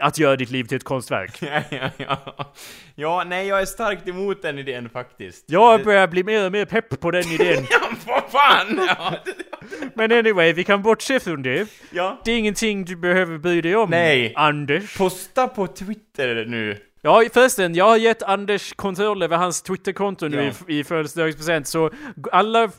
att 0.00 0.18
göra 0.18 0.36
ditt 0.36 0.50
liv 0.50 0.64
till 0.64 0.76
ett 0.76 0.84
konstverk. 0.84 1.38
ja, 1.42 1.62
ja, 1.70 1.90
ja. 1.96 2.52
Ja, 2.94 3.24
nej 3.26 3.46
jag 3.46 3.60
är 3.60 3.64
starkt 3.64 4.08
emot 4.08 4.42
den 4.42 4.58
idén 4.58 4.88
faktiskt. 4.88 5.44
Jag 5.46 5.84
börjar 5.84 6.08
bli 6.08 6.24
mer 6.24 6.46
och 6.46 6.52
mer 6.52 6.64
pepp 6.64 7.00
på 7.00 7.10
den 7.10 7.24
idén. 7.24 7.66
Ja, 7.70 7.90
vad 8.06 8.24
fan! 8.30 8.80
Ja. 8.98 9.14
Men 9.94 10.12
anyway, 10.12 10.52
vi 10.52 10.64
kan 10.64 10.82
bortse 10.82 11.20
från 11.20 11.42
det. 11.42 11.68
ja. 11.90 12.20
Det 12.24 12.32
är 12.32 12.38
ingenting 12.38 12.84
du 12.84 12.96
behöver 12.96 13.38
bry 13.38 13.60
dig 13.60 13.76
om, 13.76 13.90
Nej. 13.90 14.32
Anders. 14.36 14.96
Posta 14.96 15.48
på 15.48 15.66
Twitter 15.66 16.44
nu. 16.48 16.87
Ja, 17.02 17.22
förresten, 17.34 17.74
jag 17.74 17.84
har 17.84 17.96
gett 17.96 18.22
Anders 18.22 18.72
kontroll 18.76 19.22
över 19.22 19.36
hans 19.36 19.62
Twitterkonto 19.62 20.28
nu 20.28 20.36
Ja. 20.66 20.74
i, 20.74 20.78
i 20.78 20.84
födelsedagspresent, 20.84 21.66
så 21.66 21.90
alla 22.32 22.70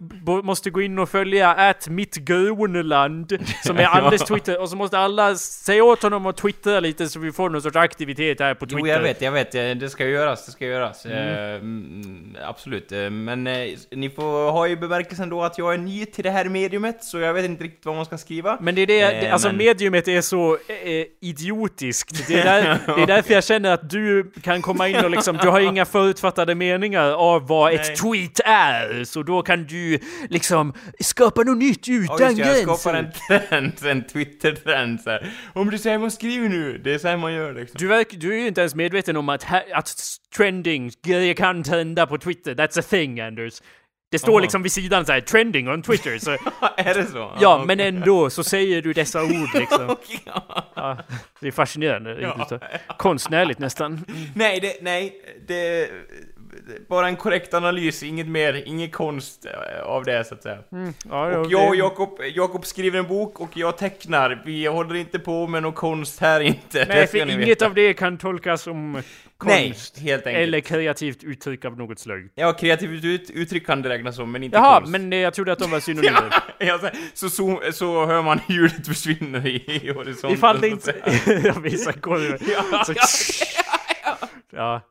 måste 0.43 0.69
gå 0.69 0.81
in 0.81 0.99
och 0.99 1.09
följa 1.09 1.49
att 1.49 1.87
mitt 1.87 2.15
Grönland, 2.15 3.37
som 3.63 3.77
är 3.77 3.83
Anders 3.97 4.21
Twitter, 4.21 4.61
och 4.61 4.69
så 4.69 4.75
måste 4.75 4.97
alla 4.97 5.35
säga 5.35 5.83
åt 5.83 6.03
honom 6.03 6.25
att 6.25 6.37
twittra 6.37 6.79
lite 6.79 7.07
så 7.09 7.19
vi 7.19 7.31
får 7.31 7.49
någon 7.49 7.61
sorts 7.61 7.75
aktivitet 7.75 8.39
här 8.39 8.53
på 8.53 8.65
Twitter. 8.65 8.79
Jo, 8.79 8.87
jag 8.87 8.99
vet, 9.01 9.21
jag 9.21 9.31
vet. 9.31 9.55
eh, 9.55 9.61
Det 9.69 9.89
ska 9.89 10.05
göras, 10.07 10.45
det 10.45 10.51
ska 10.51 10.65
göras. 10.65 11.05
Mm. 11.05 11.17
Eh, 11.17 11.55
mm, 11.55 12.35
absolut. 12.45 12.91
Eh, 12.91 13.09
Men 13.09 13.47
eh, 13.47 13.67
ni 13.91 14.09
får 14.09 14.51
ha 14.51 14.67
i 14.67 14.75
bemärkelsen 14.75 15.29
då 15.29 15.43
att 15.43 15.57
jag 15.57 15.73
är 15.73 15.77
ny 15.77 16.05
till 16.05 16.23
det 16.23 16.31
här 16.31 16.45
mediumet, 16.45 17.03
så 17.03 17.19
jag 17.19 17.33
vet 17.33 17.45
inte 17.45 17.63
riktigt 17.63 17.85
vad 17.85 17.95
man 17.95 18.05
ska 18.05 18.17
skriva. 18.17 18.57
Men 18.61 18.75
det 18.75 18.81
är 18.81 18.87
det, 18.87 18.99
Eh, 19.25 19.33
alltså 19.33 19.47
men- 19.47 19.57
mediumet 19.57 20.07
är 20.07 20.21
så 20.21 20.53
eh, 20.53 21.05
idiotiskt. 21.21 22.27
Det 22.27 22.39
är, 22.39 22.43
där, 22.43 22.79
det 22.95 23.01
är 23.01 23.07
därför 23.07 23.33
jag 23.33 23.43
känner 23.43 23.71
att 23.71 23.89
du 23.89 24.08
kan 24.41 24.61
komma 24.61 24.87
in 24.87 24.95
och 25.05 25.09
liksom, 25.11 25.37
du 25.37 25.47
har 25.47 25.59
inga 25.59 25.85
förutfattade 25.85 26.55
meningar 26.55 27.11
av 27.11 27.47
vad 27.47 27.73
Nej. 27.73 27.81
ett 27.81 27.97
tweet 27.97 28.39
är. 28.45 29.03
Så 29.03 29.23
då 29.23 29.41
kan 29.41 29.63
du 29.63 29.99
liksom 30.29 30.73
skapa 30.99 31.43
något 31.43 31.57
nytt 31.57 31.87
Ja, 31.87 31.93
utan 31.95 32.17
just 32.19 32.37
det, 32.37 32.47
jag 32.47 32.55
gränser. 32.65 32.75
skapar 32.75 32.97
en 32.97 33.11
trend, 33.49 33.73
en 33.85 34.07
Twitter-trend 34.07 35.01
så 35.01 35.09
här. 35.09 35.31
Om 35.53 35.69
du 35.69 35.77
säger 35.77 35.97
man 35.97 36.11
skriver 36.11 36.49
nu, 36.49 36.77
det 36.77 36.93
är 36.93 36.97
så 36.97 37.07
här 37.07 37.17
man 37.17 37.33
gör 37.33 37.53
liksom. 37.53 37.77
Du, 37.79 37.87
verk, 37.87 38.07
du 38.11 38.33
är 38.33 38.37
ju 38.39 38.47
inte 38.47 38.61
ens 38.61 38.75
medveten 38.75 39.17
om 39.17 39.29
att, 39.29 39.45
att 39.73 39.93
trending, 40.37 40.91
grejer 41.05 41.33
kan 41.33 41.63
trenda 41.63 42.07
på 42.07 42.17
Twitter. 42.17 42.55
That's 42.55 42.79
a 42.79 42.83
thing, 42.89 43.19
Anders. 43.21 43.61
Det 44.11 44.19
står 44.19 44.33
Jaha. 44.33 44.41
liksom 44.41 44.63
vid 44.63 44.71
sidan 44.71 45.05
så 45.05 45.11
här, 45.11 45.21
trending 45.21 45.69
on 45.69 45.81
Twitter. 45.81 46.17
Så, 46.17 46.31
är 46.77 46.93
det 46.93 47.05
så? 47.05 47.37
ja, 47.39 47.55
okej. 47.55 47.67
men 47.67 47.79
ändå 47.79 48.29
så 48.29 48.43
säger 48.43 48.81
du 48.81 48.93
dessa 48.93 49.23
ord 49.23 49.49
liksom. 49.53 49.95
Ja. 50.25 50.65
Ja, 50.75 50.97
det 51.39 51.47
är 51.47 51.51
fascinerande. 51.51 52.21
Ja. 52.21 52.45
så. 52.49 52.59
Konstnärligt 52.97 53.59
nästan. 53.59 54.05
Nej, 54.35 54.59
det, 54.59 54.77
nej, 54.81 55.21
det... 55.47 55.89
Bara 56.89 57.07
en 57.07 57.15
korrekt 57.15 57.53
analys, 57.53 58.03
inget 58.03 58.27
mer, 58.27 58.63
ingen 58.65 58.89
konst 58.89 59.45
eh, 59.45 59.81
av 59.83 60.03
det 60.03 60.23
så 60.23 60.33
att 60.35 60.43
säga. 60.43 60.57
Ja, 61.09 61.37
Och 61.37 61.51
jag 61.51 61.69
och 61.69 61.75
Jakob, 61.75 62.19
Jakob 62.35 62.65
skriver 62.65 62.99
en 62.99 63.07
bok 63.07 63.39
och 63.39 63.57
jag 63.57 63.77
tecknar. 63.77 64.41
Vi 64.45 64.65
håller 64.65 64.95
inte 64.95 65.19
på 65.19 65.47
med 65.47 65.63
någon 65.63 65.73
konst 65.73 66.19
här 66.19 66.39
inte. 66.41 66.85
Nej, 66.89 67.07
för 67.07 67.17
inget 67.17 67.47
veta. 67.47 67.65
av 67.65 67.73
det 67.73 67.93
kan 67.93 68.17
tolkas 68.17 68.61
som 68.61 68.91
Nej, 69.43 69.67
konst. 69.67 69.99
helt 69.99 70.27
enkelt. 70.27 70.43
Eller 70.43 70.59
kreativt 70.59 71.23
uttryck 71.23 71.65
av 71.65 71.77
något 71.77 71.99
slag. 71.99 72.29
Ja, 72.35 72.53
kreativt 72.53 73.03
ut, 73.05 73.29
uttryck 73.29 73.65
kan 73.65 73.81
det 73.81 73.89
räknas 73.89 74.15
som, 74.15 74.31
men 74.31 74.43
inte 74.43 74.57
Jaha, 74.57 74.79
konst. 74.79 74.91
men 74.91 75.13
eh, 75.13 75.19
jag 75.19 75.33
trodde 75.33 75.51
att 75.51 75.59
de 75.59 75.71
var 75.71 75.79
synonymer. 75.89 76.33
Ja, 76.57 76.79
så, 77.13 77.29
så, 77.29 77.61
så, 77.73 78.05
hör 78.05 78.21
man 78.21 78.39
ljudet 78.49 78.87
försvinna 78.87 79.47
i, 79.47 79.79
i 79.85 79.91
horisonten. 79.93 80.31
Ifall 80.37 80.61
det 80.61 80.67
inte... 80.67 80.93
jag 81.43 81.61
visar 81.61 81.91
korven. 81.91 82.37
Ja, 82.71 82.83
Så- 82.85 82.93
ja, 82.95 83.05
Ja, 84.03 84.27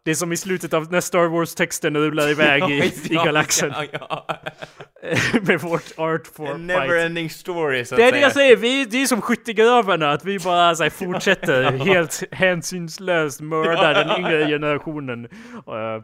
det 0.04 0.10
är 0.10 0.14
som 0.14 0.32
i 0.32 0.36
slutet 0.36 0.74
av 0.74 0.92
när 0.92 1.00
Star 1.00 1.26
Wars-texten 1.28 1.96
rullar 1.96 2.28
iväg 2.30 2.62
i, 2.70 2.74
i 2.74 2.92
ja, 3.10 3.24
galaxen. 3.24 3.72
Ja, 3.76 3.84
ja. 3.92 4.26
med 5.42 5.60
vårt 5.60 5.98
art 5.98 6.26
for 6.26 6.44
A 6.46 6.54
fight. 6.54 6.60
never-ending 6.66 7.28
story, 7.28 7.84
så 7.84 7.94
att 7.94 7.96
Det 7.98 8.04
är 8.04 8.12
det 8.12 8.20
jag 8.20 8.32
säger, 8.32 8.56
vi, 8.56 8.84
det 8.84 9.02
är 9.02 9.06
som 9.06 9.22
skyttegravarna, 9.22 10.10
att 10.12 10.24
vi 10.24 10.38
bara 10.38 10.74
så 10.74 10.82
här, 10.82 10.90
fortsätter 11.12 11.72
helt 11.72 12.22
hänsynslöst 12.32 13.40
mörda 13.40 13.92
den 14.04 14.18
yngre 14.18 14.46
generationen. 14.46 15.24
Uh, 15.24 16.02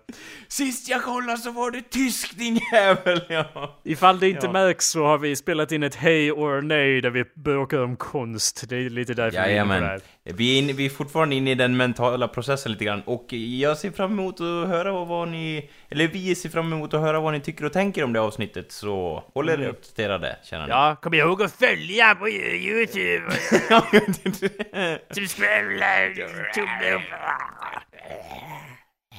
Sist 0.48 0.88
jag 0.88 1.02
kollade 1.02 1.38
så 1.38 1.50
var 1.50 1.70
det 1.70 1.82
tysk 1.90 2.38
din 2.38 2.60
jävel, 2.72 3.20
ja. 3.28 3.80
ifall 3.84 4.18
det 4.20 4.28
inte 4.28 4.46
Ja. 4.46 4.52
märks 4.52 4.86
så 4.86 5.04
har 5.04 5.18
vi 5.18 5.36
spelat 5.36 5.72
in 5.72 5.82
ett 5.82 5.94
hej 5.94 6.32
or 6.32 6.62
nej 6.62 7.00
där 7.00 7.10
vi 7.10 7.24
bråkar 7.34 7.78
om 7.78 7.96
konst. 7.96 8.64
Det 8.68 8.76
är 8.76 8.90
lite 8.90 9.14
därför 9.14 9.30
vi 9.30 9.36
är 9.38 9.50
inne 9.50 9.62
på 9.64 9.68
det 9.68 9.74
Jajamän. 9.76 9.82
här. 9.82 10.00
Vi 10.24 10.54
är, 10.54 10.62
inne, 10.62 10.72
vi 10.72 10.86
är 10.86 10.90
fortfarande 10.90 11.34
inne 11.34 11.50
i 11.50 11.54
den 11.54 11.76
mentala 11.76 12.28
processen 12.28 12.72
lite 12.72 12.84
grann 12.84 13.02
och 13.04 13.32
jag 13.44 13.78
ser 13.78 13.90
fram 13.90 14.12
emot 14.12 14.34
att 14.34 14.68
höra 14.68 14.92
vad, 14.92 15.06
vad 15.06 15.28
ni... 15.28 15.70
Eller 15.88 16.08
vi 16.08 16.34
ser 16.34 16.48
fram 16.48 16.72
emot 16.72 16.94
att 16.94 17.00
höra 17.00 17.20
vad 17.20 17.32
ni 17.32 17.40
tycker 17.40 17.64
och 17.64 17.72
tänker 17.72 18.04
om 18.04 18.12
det 18.12 18.20
avsnittet 18.20 18.72
så 18.72 19.24
håll 19.34 19.48
er 19.48 19.68
uppdaterade, 19.68 20.36
känner 20.44 20.66
ni. 20.66 20.72
Mm. 20.72 20.82
Ja, 20.82 20.96
kom 21.02 21.14
ihåg 21.14 21.42
att 21.42 21.52
följa 21.52 22.14
på 22.14 22.28
Youtube. 22.28 23.32
Subscribe, 25.10 26.28
tumme 26.54 26.94
upp. 26.94 27.02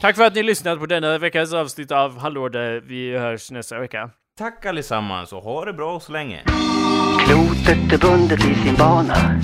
Tack 0.01 0.15
för 0.15 0.23
att 0.23 0.36
ni 0.36 0.43
lyssnat 0.43 0.80
på 0.80 0.86
denna 0.86 1.17
veckas 1.17 1.53
avsnitt 1.53 1.91
av 1.91 2.19
Hallå 2.19 2.49
där 2.49 2.82
vi 2.86 3.17
hörs 3.17 3.51
nästa 3.51 3.80
vecka. 3.80 4.09
Tack 4.38 4.65
allesammans 4.65 5.34
och 5.34 5.43
ha 5.43 5.65
det 5.65 5.73
bra 5.73 5.99
så 5.99 6.11
länge. 6.11 6.41
Klotet 7.28 7.93
är 7.93 7.97
bundet 7.97 8.39
i 8.39 8.55
sin 8.55 8.76
bana. 8.76 9.41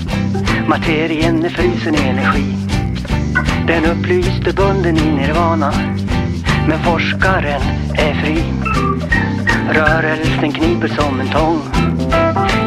Materien 0.68 1.44
är 1.44 1.48
frusen 1.48 1.94
i 1.94 1.98
energi. 1.98 2.71
Den 3.66 3.84
upplyste 3.84 4.52
bunden 4.52 4.96
i 4.96 5.12
nirvana. 5.12 5.72
Men 6.68 6.78
forskaren 6.78 7.62
är 7.94 8.14
fri. 8.14 8.44
Rörelsen 9.70 10.52
kniper 10.52 10.88
som 10.88 11.20
en 11.20 11.28
tång. 11.28 11.60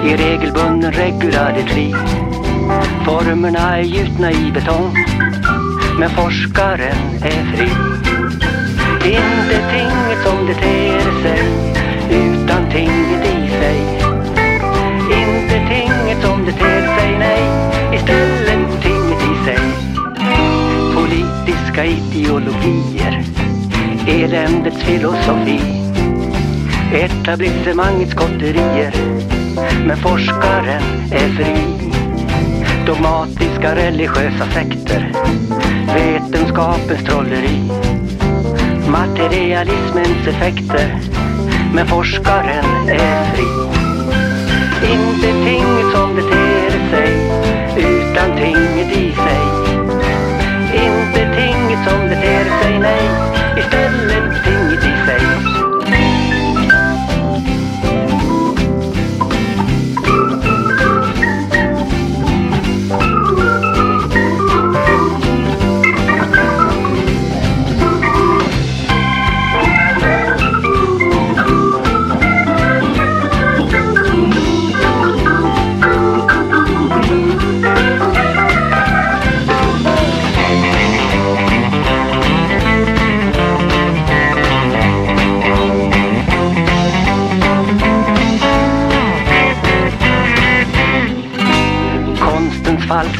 I 0.05 0.15
regelbunden 0.15 0.91
regularity. 0.91 1.93
Formerna 3.05 3.77
är 3.77 3.81
gjutna 3.81 4.31
i 4.31 4.51
betong. 4.51 4.95
Men 5.99 6.09
forskaren 6.09 6.97
är 7.21 7.55
fri. 7.55 7.69
Inte 9.05 9.71
tinget 9.71 10.23
som 10.23 10.45
det 10.47 10.53
ter 10.53 11.21
sig. 11.21 11.34
Eländets 24.45 24.83
filosofi. 24.83 25.59
Etablissemangets 26.93 28.13
kotterier. 28.13 28.93
Men 29.85 29.97
forskaren 29.97 30.83
är 31.11 31.29
fri. 31.29 31.55
Dogmatiska 32.85 33.75
religiösa 33.75 34.45
sekter. 34.53 35.11
Vetenskapens 35.93 37.03
trolleri. 37.05 37.71
Materialismens 38.87 40.27
effekter. 40.27 40.99
Men 41.73 41.87
forskaren 41.87 42.89
är 42.89 43.25
fri. 43.33 43.47
Inte 44.91 45.27
tinget 45.27 45.91
som 45.95 46.15
det 46.15 46.21
ter 46.21 46.89
sig, 46.91 47.11
utan 47.77 48.37
tinget 48.37 48.97
i 48.97 49.11
sig. 49.11 49.45
Inte 50.73 51.35
tinget 51.35 51.89
som 51.89 51.99
det 52.09 52.15
ter 52.15 52.63
sig, 52.63 52.79
nej, 52.79 53.34
istället 53.65 54.43
tinget 54.43 54.64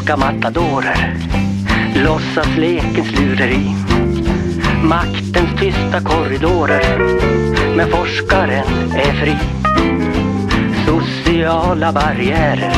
falska 0.06 0.16
matadorer 0.16 1.14
Låtsas 1.94 2.56
lekens 2.56 3.10
lureri 3.12 3.74
Maktens 4.82 5.60
tysta 5.60 6.00
korridorer 6.00 6.98
Men 7.76 7.90
forskaren 7.90 8.66
är 8.94 9.12
fri 9.12 9.36
Sociala 10.86 11.92
barriärer 11.92 12.72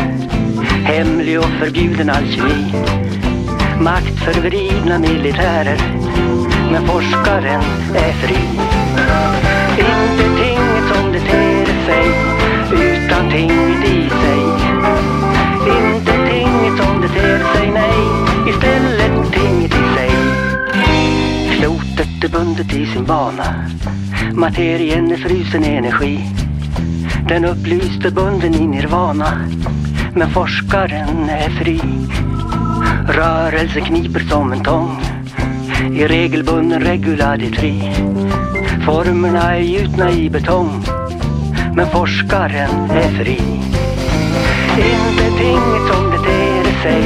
Hemlig 0.85 1.39
och 1.39 1.45
förbjuden 1.45 2.11
alkemi. 2.11 2.73
Maktförvridna 3.81 4.99
militärer. 4.99 5.79
Men 6.73 6.87
forskaren 6.87 7.63
är 7.95 8.13
fri. 8.13 8.39
Inte 9.79 10.43
tinget 10.43 10.95
som 10.95 11.13
det 11.13 11.21
ter 11.21 11.67
sig, 11.87 12.07
utan 12.73 13.31
tinget 13.31 13.68
beter 17.15 17.45
sig, 17.55 17.71
nej, 17.71 17.99
istället 18.49 19.33
tinget 19.33 19.73
i 19.75 19.95
sig. 19.95 20.11
Klotet 21.59 22.25
är 22.25 22.29
bundet 22.29 22.73
i 22.73 22.87
sin 22.87 23.05
bana, 23.05 23.55
materien 24.33 25.13
är 25.13 25.17
frusen 25.17 25.65
energi. 25.65 26.21
Den 27.29 27.45
upplyste 27.45 28.11
bunden 28.11 28.55
i 28.55 28.67
nirvana, 28.67 29.49
men 30.15 30.31
forskaren 30.31 31.29
är 31.31 31.51
fri. 31.51 31.81
Rörelse 33.09 33.81
kniper 33.81 34.21
som 34.21 34.53
en 34.53 34.65
tång, 34.65 35.03
i 35.93 36.07
regelbunden 36.07 36.81
reguladitri. 36.81 37.93
Formerna 38.87 39.57
är 39.57 39.61
gjutna 39.61 40.11
i 40.11 40.31
betong, 40.31 40.85
men 41.75 41.87
forskaren 41.87 42.91
är 42.91 43.25
fri. 43.25 43.41
Inte 44.77 45.39
tinget 45.39 45.87
som 45.93 46.08
sig, 46.89 47.03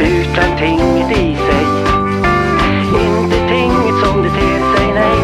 utan 0.00 0.58
tinget 0.58 1.10
i 1.18 1.36
sig. 1.46 1.64
Inte 3.06 3.38
tinget 3.48 3.94
som 4.04 4.22
det 4.22 4.30
ter 4.30 4.60
sig, 4.76 4.86
nej, 4.94 5.18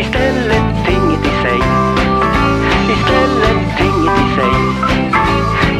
istället 0.00 0.64
tinget 0.86 1.20
i 1.26 1.34
sig. 1.42 1.58
Istället 2.94 3.76
tinget 3.78 4.18
i 4.24 4.26
sig. 4.36 4.54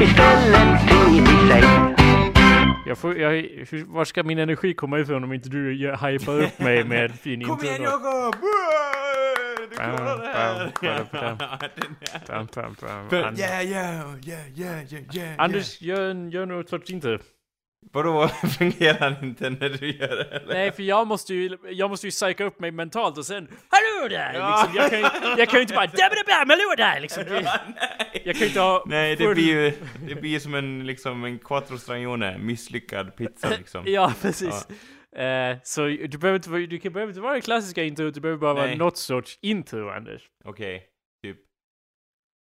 Istället 0.03 0.89
tinget 0.89 1.29
i 1.29 1.49
sig. 1.49 1.65
Jag 2.87 2.99
får, 2.99 3.17
jag, 3.19 3.33
var 3.87 4.05
ska 4.05 4.23
min 4.23 4.39
energi 4.39 4.75
komma 4.75 4.99
ifrån 4.99 5.25
om 5.25 5.33
inte 5.33 5.49
du 5.49 5.73
hypar 6.03 6.43
upp 6.43 6.59
mig 6.59 6.85
med 6.85 7.15
fin 7.23 7.45
Kom 7.45 7.59
igen 7.63 7.75
intro? 7.75 7.91
Jakob! 7.93 8.35
Du 9.71 9.77
klarar 9.77 10.19
det 10.19 10.27
här! 10.29 10.73
Pam, 12.27 12.47
pam, 12.47 12.75
pam. 12.75 13.09
För- 13.11 13.23
An- 13.23 13.37
Yeah, 13.39 13.63
yeah, 13.67 13.95
yeah, 14.27 14.59
yeah, 14.59 14.93
yeah, 14.93 15.17
yeah. 15.17 15.35
Anders, 15.39 15.81
gör, 15.83 16.11
en- 16.11 16.31
gör 16.31 16.47
något 16.47 16.69
sorts 16.69 16.91
intro. 16.91 17.19
Vadå, 17.93 18.29
fungerar 18.59 19.25
inte 19.25 19.51
när 19.51 19.69
du 19.69 19.91
gör 19.99 20.09
det? 20.17 20.25
eller? 20.37 20.55
Nej, 20.55 20.73
för 20.73 20.83
jag 20.83 21.07
måste 21.07 21.35
ju, 21.35 21.59
jag 21.71 21.91
måste 21.91 22.07
ju 22.07 22.11
psyka 22.11 22.45
upp 22.45 22.61
mig 22.61 22.71
mentalt 22.71 23.19
och 23.19 23.27
sen 23.27 23.49
Hallå 23.69 24.09
där! 24.09 24.35
Ja. 24.35 24.67
Liksom, 24.75 24.77
jag, 25.01 25.13
kan, 25.13 25.39
jag 25.39 25.49
kan 25.49 25.59
ju 25.59 25.63
inte 25.63 25.75
bara 25.75 25.87
Dabba-dabba, 25.87 26.33
hallå 26.49 26.75
där! 26.77 27.01
Liksom. 27.01 27.25
Det- 27.25 27.61
Jag 28.25 28.35
kan 28.35 28.41
ju 28.41 28.47
inte 28.47 28.61
ha... 28.61 28.85
Nej, 28.87 29.17
det 29.17 29.35
blir 29.35 29.45
ju 29.45 29.73
det 30.09 30.15
blir 30.15 30.39
som 30.39 30.55
en, 30.55 30.87
liksom, 30.87 31.25
en 31.25 31.39
quattro 31.39 31.79
stagione, 31.79 32.39
misslyckad 32.39 33.17
pizza 33.17 33.49
liksom. 33.59 33.83
Ja, 33.87 34.13
precis. 34.23 34.67
Eh, 35.17 35.57
så 35.63 35.85
du 35.87 36.19
behöver 36.19 36.37
inte, 36.39 36.51
vara- 36.51 36.67
du 36.67 36.79
kan, 36.79 36.93
behöver 36.93 37.11
inte 37.11 37.21
vara 37.21 37.35
det 37.35 37.41
klassiska 37.41 37.85
introt, 37.85 38.15
du 38.15 38.21
behöver 38.21 38.41
bara 38.41 38.55
vara 38.55 38.67
Nej. 38.67 38.77
något 38.77 38.97
sorts 38.97 39.39
intro, 39.43 39.91
Anders. 39.91 40.23
Okej, 40.45 40.79
typ. 40.79 40.89